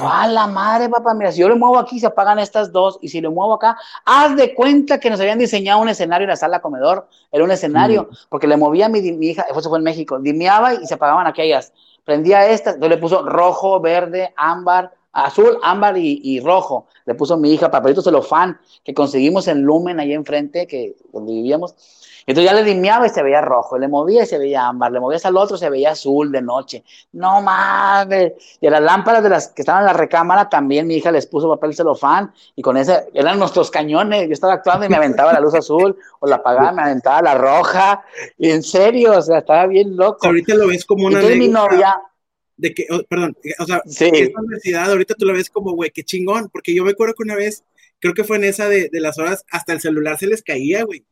¿Cuál 0.00 0.34
la 0.34 0.46
madre, 0.46 0.88
papá? 0.88 1.14
Mira, 1.14 1.32
si 1.32 1.40
yo 1.40 1.48
le 1.48 1.54
muevo 1.54 1.78
aquí, 1.78 1.98
se 1.98 2.06
apagan 2.06 2.38
estas 2.38 2.72
dos, 2.72 2.98
y 3.00 3.08
si 3.08 3.20
le 3.20 3.28
muevo 3.28 3.54
acá, 3.54 3.76
haz 4.04 4.36
de 4.36 4.54
cuenta 4.54 5.00
que 5.00 5.10
nos 5.10 5.20
habían 5.20 5.38
diseñado 5.38 5.80
un 5.80 5.88
escenario 5.88 6.24
en 6.24 6.30
la 6.30 6.36
sala 6.36 6.60
comedor, 6.60 7.08
era 7.32 7.44
un 7.44 7.50
escenario, 7.50 8.08
mm. 8.10 8.14
porque 8.28 8.46
le 8.46 8.56
movía 8.56 8.86
a 8.86 8.88
mi, 8.88 9.00
mi 9.12 9.28
hija, 9.28 9.46
eso 9.50 9.68
fue 9.68 9.78
en 9.78 9.84
México, 9.84 10.18
dimeaba 10.18 10.74
y 10.74 10.86
se 10.86 10.94
apagaban 10.94 11.26
aquellas, 11.26 11.72
prendía 12.04 12.46
estas, 12.46 12.74
entonces 12.74 12.96
le 12.96 13.00
puso 13.00 13.22
rojo, 13.22 13.80
verde, 13.80 14.32
ámbar, 14.36 14.92
azul, 15.14 15.58
ámbar 15.62 15.96
y, 15.96 16.40
rojo, 16.40 16.86
le 17.06 17.14
puso 17.14 17.36
mi 17.36 17.52
hija 17.52 17.70
papelito 17.70 18.02
celofán, 18.02 18.58
que 18.82 18.92
conseguimos 18.92 19.48
en 19.48 19.62
Lumen 19.62 20.00
ahí 20.00 20.12
enfrente, 20.12 20.66
que 20.66 20.96
donde 21.12 21.32
vivíamos, 21.32 21.74
entonces 22.26 22.50
ya 22.50 22.56
le 22.56 22.64
dimeaba 22.64 23.06
y 23.06 23.10
se 23.10 23.22
veía 23.22 23.42
rojo, 23.42 23.78
le 23.78 23.86
movía 23.86 24.22
y 24.22 24.26
se 24.26 24.38
veía 24.38 24.66
ámbar, 24.66 24.90
le 24.92 25.00
movías 25.00 25.26
al 25.26 25.36
otro, 25.36 25.58
se 25.58 25.68
veía 25.68 25.90
azul 25.90 26.32
de 26.32 26.40
noche. 26.40 26.82
No 27.12 27.42
mames. 27.42 28.32
Y 28.60 28.66
a 28.66 28.70
las 28.70 28.80
lámparas 28.80 29.22
de 29.22 29.28
las 29.28 29.48
que 29.48 29.62
estaban 29.62 29.82
en 29.82 29.88
la 29.88 29.92
recámara 29.92 30.48
también 30.48 30.86
mi 30.86 30.96
hija 30.96 31.12
les 31.12 31.26
puso 31.26 31.50
papel 31.50 31.74
celofán 31.74 32.32
y 32.56 32.62
con 32.62 32.78
ese 32.78 33.08
eran 33.12 33.38
nuestros 33.38 33.70
cañones. 33.70 34.26
Yo 34.26 34.32
estaba 34.32 34.54
actuando 34.54 34.86
y 34.86 34.88
me 34.88 34.96
aventaba 34.96 35.34
la 35.34 35.40
luz 35.40 35.54
azul 35.54 35.98
o 36.20 36.26
la 36.26 36.36
apagaba, 36.36 36.72
me 36.72 36.82
aventaba 36.82 37.20
la 37.20 37.34
roja. 37.34 38.02
Y 38.38 38.50
en 38.50 38.62
serio, 38.62 39.18
o 39.18 39.22
sea, 39.22 39.38
estaba 39.38 39.66
bien 39.66 39.94
loco. 39.94 40.26
Ahorita 40.26 40.54
lo 40.54 40.68
ves 40.68 40.86
como 40.86 41.06
una 41.06 41.16
Entonces 41.16 41.38
mi 41.38 41.48
novia 41.48 41.94
de 42.56 42.74
que, 42.74 42.86
oh, 42.90 43.02
perdón, 43.08 43.36
o 43.58 43.66
sea, 43.66 43.82
sí. 43.86 44.10
esa 44.12 44.40
universidad 44.40 44.90
ahorita 44.90 45.14
tú 45.14 45.26
la 45.26 45.32
ves 45.32 45.50
como, 45.50 45.72
güey, 45.72 45.90
qué 45.90 46.04
chingón, 46.04 46.48
porque 46.50 46.74
yo 46.74 46.84
me 46.84 46.92
acuerdo 46.92 47.14
que 47.14 47.24
una 47.24 47.36
vez, 47.36 47.64
creo 48.00 48.14
que 48.14 48.24
fue 48.24 48.36
en 48.36 48.44
esa 48.44 48.68
de, 48.68 48.88
de 48.90 49.00
las 49.00 49.18
horas, 49.18 49.44
hasta 49.50 49.72
el 49.72 49.80
celular 49.80 50.18
se 50.18 50.26
les 50.26 50.42
caía, 50.42 50.84
güey 50.84 51.04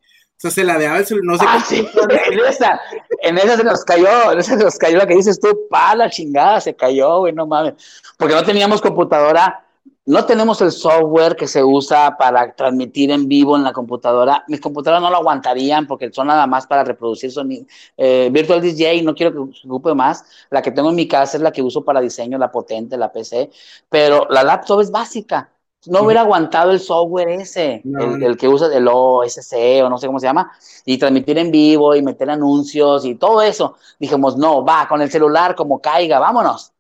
sea, 0.43 0.51
se 0.51 0.65
la 0.65 0.77
de 0.77 0.87
el 0.87 1.21
no 1.23 1.39
sé 1.39 1.45
ah, 1.47 1.65
sí. 1.65 1.87
en 2.31 2.41
esa, 2.41 2.81
en 3.23 3.39
esa 3.39 3.57
se 3.57 3.65
nos 3.65 3.85
cayó, 3.85 4.33
en 4.33 4.41
esa 4.41 4.59
se 4.59 4.65
nos 4.65 4.77
cayó 4.77 4.99
la 4.99 5.07
que 5.07 5.15
dices 5.15 5.39
tú, 5.39 5.69
pa, 5.71 5.95
la 5.95 6.11
chingada, 6.11 6.61
se 6.61 6.75
cayó, 6.75 7.21
güey, 7.21 7.33
no 7.33 7.47
mames. 7.47 7.75
Porque 8.19 8.35
no 8.35 8.43
teníamos 8.43 8.81
computadora, 8.81 9.65
no 10.05 10.25
tenemos 10.27 10.61
el 10.61 10.73
software 10.73 11.37
que 11.37 11.47
se 11.47 11.63
usa 11.63 12.17
para 12.19 12.55
transmitir 12.55 13.11
en 13.11 13.29
vivo 13.29 13.57
en 13.57 13.63
la 13.63 13.73
computadora. 13.73 14.45
Mis 14.49 14.61
computadoras 14.61 15.03
no 15.03 15.11
lo 15.11 15.19
aguantarían 15.19 15.87
porque 15.87 16.13
son 16.13 16.27
nada 16.27 16.47
más 16.47 16.67
para 16.67 16.85
reproducir 16.85 17.31
sonido. 17.31 17.67
Eh, 17.97 18.29
Virtual 18.33 18.61
DJ, 18.61 19.03
no 19.03 19.15
quiero 19.15 19.33
que 19.33 19.61
se 19.61 19.69
ocupe 19.69 19.95
más. 19.95 20.25
La 20.51 20.61
que 20.61 20.73
tengo 20.73 20.91
en 20.91 20.97
mi 20.97 21.07
casa 21.07 21.37
es 21.37 21.43
la 21.43 21.53
que 21.53 21.63
uso 21.63 21.85
para 21.85 22.01
diseño, 22.01 22.37
la 22.39 22.51
potente, 22.51 22.97
la 22.97 23.13
PC. 23.13 23.51
Pero 23.89 24.27
la 24.31 24.43
laptop 24.43 24.81
es 24.81 24.91
básica 24.91 25.53
no 25.87 26.03
hubiera 26.03 26.21
aguantado 26.21 26.71
el 26.71 26.81
software 26.81 27.29
ese, 27.29 27.83
el, 27.85 28.37
que 28.37 28.49
usa 28.49 28.69
el 28.73 28.87
OSC 28.89 29.83
o 29.83 29.89
no 29.89 29.99
sé 29.99 30.07
cómo 30.07 30.21
se 30.21 30.27
llama, 30.27 30.53
y 30.85 30.99
transmitir 30.99 31.39
en 31.39 31.51
vivo 31.51 31.95
y 31.95 32.03
meter 32.03 32.31
anuncios 32.31 33.05
y 33.05 33.17
todo 33.17 33.43
eso. 33.43 33.77
Dijimos, 33.99 34.37
no, 34.37 34.65
va, 34.65 34.87
con 34.89 35.03
el 35.03 35.11
celular 35.11 35.55
como 35.57 35.81
caiga, 35.81 36.19
vámonos. 36.21 36.73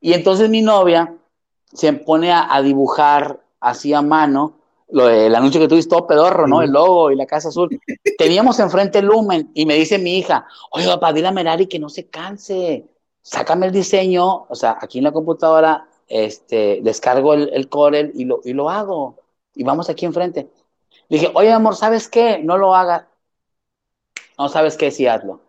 Y 0.00 0.12
entonces 0.12 0.48
mi 0.50 0.62
novia 0.62 1.17
se 1.72 1.92
pone 1.92 2.32
a, 2.32 2.60
dibujar 2.62 3.40
así 3.60 3.92
a 3.92 4.02
mano 4.02 4.54
lo, 4.90 5.08
el 5.08 5.34
anuncio 5.34 5.60
que 5.60 5.68
tuviste 5.68 5.90
todo 5.90 6.06
pedorro, 6.06 6.46
¿no? 6.46 6.62
El 6.62 6.70
logo 6.70 7.10
y 7.10 7.16
la 7.16 7.26
casa 7.26 7.48
azul. 7.48 7.68
Teníamos 8.16 8.58
enfrente 8.58 9.00
el 9.00 9.06
Lumen 9.06 9.50
y 9.52 9.66
me 9.66 9.74
dice 9.74 9.98
mi 9.98 10.18
hija, 10.18 10.46
oye, 10.70 10.86
papá, 10.86 11.12
dile 11.12 11.28
a 11.28 11.32
Merari 11.32 11.66
que 11.66 11.78
no 11.78 11.90
se 11.90 12.06
canse, 12.06 12.88
sácame 13.20 13.66
el 13.66 13.72
diseño, 13.72 14.46
o 14.48 14.54
sea, 14.54 14.78
aquí 14.80 14.98
en 14.98 15.04
la 15.04 15.12
computadora 15.12 15.86
este, 16.08 16.80
descargo 16.82 17.34
el, 17.34 17.50
el 17.52 17.68
Corel 17.68 18.12
y 18.14 18.24
lo, 18.24 18.40
y 18.44 18.54
lo 18.54 18.70
hago. 18.70 19.16
Y 19.54 19.62
vamos 19.62 19.90
aquí 19.90 20.06
enfrente. 20.06 20.48
dije, 21.08 21.30
oye, 21.34 21.52
amor, 21.52 21.76
¿sabes 21.76 22.08
qué? 22.08 22.38
No 22.38 22.56
lo 22.56 22.74
haga. 22.74 23.08
No 24.38 24.48
sabes 24.48 24.76
qué, 24.76 24.90
sí 24.90 25.06
hazlo. 25.06 25.40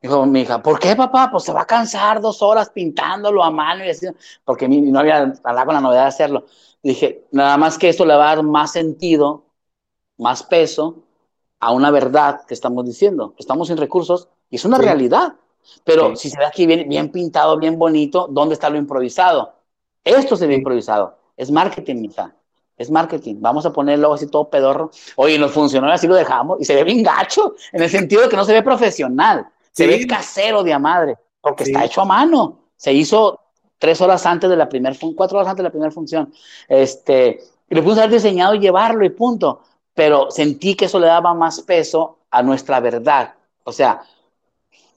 Dijo 0.00 0.26
mi 0.26 0.42
hija, 0.42 0.62
¿por 0.62 0.78
qué, 0.78 0.94
papá? 0.94 1.30
Pues 1.30 1.44
se 1.44 1.52
va 1.52 1.62
a 1.62 1.66
cansar 1.66 2.20
dos 2.20 2.42
horas 2.42 2.70
pintándolo 2.70 3.42
a 3.42 3.50
mano 3.50 3.84
y 3.84 3.90
así, 3.90 4.06
porque 4.44 4.68
mi, 4.68 4.80
no 4.80 5.00
había 5.00 5.32
hablado 5.42 5.66
con 5.66 5.74
la 5.74 5.80
novedad 5.80 6.02
de 6.02 6.08
hacerlo. 6.08 6.44
Dije, 6.82 7.26
nada 7.32 7.56
más 7.56 7.78
que 7.78 7.88
esto 7.88 8.04
le 8.04 8.14
va 8.14 8.30
a 8.30 8.36
dar 8.36 8.44
más 8.44 8.72
sentido, 8.72 9.46
más 10.18 10.42
peso 10.42 11.02
a 11.58 11.72
una 11.72 11.90
verdad 11.90 12.42
que 12.46 12.54
estamos 12.54 12.84
diciendo. 12.84 13.34
Estamos 13.38 13.68
sin 13.68 13.76
recursos 13.76 14.28
y 14.50 14.56
es 14.56 14.64
una 14.64 14.78
realidad. 14.78 15.34
Pero 15.82 16.14
si 16.14 16.30
se 16.30 16.38
ve 16.38 16.44
aquí 16.44 16.66
bien, 16.66 16.88
bien 16.88 17.10
pintado, 17.10 17.58
bien 17.58 17.78
bonito, 17.78 18.28
¿dónde 18.30 18.54
está 18.54 18.70
lo 18.70 18.76
improvisado? 18.76 19.54
Esto 20.04 20.36
se 20.36 20.46
ve 20.46 20.54
improvisado. 20.54 21.18
Es 21.36 21.50
marketing, 21.50 21.96
mija. 21.96 22.34
Es 22.76 22.90
marketing. 22.90 23.36
Vamos 23.40 23.66
a 23.66 23.72
ponerlo 23.72 24.12
así 24.12 24.28
todo 24.28 24.48
pedorro. 24.48 24.90
Oye, 25.16 25.38
nos 25.38 25.50
funcionó, 25.50 25.90
así 25.90 26.06
lo 26.06 26.14
dejamos. 26.14 26.60
Y 26.60 26.64
se 26.64 26.74
ve 26.74 26.84
bien 26.84 27.02
gacho, 27.02 27.54
en 27.72 27.82
el 27.82 27.90
sentido 27.90 28.22
de 28.22 28.28
que 28.28 28.36
no 28.36 28.44
se 28.44 28.52
ve 28.52 28.62
profesional. 28.62 29.48
Se 29.76 29.86
ve 29.86 30.06
casero 30.06 30.62
de 30.62 30.72
a 30.72 30.78
madre, 30.78 31.18
porque 31.38 31.64
está 31.64 31.84
hecho 31.84 32.00
a 32.00 32.06
mano. 32.06 32.60
Se 32.76 32.94
hizo 32.94 33.38
tres 33.78 34.00
horas 34.00 34.24
antes 34.24 34.48
de 34.48 34.56
la 34.56 34.70
primera, 34.70 34.96
cuatro 35.14 35.36
horas 35.36 35.50
antes 35.50 35.58
de 35.58 35.64
la 35.64 35.70
primera 35.70 35.92
función. 35.92 36.32
Este, 36.66 37.40
lo 37.68 37.82
pudimos 37.82 37.98
haber 37.98 38.12
diseñado 38.12 38.54
y 38.54 38.60
llevarlo 38.60 39.04
y 39.04 39.10
punto. 39.10 39.60
Pero 39.92 40.30
sentí 40.30 40.74
que 40.74 40.86
eso 40.86 40.98
le 40.98 41.08
daba 41.08 41.34
más 41.34 41.60
peso 41.60 42.20
a 42.30 42.42
nuestra 42.42 42.80
verdad. 42.80 43.34
O 43.64 43.72
sea, 43.72 44.02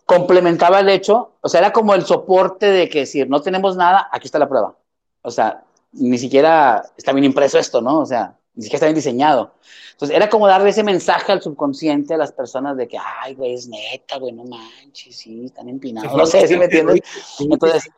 complementaba 0.06 0.80
el 0.80 0.88
hecho, 0.88 1.34
o 1.42 1.50
sea, 1.50 1.60
era 1.60 1.74
como 1.74 1.94
el 1.94 2.06
soporte 2.06 2.68
de 2.68 2.88
que 2.88 3.00
decir, 3.00 3.30
no 3.30 3.42
tenemos 3.42 3.76
nada, 3.76 4.08
aquí 4.14 4.28
está 4.28 4.40
la 4.40 4.48
prueba. 4.48 4.76
O 5.22 5.30
sea, 5.30 5.64
ni 5.92 6.18
siquiera 6.18 6.84
está 6.96 7.12
bien 7.12 7.26
impreso 7.26 7.60
esto, 7.60 7.82
¿no? 7.82 8.00
O 8.00 8.06
sea, 8.06 8.39
ni 8.56 8.64
siquiera 8.64 8.78
está 8.78 8.86
bien 8.88 8.96
diseñado. 8.96 9.56
Entonces, 9.92 10.16
era 10.16 10.30
como 10.30 10.48
darle 10.48 10.70
ese 10.70 10.84
mensaje 10.84 11.32
al 11.32 11.42
subconsciente 11.42 12.14
a 12.14 12.18
las 12.18 12.32
personas 12.32 12.78
de 12.78 12.88
que, 12.88 12.98
ay, 12.98 13.36
güey, 13.36 13.54
es 13.54 13.68
neta, 13.68 14.18
güey, 14.18 14.32
no 14.32 14.44
manches, 14.46 15.16
sí, 15.16 15.46
están 15.46 15.70
empinados. 15.70 16.16
No 16.16 16.26
sé 16.26 16.48
si 16.48 16.58
me 16.58 16.66
entiendes. 16.66 17.02
Entonces, 17.40 17.90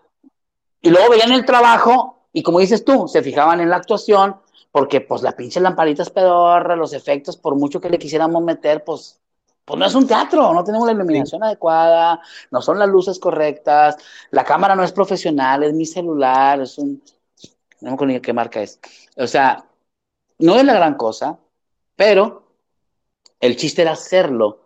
y 0.81 0.89
luego 0.89 1.11
veían 1.11 1.31
el 1.31 1.45
trabajo 1.45 2.27
y 2.33 2.43
como 2.43 2.59
dices 2.59 2.83
tú, 2.83 3.07
se 3.07 3.21
fijaban 3.21 3.59
en 3.59 3.69
la 3.69 3.75
actuación, 3.75 4.37
porque 4.71 5.01
pues 5.01 5.21
la 5.21 5.33
pinche 5.33 5.59
lamparita 5.59 6.03
es 6.03 6.09
pedorra, 6.09 6.75
los 6.75 6.93
efectos, 6.93 7.37
por 7.37 7.55
mucho 7.55 7.81
que 7.81 7.89
le 7.89 7.99
quisiéramos 7.99 8.41
meter, 8.41 8.83
pues 8.83 9.21
pues 9.63 9.79
no 9.79 9.85
es 9.85 9.95
un 9.95 10.07
teatro, 10.07 10.53
no 10.53 10.63
tenemos 10.63 10.87
la 10.87 10.93
iluminación 10.93 11.43
adecuada, 11.43 12.19
no 12.49 12.61
son 12.61 12.79
las 12.79 12.89
luces 12.89 13.19
correctas, 13.19 13.95
la 14.31 14.43
cámara 14.43 14.75
no 14.75 14.83
es 14.83 14.91
profesional, 14.91 15.63
es 15.63 15.73
mi 15.73 15.85
celular, 15.85 16.61
es 16.61 16.77
un, 16.77 17.01
no 17.79 17.89
me 17.89 17.93
acuerdo 17.93 18.21
qué 18.21 18.33
marca 18.33 18.61
es. 18.61 18.79
O 19.15 19.27
sea, 19.27 19.63
no 20.41 20.55
es 20.55 20.65
la 20.65 20.73
gran 20.73 20.95
cosa, 20.95 21.39
pero 21.95 22.43
el 23.39 23.55
chiste 23.55 23.81
era 23.81 23.91
hacerlo 23.91 24.59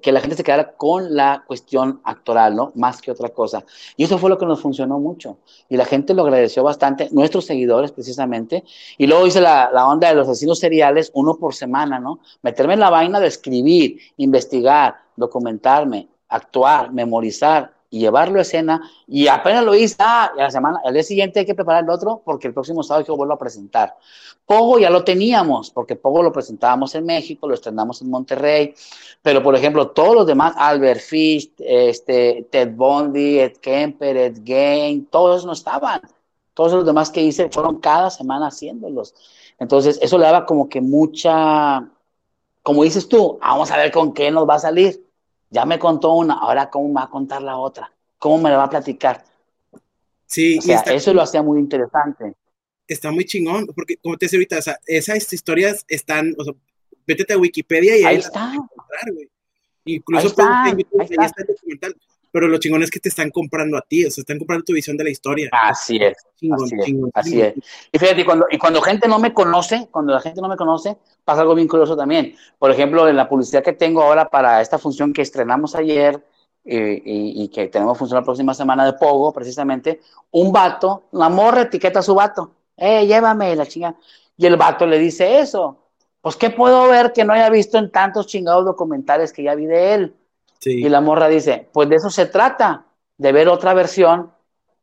que 0.00 0.12
la 0.12 0.20
gente 0.20 0.36
se 0.36 0.44
quedara 0.44 0.76
con 0.76 1.14
la 1.16 1.42
cuestión 1.46 2.00
actoral, 2.04 2.54
¿no? 2.54 2.72
Más 2.74 3.00
que 3.00 3.10
otra 3.10 3.30
cosa. 3.30 3.64
Y 3.96 4.04
eso 4.04 4.18
fue 4.18 4.30
lo 4.30 4.38
que 4.38 4.46
nos 4.46 4.60
funcionó 4.60 4.98
mucho. 4.98 5.38
Y 5.68 5.76
la 5.76 5.84
gente 5.84 6.14
lo 6.14 6.22
agradeció 6.22 6.62
bastante, 6.62 7.08
nuestros 7.10 7.46
seguidores 7.46 7.90
precisamente. 7.90 8.64
Y 8.98 9.06
luego 9.06 9.26
hice 9.26 9.40
la, 9.40 9.70
la 9.72 9.88
onda 9.88 10.08
de 10.08 10.14
los 10.14 10.28
asesinos 10.28 10.58
seriales, 10.58 11.10
uno 11.14 11.36
por 11.36 11.54
semana, 11.54 11.98
¿no? 11.98 12.20
Meterme 12.42 12.74
en 12.74 12.80
la 12.80 12.90
vaina 12.90 13.18
de 13.18 13.26
escribir, 13.26 13.98
investigar, 14.16 14.96
documentarme, 15.16 16.08
actuar, 16.28 16.92
memorizar, 16.92 17.72
y 17.94 18.00
llevarlo 18.00 18.40
a 18.40 18.42
escena. 18.42 18.90
Y 19.06 19.28
apenas 19.28 19.64
lo 19.64 19.72
hice, 19.72 19.94
ah, 20.00 20.32
la 20.36 20.50
semana, 20.50 20.80
el 20.84 20.94
día 20.94 21.04
siguiente 21.04 21.38
hay 21.38 21.46
que 21.46 21.54
preparar 21.54 21.84
el 21.84 21.90
otro 21.90 22.22
porque 22.24 22.48
el 22.48 22.52
próximo 22.52 22.82
sábado 22.82 23.04
que 23.04 23.12
volverlo 23.12 23.34
a 23.34 23.38
presentar. 23.38 23.96
Pogo 24.44 24.80
ya 24.80 24.90
lo 24.90 25.04
teníamos, 25.04 25.70
porque 25.70 25.94
Pogo 25.94 26.20
lo 26.20 26.32
presentábamos 26.32 26.92
en 26.96 27.06
México, 27.06 27.46
lo 27.46 27.54
estrenamos 27.54 28.02
en 28.02 28.10
Monterrey, 28.10 28.74
pero 29.22 29.44
por 29.44 29.54
ejemplo, 29.54 29.90
todos 29.90 30.16
los 30.16 30.26
demás, 30.26 30.54
Albert 30.56 31.00
Fish, 31.02 31.52
este, 31.58 32.48
Ted 32.50 32.72
Bundy, 32.74 33.38
Ed 33.38 33.58
Kemper, 33.58 34.16
Ed 34.16 34.38
Gain, 34.42 35.06
todos 35.06 35.46
no 35.46 35.52
estaban. 35.52 36.00
Todos 36.52 36.72
los 36.72 36.86
demás 36.86 37.10
que 37.10 37.22
hice 37.22 37.48
fueron 37.48 37.78
cada 37.78 38.10
semana 38.10 38.48
haciéndolos. 38.48 39.14
Entonces, 39.58 40.00
eso 40.02 40.18
le 40.18 40.24
daba 40.24 40.46
como 40.46 40.68
que 40.68 40.80
mucha, 40.80 41.88
como 42.62 42.82
dices 42.82 43.08
tú, 43.08 43.38
vamos 43.40 43.70
a 43.70 43.76
ver 43.76 43.92
con 43.92 44.12
qué 44.12 44.32
nos 44.32 44.48
va 44.48 44.56
a 44.56 44.58
salir. 44.58 45.04
Ya 45.54 45.64
me 45.64 45.78
contó 45.78 46.14
una, 46.14 46.34
ahora 46.34 46.68
cómo 46.68 46.88
me 46.88 46.94
va 46.94 47.04
a 47.04 47.10
contar 47.10 47.40
la 47.40 47.56
otra, 47.56 47.92
cómo 48.18 48.38
me 48.38 48.50
la 48.50 48.56
va 48.56 48.64
a 48.64 48.70
platicar. 48.70 49.24
Sí, 50.26 50.58
o 50.58 50.62
sea, 50.62 50.80
eso 50.80 51.14
lo 51.14 51.22
hacía 51.22 51.44
muy 51.44 51.60
interesante. 51.60 52.34
Está 52.88 53.12
muy 53.12 53.24
chingón, 53.24 53.66
porque 53.66 53.96
como 53.98 54.16
te 54.16 54.26
decía 54.26 54.38
ahorita, 54.38 54.58
o 54.58 54.62
sea, 54.62 54.80
esas 54.84 55.32
historias 55.32 55.84
están, 55.86 56.34
o 56.36 56.42
sea, 56.42 56.54
vete 57.06 57.32
a 57.32 57.38
Wikipedia 57.38 57.96
y 57.96 58.00
ahí, 58.00 58.04
ahí 58.04 58.16
está. 58.16 58.52
Incluso 59.84 60.22
ahí 60.22 60.26
está, 60.26 60.64
ahí 60.64 60.86
está. 61.08 61.24
está 61.24 61.42
el 61.42 61.46
documental 61.46 61.96
pero 62.34 62.48
lo 62.48 62.58
chingón 62.58 62.82
es 62.82 62.90
que 62.90 62.98
te 62.98 63.10
están 63.10 63.30
comprando 63.30 63.78
a 63.78 63.80
ti, 63.80 64.04
o 64.04 64.10
sea, 64.10 64.22
están 64.22 64.38
comprando 64.38 64.64
tu 64.64 64.72
visión 64.72 64.96
de 64.96 65.04
la 65.04 65.10
historia. 65.10 65.50
Así 65.52 65.98
es. 65.98 66.16
Chingón, 66.34 66.64
así, 66.64 66.76
chingón, 66.84 67.08
es, 67.10 67.12
así 67.14 67.40
es. 67.40 67.54
Y 67.92 67.96
fíjate, 67.96 68.24
cuando, 68.24 68.46
y 68.50 68.58
cuando 68.58 68.82
gente 68.82 69.06
no 69.06 69.20
me 69.20 69.32
conoce, 69.32 69.86
cuando 69.88 70.12
la 70.12 70.20
gente 70.20 70.40
no 70.40 70.48
me 70.48 70.56
conoce, 70.56 70.96
pasa 71.24 71.42
algo 71.42 71.54
bien 71.54 71.68
curioso 71.68 71.96
también. 71.96 72.34
Por 72.58 72.72
ejemplo, 72.72 73.08
en 73.08 73.14
la 73.14 73.28
publicidad 73.28 73.62
que 73.62 73.72
tengo 73.72 74.02
ahora 74.02 74.28
para 74.28 74.60
esta 74.60 74.80
función 74.80 75.12
que 75.12 75.22
estrenamos 75.22 75.76
ayer 75.76 76.26
eh, 76.64 77.00
y, 77.04 77.44
y, 77.44 77.48
que 77.50 77.68
tenemos 77.68 77.96
función 77.96 78.18
la 78.18 78.24
próxima 78.24 78.52
semana 78.52 78.84
de 78.84 78.94
Pogo, 78.94 79.32
precisamente, 79.32 80.00
un 80.32 80.50
vato, 80.50 81.04
una 81.12 81.28
morra 81.28 81.62
etiqueta 81.62 82.00
a 82.00 82.02
su 82.02 82.16
vato, 82.16 82.50
eh, 82.76 83.06
llévame 83.06 83.54
la 83.54 83.64
chinga. 83.64 83.94
Y 84.36 84.46
el 84.46 84.56
vato 84.56 84.88
le 84.88 84.98
dice 84.98 85.38
eso. 85.38 85.78
Pues, 86.20 86.34
¿qué 86.34 86.50
puedo 86.50 86.88
ver 86.88 87.12
que 87.12 87.24
no 87.24 87.32
haya 87.32 87.48
visto 87.48 87.78
en 87.78 87.92
tantos 87.92 88.26
chingados 88.26 88.64
documentales 88.64 89.32
que 89.32 89.44
ya 89.44 89.54
vi 89.54 89.66
de 89.66 89.94
él? 89.94 90.16
Y 90.66 90.88
la 90.88 91.00
morra 91.00 91.28
dice, 91.28 91.68
pues 91.72 91.88
de 91.88 91.96
eso 91.96 92.10
se 92.10 92.26
trata, 92.26 92.86
de 93.16 93.32
ver 93.32 93.48
otra 93.48 93.74
versión 93.74 94.32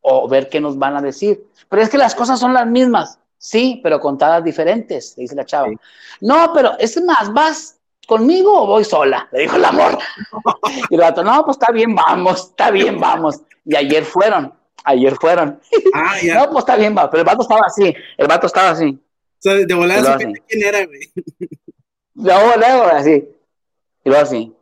o 0.02 0.28
ver 0.28 0.50
qué 0.50 0.60
nos 0.60 0.78
van 0.78 0.96
a 0.96 1.02
decir. 1.02 1.48
Pero 1.70 1.82
es 1.82 1.90
que 1.90 1.98
las 1.98 2.16
cosas 2.16 2.40
son 2.40 2.54
las 2.54 2.68
mismas, 2.68 3.20
sí, 3.38 3.80
pero 3.84 4.00
contadas 4.00 4.44
diferentes, 4.44 5.16
dice 5.16 5.36
la 5.36 5.46
chava. 5.46 5.70
No, 6.22 6.52
pero 6.54 6.78
es 6.80 7.02
más, 7.04 7.32
¿vas 7.34 7.78
conmigo 8.08 8.64
o 8.64 8.68
voy 8.68 8.84
sola? 8.84 9.28
Le 9.32 9.42
dijo 9.42 9.58
la 9.58 9.72
morra. 9.72 10.00
y 10.90 10.96
el 10.96 11.02
vato, 11.02 11.24
no, 11.24 11.44
pues 11.46 11.58
está 11.58 11.72
bien, 11.72 11.96
vamos, 11.96 12.50
está 12.50 12.72
bien, 12.72 13.00
vamos. 13.00 13.42
Y 13.66 13.76
ayer 13.76 14.04
fueron, 14.04 14.54
ayer 14.84 15.16
fueron. 15.16 15.60
Ah, 15.94 16.16
no, 16.24 16.50
pues 16.52 16.60
está 16.60 16.76
bien, 16.76 16.96
va, 16.98 17.10
pero 17.10 17.22
el 17.22 17.28
vato 17.28 17.44
estaba 17.44 17.66
así, 17.66 17.94
el 18.18 18.28
vato 18.28 18.48
estaba 18.48 18.72
así. 18.72 18.88
O 18.90 19.42
sea, 19.42 19.54
de 19.56 19.74
volada 19.74 20.18
quién 20.18 20.64
era, 20.64 20.86
güey. 20.86 21.12
De 22.14 22.34
volada, 22.34 22.98
así. 22.98 23.28
Y 24.04 24.10
luego 24.10 24.24
así 24.24 24.56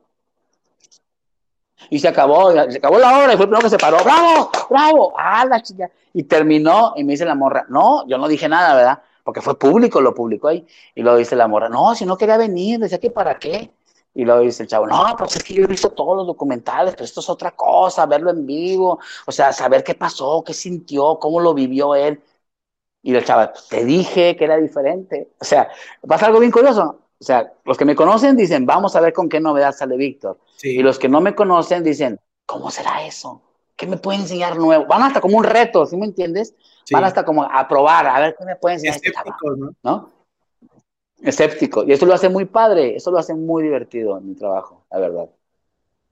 y 1.90 2.00
se 2.00 2.08
acabó, 2.08 2.52
se 2.52 2.78
acabó 2.78 3.00
la 3.00 3.18
hora 3.18 3.34
y 3.34 3.36
fue 3.36 3.46
el 3.46 3.50
primero 3.50 3.62
que 3.62 3.70
se 3.70 3.78
paró, 3.78 4.04
bravo, 4.04 4.52
bravo, 4.70 5.14
ah, 5.18 5.46
la 5.46 5.62
chica. 5.62 5.90
Y 6.14 6.24
terminó 6.24 6.94
y 6.96 7.04
me 7.04 7.14
dice 7.14 7.26
la 7.26 7.36
morra, 7.36 7.66
no, 7.70 8.08
yo 8.08 8.18
no 8.18 8.28
dije 8.28 8.48
nada, 8.48 8.76
¿verdad? 8.76 9.02
Porque 9.24 9.42
fue 9.42 9.58
público, 9.58 10.02
lo 10.02 10.14
publicó 10.14 10.50
ahí. 10.50 10.66
Y 10.96 11.02
luego 11.02 11.18
dice 11.18 11.36
la 11.36 11.48
morra, 11.48 11.70
no, 11.70 11.96
si 11.96 12.06
no 12.06 12.18
quería 12.18 12.38
venir, 12.38 12.80
decía 12.80 13.00
que 13.00 13.12
para 13.12 13.38
qué. 13.38 13.72
Y 14.14 14.26
luego 14.26 14.42
dice 14.42 14.64
el 14.64 14.70
chavo, 14.70 14.88
no, 14.88 15.16
pues 15.18 15.36
es 15.36 15.44
que 15.44 15.54
yo 15.54 15.64
he 15.64 15.68
visto 15.68 15.92
todos 15.92 16.18
los 16.18 16.28
documentales, 16.28 16.94
pero 16.94 17.06
esto 17.06 17.20
es 17.20 17.30
otra 17.30 17.52
cosa, 17.52 18.06
verlo 18.06 18.32
en 18.32 18.46
vivo, 18.46 19.00
o 19.26 19.32
sea, 19.32 19.54
saber 19.54 19.84
qué 19.84 19.96
pasó, 19.96 20.44
qué 20.46 20.54
sintió, 20.54 21.20
cómo 21.20 21.40
lo 21.40 21.54
vivió 21.54 21.96
él. 21.96 22.22
Y 23.02 23.16
el 23.16 23.24
chavo, 23.24 23.52
te 23.70 23.86
dije 23.86 24.36
que 24.36 24.46
era 24.46 24.58
diferente. 24.58 25.32
O 25.40 25.46
sea, 25.46 25.70
pasa 26.08 26.26
algo 26.28 26.40
bien 26.40 26.52
curioso. 26.52 27.00
O 27.20 27.24
sea, 27.24 27.54
los 27.66 27.78
que 27.78 27.86
me 27.86 27.96
conocen 27.96 28.36
dicen, 28.36 28.66
vamos 28.66 28.96
a 28.96 29.02
ver 29.02 29.14
con 29.14 29.30
qué 29.30 29.40
novedad 29.40 29.74
sale 29.74 29.98
Víctor. 29.98 30.40
Y 30.62 30.82
los 30.82 31.00
que 31.00 31.10
no 31.10 31.22
me 31.22 31.36
conocen 31.36 31.84
dicen, 31.84 32.20
¿cómo 32.46 32.70
será 32.72 33.06
eso? 33.06 33.42
¿Qué 33.76 33.88
me 33.88 33.98
puede 33.98 34.20
enseñar 34.20 34.58
nuevo? 34.58 34.86
Van 34.86 35.04
hasta 35.04 35.22
como 35.22 35.38
un 35.38 35.44
reto, 35.44 35.86
¿sí 35.86 35.96
me 35.96 36.06
entiendes? 36.06 36.54
Van 36.92 37.04
hasta 37.04 37.24
como 37.24 37.44
a 37.44 37.68
probar, 37.68 38.08
a 38.08 38.20
ver 38.20 38.36
qué 38.38 38.46
me 38.46 38.56
puede 38.56 38.76
enseñar. 38.76 38.96
Este 38.96 39.10
Escéptico, 39.10 39.56
¿no? 39.56 39.76
¿no? 39.84 40.12
Escéptico. 41.22 41.84
Y 41.86 41.94
eso 41.94 42.06
lo 42.06 42.14
hace 42.14 42.30
muy 42.30 42.46
padre, 42.46 42.96
eso 42.96 43.12
lo 43.12 43.20
hace 43.20 43.34
muy 43.34 43.64
divertido 43.64 44.18
en 44.18 44.28
mi 44.28 44.36
trabajo, 44.36 44.86
la 44.92 45.00
verdad. 45.00 45.30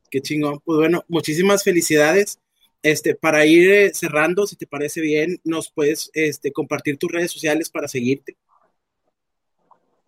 Qué 0.09 0.21
chingón. 0.21 0.59
Pues 0.63 0.77
bueno, 0.77 1.03
muchísimas 1.07 1.63
felicidades. 1.63 2.39
Este, 2.83 3.15
para 3.15 3.45
ir 3.45 3.69
eh, 3.71 3.93
cerrando, 3.93 4.45
si 4.45 4.55
te 4.55 4.67
parece 4.67 5.01
bien, 5.01 5.41
nos 5.43 5.71
puedes 5.71 6.09
este, 6.13 6.51
compartir 6.51 6.97
tus 6.97 7.11
redes 7.11 7.31
sociales 7.31 7.69
para 7.69 7.87
seguirte. 7.87 8.37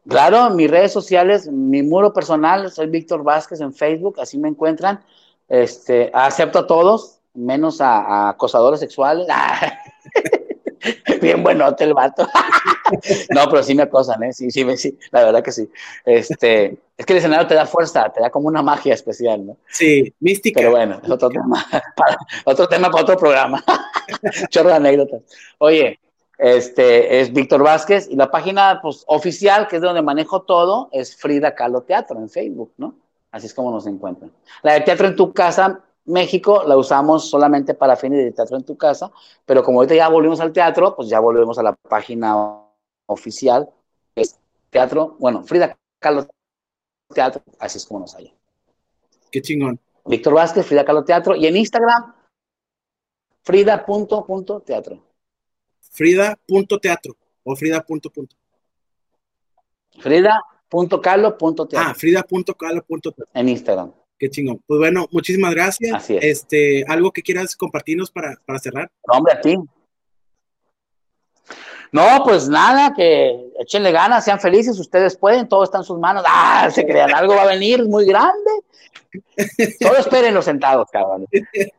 Claro, 0.08 0.50
mis 0.52 0.70
redes 0.70 0.92
sociales, 0.92 1.48
mi 1.48 1.84
muro 1.84 2.14
personal, 2.14 2.72
soy 2.72 2.88
Víctor 2.88 3.24
Vázquez 3.24 3.62
en 3.62 3.74
Facebook, 3.74 4.20
así 4.20 4.38
me 4.38 4.48
encuentran. 4.48 5.04
Este, 5.48 6.10
acepto 6.14 6.60
a 6.60 6.68
todos, 6.68 7.20
menos 7.34 7.82
a, 7.82 8.30
acosadores 8.30 8.80
sexuales. 8.80 9.28
Bien 11.22 11.44
buenote 11.44 11.84
el 11.84 11.94
vato. 11.94 12.28
no, 13.36 13.50
pero 13.50 13.64
sí 13.64 13.76
me 13.76 13.84
acosan, 13.84 14.24
¿eh? 14.24 14.34
Sí, 14.34 14.50
sí, 14.50 14.66
sí, 14.78 14.98
la 15.12 15.26
verdad 15.26 15.44
que 15.44 15.52
sí. 15.52 15.70
Este, 16.06 16.78
es 16.98 17.06
que 17.06 17.14
el 17.14 17.20
escenario 17.20 17.48
te 17.48 17.56
da 17.56 17.66
fuerza, 17.66 18.10
te 18.10 18.22
da 18.22 18.30
como 18.30 18.48
una 18.48 18.62
magia 18.62 18.94
especial, 18.94 19.46
¿no? 19.46 19.58
Sí, 19.68 20.14
mística. 20.20 20.60
Pero 20.60 20.72
bueno, 20.72 21.02
es 21.04 21.10
otro 21.10 21.30
tema, 21.30 21.66
para, 21.96 22.18
otro 22.46 22.68
tema 22.68 22.90
para 22.90 23.04
otro 23.04 23.18
programa. 23.18 23.64
Chorro 24.50 24.70
de 24.70 24.76
anécdotas. 24.76 25.22
Oye, 25.58 26.00
este 26.40 27.20
es 27.20 27.34
Víctor 27.34 27.62
Vázquez 27.62 28.08
y 28.10 28.16
la 28.16 28.32
página 28.32 28.80
pues, 28.82 29.04
oficial, 29.08 29.68
que 29.68 29.76
es 29.76 29.82
donde 29.82 30.02
manejo 30.02 30.44
todo, 30.44 30.88
es 30.94 31.14
Frida 31.18 31.54
Kahlo 31.54 31.82
Teatro 31.82 32.18
en 32.18 32.30
Facebook, 32.30 32.72
¿no? 32.78 32.96
Así 33.30 33.48
es 33.48 33.54
como 33.54 33.72
nos 33.72 33.86
encuentran. 33.86 34.32
La 34.64 34.74
de 34.74 34.82
Teatro 34.82 35.08
en 35.08 35.18
tu 35.18 35.34
casa, 35.34 35.84
México, 36.06 36.64
la 36.66 36.78
usamos 36.78 37.30
solamente 37.30 37.74
para 37.74 37.98
fines 37.98 38.24
de 38.24 38.32
Teatro 38.32 38.56
en 38.56 38.64
tu 38.64 38.78
casa, 38.78 39.12
pero 39.46 39.64
como 39.64 39.80
ahorita 39.80 39.96
ya 39.96 40.08
volvimos 40.08 40.40
al 40.40 40.54
teatro, 40.54 40.96
pues 40.96 41.10
ya 41.10 41.20
volvemos 41.20 41.60
a 41.60 41.64
la 41.64 41.76
página 41.76 42.64
oficial, 43.06 43.70
que 44.16 44.22
es 44.22 44.40
Teatro, 44.70 45.18
bueno, 45.20 45.44
Frida 45.44 45.78
Kahlo 46.00 46.26
Teatro, 47.14 47.44
así 47.60 47.80
es 47.80 47.86
como 47.86 48.00
nos 48.00 48.16
hallan. 48.16 48.34
Qué 49.30 49.42
chingón. 49.42 49.78
Víctor 50.06 50.34
Vázquez, 50.34 50.66
Frida 50.66 50.86
Kahlo 50.86 51.04
Teatro, 51.04 51.36
y 51.36 51.48
en 51.48 51.58
Instagram, 51.58 52.16
frida.teatro. 53.44 55.09
Frida.teatro 55.90 57.18
o 57.44 57.56
Frida.punto. 57.56 58.36
Frida.calo.teatro. 60.00 61.80
Ah, 61.80 61.94
Frida.calo.teatro. 61.94 63.26
En 63.34 63.50
Instagram. 63.50 63.92
Qué 64.18 64.30
chingón. 64.30 64.62
Pues 64.68 64.80
bueno, 64.80 65.08
muchísimas 65.12 65.54
gracias. 65.54 65.94
Así 65.94 66.18
es. 66.18 66.24
Este, 66.24 66.84
¿Algo 66.88 67.12
que 67.12 67.22
quieras 67.22 67.56
compartirnos 67.56 68.12
para, 68.12 68.36
para 68.46 68.60
cerrar? 68.60 68.92
No, 69.08 69.18
hombre, 69.18 69.34
a 69.34 69.42
ti. 69.42 69.58
No, 71.92 72.24
pues 72.24 72.48
nada, 72.48 72.94
que 72.94 73.52
échenle 73.60 73.92
ganas, 73.92 74.24
sean 74.24 74.40
felices, 74.40 74.80
ustedes 74.80 75.18
pueden, 75.18 75.48
todo 75.48 75.64
está 75.64 75.80
en 75.80 75.84
sus 75.84 76.00
manos. 76.00 76.24
Ah, 76.28 76.70
se 76.72 76.86
crean, 76.86 77.14
algo 77.14 77.36
va 77.36 77.44
a 77.44 77.48
venir 77.48 77.88
muy 77.88 78.06
grande. 78.06 78.52
Solo 79.82 79.98
esperen 79.98 80.36
los 80.36 80.46
sentados, 80.46 80.90
cabrón. 80.92 81.26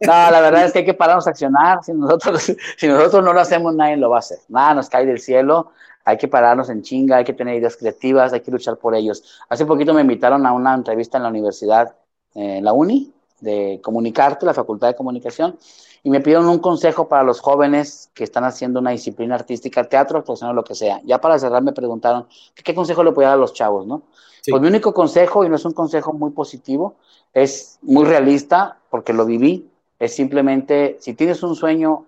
No, 0.00 0.30
la 0.30 0.40
verdad 0.40 0.64
es 0.64 0.72
que 0.72 0.80
hay 0.80 0.84
que 0.84 0.94
pararnos 0.94 1.26
a 1.26 1.30
accionar. 1.30 1.82
Si 1.84 1.92
nosotros, 1.92 2.52
si 2.76 2.88
nosotros 2.88 3.24
no 3.24 3.32
lo 3.32 3.40
hacemos, 3.40 3.74
nadie 3.74 3.96
lo 3.96 4.10
va 4.10 4.16
a 4.16 4.20
hacer. 4.20 4.38
Nada 4.48 4.74
nos 4.74 4.88
cae 4.88 5.06
del 5.06 5.20
cielo. 5.20 5.72
Hay 6.04 6.16
que 6.16 6.28
pararnos 6.28 6.70
en 6.70 6.82
chinga, 6.82 7.18
hay 7.18 7.24
que 7.24 7.34
tener 7.34 7.56
ideas 7.56 7.76
creativas, 7.76 8.32
hay 8.32 8.40
que 8.40 8.50
luchar 8.50 8.78
por 8.78 8.94
ellos. 8.94 9.40
Hace 9.48 9.66
poquito 9.66 9.94
me 9.94 10.00
invitaron 10.00 10.46
a 10.46 10.52
una 10.52 10.74
entrevista 10.74 11.18
en 11.18 11.24
la 11.24 11.28
universidad, 11.28 11.94
eh, 12.34 12.60
la 12.62 12.72
uni, 12.72 13.12
de 13.40 13.80
comunicarte, 13.82 14.46
la 14.46 14.54
Facultad 14.54 14.88
de 14.88 14.94
Comunicación, 14.94 15.58
y 16.02 16.10
me 16.10 16.20
pidieron 16.20 16.48
un 16.48 16.58
consejo 16.58 17.08
para 17.08 17.22
los 17.22 17.40
jóvenes 17.40 18.10
que 18.14 18.24
están 18.24 18.44
haciendo 18.44 18.80
una 18.80 18.90
disciplina 18.90 19.34
artística, 19.34 19.84
teatro, 19.84 20.18
actuación 20.18 20.50
o 20.50 20.52
lo 20.54 20.64
que 20.64 20.74
sea. 20.74 21.00
Ya 21.04 21.20
para 21.20 21.38
cerrar 21.38 21.62
me 21.62 21.72
preguntaron 21.72 22.26
qué 22.54 22.74
consejo 22.74 23.04
le 23.04 23.12
podía 23.12 23.28
dar 23.28 23.36
a 23.36 23.40
los 23.40 23.52
chavos, 23.52 23.86
¿no? 23.86 24.02
Pues 24.48 24.62
mi 24.62 24.68
único 24.68 24.94
consejo, 24.94 25.44
y 25.44 25.48
no 25.48 25.56
es 25.56 25.64
un 25.64 25.72
consejo 25.72 26.12
muy 26.12 26.30
positivo, 26.30 26.94
es 27.34 27.78
muy 27.82 28.06
realista, 28.06 28.78
porque 28.88 29.12
lo 29.12 29.26
viví, 29.26 29.70
es 29.98 30.14
simplemente, 30.14 30.96
si 31.00 31.12
tienes 31.12 31.42
un 31.42 31.54
sueño, 31.54 32.06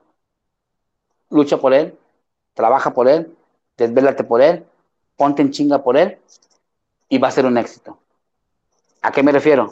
lucha 1.29 1.59
por 1.59 1.75
él, 1.75 1.95
trabaja 2.55 2.95
por 2.95 3.07
él, 3.09 3.37
desvélate 3.77 4.25
por 4.25 4.41
él, 4.41 4.65
ponte 5.17 5.43
en 5.43 5.51
chinga 5.51 5.83
por 5.83 5.99
él, 5.99 6.19
y 7.09 7.19
va 7.19 7.29
a 7.29 7.33
ser 7.33 7.45
un 7.45 7.59
éxito. 7.59 7.99
¿A 9.03 9.13
qué 9.13 9.23
me 9.23 9.33
refiero? 9.33 9.71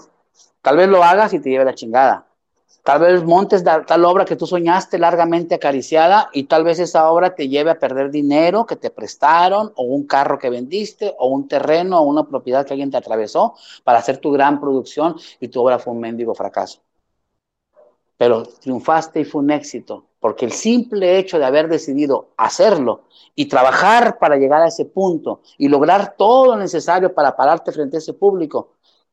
Tal 0.60 0.76
vez 0.76 0.88
lo 0.88 1.02
hagas 1.02 1.32
y 1.32 1.40
te 1.40 1.48
lleve 1.48 1.64
la 1.64 1.74
chingada. 1.74 2.26
Tal 2.82 2.98
vez 2.98 3.22
montes 3.24 3.62
tal 3.62 4.04
obra 4.06 4.24
que 4.24 4.36
tú 4.36 4.46
soñaste 4.46 4.98
largamente 4.98 5.54
acariciada 5.54 6.30
y 6.32 6.44
tal 6.44 6.64
vez 6.64 6.78
esa 6.78 7.10
obra 7.10 7.34
te 7.34 7.48
lleve 7.48 7.70
a 7.70 7.78
perder 7.78 8.10
dinero 8.10 8.64
que 8.64 8.76
te 8.76 8.90
prestaron 8.90 9.72
o 9.76 9.82
un 9.82 10.06
carro 10.06 10.38
que 10.38 10.48
vendiste 10.48 11.14
o 11.18 11.28
un 11.28 11.46
terreno 11.46 12.00
o 12.00 12.02
una 12.04 12.26
propiedad 12.26 12.64
que 12.64 12.72
alguien 12.72 12.90
te 12.90 12.96
atravesó 12.96 13.54
para 13.84 13.98
hacer 13.98 14.18
tu 14.18 14.32
gran 14.32 14.60
producción 14.60 15.16
y 15.40 15.48
tu 15.48 15.60
obra 15.60 15.78
fue 15.78 15.92
un 15.92 16.00
mendigo 16.00 16.34
fracaso. 16.34 16.80
Pero 18.16 18.44
triunfaste 18.44 19.20
y 19.20 19.24
fue 19.24 19.42
un 19.42 19.50
éxito, 19.50 20.06
porque 20.18 20.46
el 20.46 20.52
simple 20.52 21.18
hecho 21.18 21.38
de 21.38 21.44
haber 21.44 21.68
decidido 21.68 22.30
hacerlo 22.38 23.04
y 23.34 23.46
trabajar 23.46 24.18
para 24.18 24.36
llegar 24.36 24.62
a 24.62 24.68
ese 24.68 24.86
punto 24.86 25.42
y 25.58 25.68
lograr 25.68 26.14
todo 26.16 26.46
lo 26.46 26.56
necesario 26.56 27.14
para 27.14 27.36
pararte 27.36 27.72
frente 27.72 27.96
a 27.96 27.98
ese 27.98 28.14
público, 28.14 28.72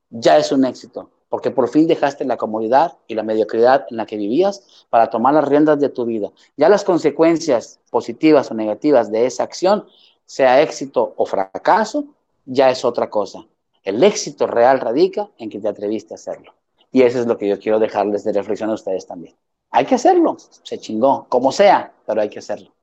ya 0.09 0.37
es 0.37 0.51
un 0.51 0.63
éxito 0.65 1.09
porque 1.29 1.51
por 1.51 1.69
fin 1.69 1.87
dejaste 1.87 2.25
la 2.25 2.37
comodidad 2.37 2.97
y 3.07 3.15
la 3.15 3.23
mediocridad 3.23 3.85
en 3.89 3.97
la 3.97 4.05
que 4.05 4.17
vivías 4.17 4.85
para 4.89 5.09
tomar 5.09 5.33
las 5.33 5.47
riendas 5.47 5.79
de 5.79 5.89
tu 5.89 6.05
vida. 6.05 6.31
Ya 6.55 6.69
las 6.69 6.83
consecuencias 6.83 7.79
positivas 7.89 8.49
o 8.51 8.53
negativas 8.53 9.11
de 9.11 9.25
esa 9.25 9.43
acción, 9.43 9.85
sea 10.25 10.61
éxito 10.61 11.13
o 11.17 11.25
fracaso, 11.25 12.05
ya 12.45 12.69
es 12.69 12.83
otra 12.85 13.09
cosa. 13.09 13.45
El 13.83 14.03
éxito 14.03 14.47
real 14.47 14.79
radica 14.79 15.29
en 15.37 15.49
que 15.49 15.59
te 15.59 15.67
atreviste 15.67 16.13
a 16.13 16.15
hacerlo. 16.15 16.53
Y 16.91 17.01
eso 17.01 17.19
es 17.19 17.27
lo 17.27 17.37
que 17.37 17.47
yo 17.47 17.59
quiero 17.59 17.79
dejarles 17.79 18.23
de 18.23 18.33
reflexión 18.33 18.69
a 18.69 18.73
ustedes 18.73 19.05
también. 19.05 19.35
Hay 19.71 19.85
que 19.85 19.95
hacerlo, 19.95 20.37
se 20.63 20.79
chingó, 20.79 21.27
como 21.29 21.51
sea, 21.51 21.93
pero 22.05 22.21
hay 22.21 22.29
que 22.29 22.39
hacerlo. 22.39 22.73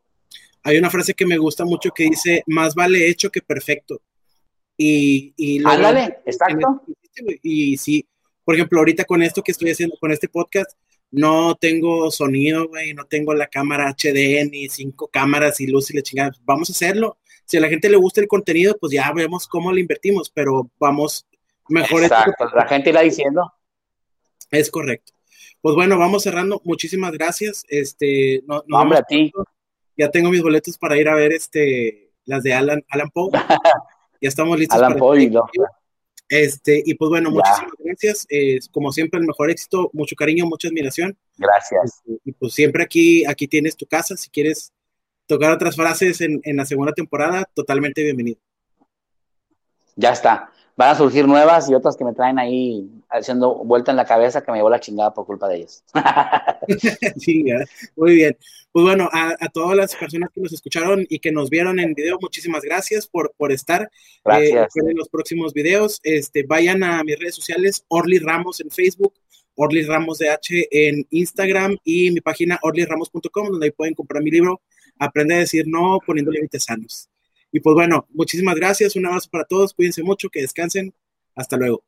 Hay 0.62 0.78
una 0.78 0.90
frase 0.90 1.14
que 1.14 1.26
me 1.26 1.38
gusta 1.38 1.64
mucho 1.64 1.90
que 1.90 2.05
dice, 2.05 2.42
más 2.47 2.74
vale 2.74 3.09
hecho 3.09 3.30
que 3.30 3.40
perfecto. 3.40 4.01
Y, 4.76 5.32
y 5.36 5.64
Ándale, 5.64 6.20
exacto. 6.24 6.82
Y 7.42 7.76
sí, 7.76 8.07
por 8.45 8.55
ejemplo, 8.55 8.78
ahorita 8.78 9.05
con 9.05 9.22
esto 9.22 9.42
que 9.42 9.53
estoy 9.53 9.70
haciendo, 9.70 9.97
con 9.99 10.12
este 10.12 10.28
podcast, 10.28 10.70
no 11.11 11.55
tengo 11.55 12.11
sonido, 12.11 12.68
güey, 12.68 12.92
no 12.92 13.05
tengo 13.05 13.34
la 13.34 13.47
cámara 13.47 13.88
HD, 13.88 14.49
ni 14.51 14.68
cinco 14.68 15.09
cámaras 15.09 15.61
y 15.61 15.66
luz 15.66 15.90
y 15.90 15.97
la 15.97 16.03
chingada. 16.03 16.32
Vamos 16.45 16.70
a 16.70 16.72
hacerlo. 16.72 17.18
Si 17.45 17.57
a 17.57 17.61
la 17.61 17.68
gente 17.68 17.88
le 17.88 17.97
gusta 17.97 18.20
el 18.20 18.28
contenido, 18.28 18.76
pues 18.80 18.92
ya 18.92 19.12
vemos 19.12 19.47
cómo 19.47 19.72
le 19.72 19.80
invertimos, 19.80 20.30
pero 20.30 20.70
vamos 20.78 21.26
mejor. 21.68 22.03
Exacto, 22.03 22.47
la 22.55 22.66
gente 22.66 22.90
irá 22.90 23.03
diciendo. 23.03 23.53
Es 24.51 24.70
correcto. 24.70 25.12
Pues 25.61 25.74
bueno, 25.76 25.99
vamos 25.99 26.22
cerrando. 26.22 26.61
Muchísimas 26.64 27.12
gracias. 27.12 27.64
Este, 27.68 28.42
no, 28.47 28.62
hombre, 28.72 28.99
a 28.99 29.03
ti. 29.03 29.32
Ya 29.97 30.11
tengo 30.11 30.30
mis 30.30 30.42
boletos 30.42 30.76
para 30.76 30.97
ir 30.99 31.09
a 31.09 31.14
ver 31.14 31.32
este, 31.32 32.11
las 32.24 32.42
de 32.42 32.55
Alan, 32.55 32.84
Alan 32.88 33.11
Poe. 33.11 33.30
ya 34.20 34.28
estamos 34.28 34.59
listos. 34.59 34.76
Alan 34.76 34.99
Poe, 34.99 35.30
este, 36.35 36.82
y 36.85 36.95
pues 36.95 37.09
bueno, 37.09 37.30
muchísimas 37.30 37.72
gracias. 37.78 38.26
como 38.70 38.93
siempre, 38.93 39.20
el 39.20 39.26
mejor 39.26 39.51
éxito, 39.51 39.91
mucho 39.93 40.16
cariño, 40.16 40.47
mucha 40.47 40.68
admiración. 40.68 41.16
Gracias. 41.37 42.03
Este, 42.07 42.20
y, 42.24 42.32
pues 42.32 42.55
siempre 42.55 42.82
aquí, 42.82 43.24
aquí 43.26 43.47
tienes 43.47 43.76
tu 43.76 43.87
casa. 43.87 44.16
Si 44.16 44.30
quieres 44.30 44.72
tocar 45.26 45.53
otras 45.53 45.76
frases 45.76 46.20
en, 46.20 46.41
en 46.45 46.57
la 46.57 46.64
segunda 46.64 46.93
temporada, 46.93 47.49
totalmente 47.55 48.03
bienvenido. 48.03 48.39
Ya 49.97 50.11
está 50.11 50.51
van 50.77 50.91
a 50.91 50.95
surgir 50.95 51.27
nuevas 51.27 51.70
y 51.70 51.75
otras 51.75 51.97
que 51.97 52.05
me 52.05 52.12
traen 52.12 52.39
ahí 52.39 52.89
haciendo 53.09 53.55
vuelta 53.64 53.91
en 53.91 53.97
la 53.97 54.05
cabeza 54.05 54.43
que 54.43 54.51
me 54.51 54.59
llevó 54.59 54.70
la 54.70 54.81
chingada 54.81 55.14
por 55.14 55.27
culpa 55.27 55.49
de 55.49 55.57
ellas. 55.57 55.85
sí, 57.16 57.45
muy 57.97 58.14
bien. 58.14 58.37
Pues 58.72 58.85
bueno, 58.85 59.09
a, 59.12 59.37
todas 59.53 59.77
las 59.77 59.95
personas 59.95 60.31
que 60.35 60.41
nos 60.41 60.53
escucharon 60.53 61.07
y 61.09 61.20
que 61.20 61.31
nos 61.31 61.49
vieron 61.49 61.79
en 61.79 61.95
video, 61.95 62.18
muchísimas 62.20 62.62
gracias 62.62 63.07
por, 63.07 63.33
por 63.37 63.53
estar. 63.53 63.89
Gracias. 64.25 64.77
Eh, 64.77 64.81
en 64.91 64.97
los 64.97 65.09
próximos 65.09 65.53
videos, 65.53 66.01
este, 66.03 66.43
vayan 66.43 66.83
a 66.83 67.05
mis 67.05 67.18
redes 67.18 67.37
sociales, 67.37 67.85
Orly 67.89 68.18
Ramos 68.18 68.61
en 68.61 68.70
Facebook, 68.70 69.14
Orly 69.55 69.85
Ramos 69.85 70.18
DH 70.18 70.66
en 70.72 71.07
Instagram 71.11 71.77
y 71.85 72.11
mi 72.11 72.20
página 72.20 72.59
orlyramos.com, 72.62 73.49
donde 73.49 73.66
ahí 73.66 73.70
pueden 73.70 73.95
comprar 73.95 74.22
mi 74.22 74.31
libro, 74.31 74.61
Aprende 74.99 75.35
a 75.35 75.39
decir 75.39 75.64
no 75.66 75.99
poniendo 76.07 76.31
límites 76.31 76.64
sanos. 76.64 77.09
Y 77.55 77.61
pues 77.61 77.74
bueno, 77.74 78.09
muchísimas 78.11 78.57
gracias, 78.57 78.96
un 78.96 79.07
abrazo 79.07 79.30
para 79.30 79.44
todos, 79.44 79.74
cuídense 79.74 80.02
mucho, 80.02 80.28
que 80.28 80.40
descansen, 80.40 80.92
hasta 81.36 81.57
luego. 81.57 81.84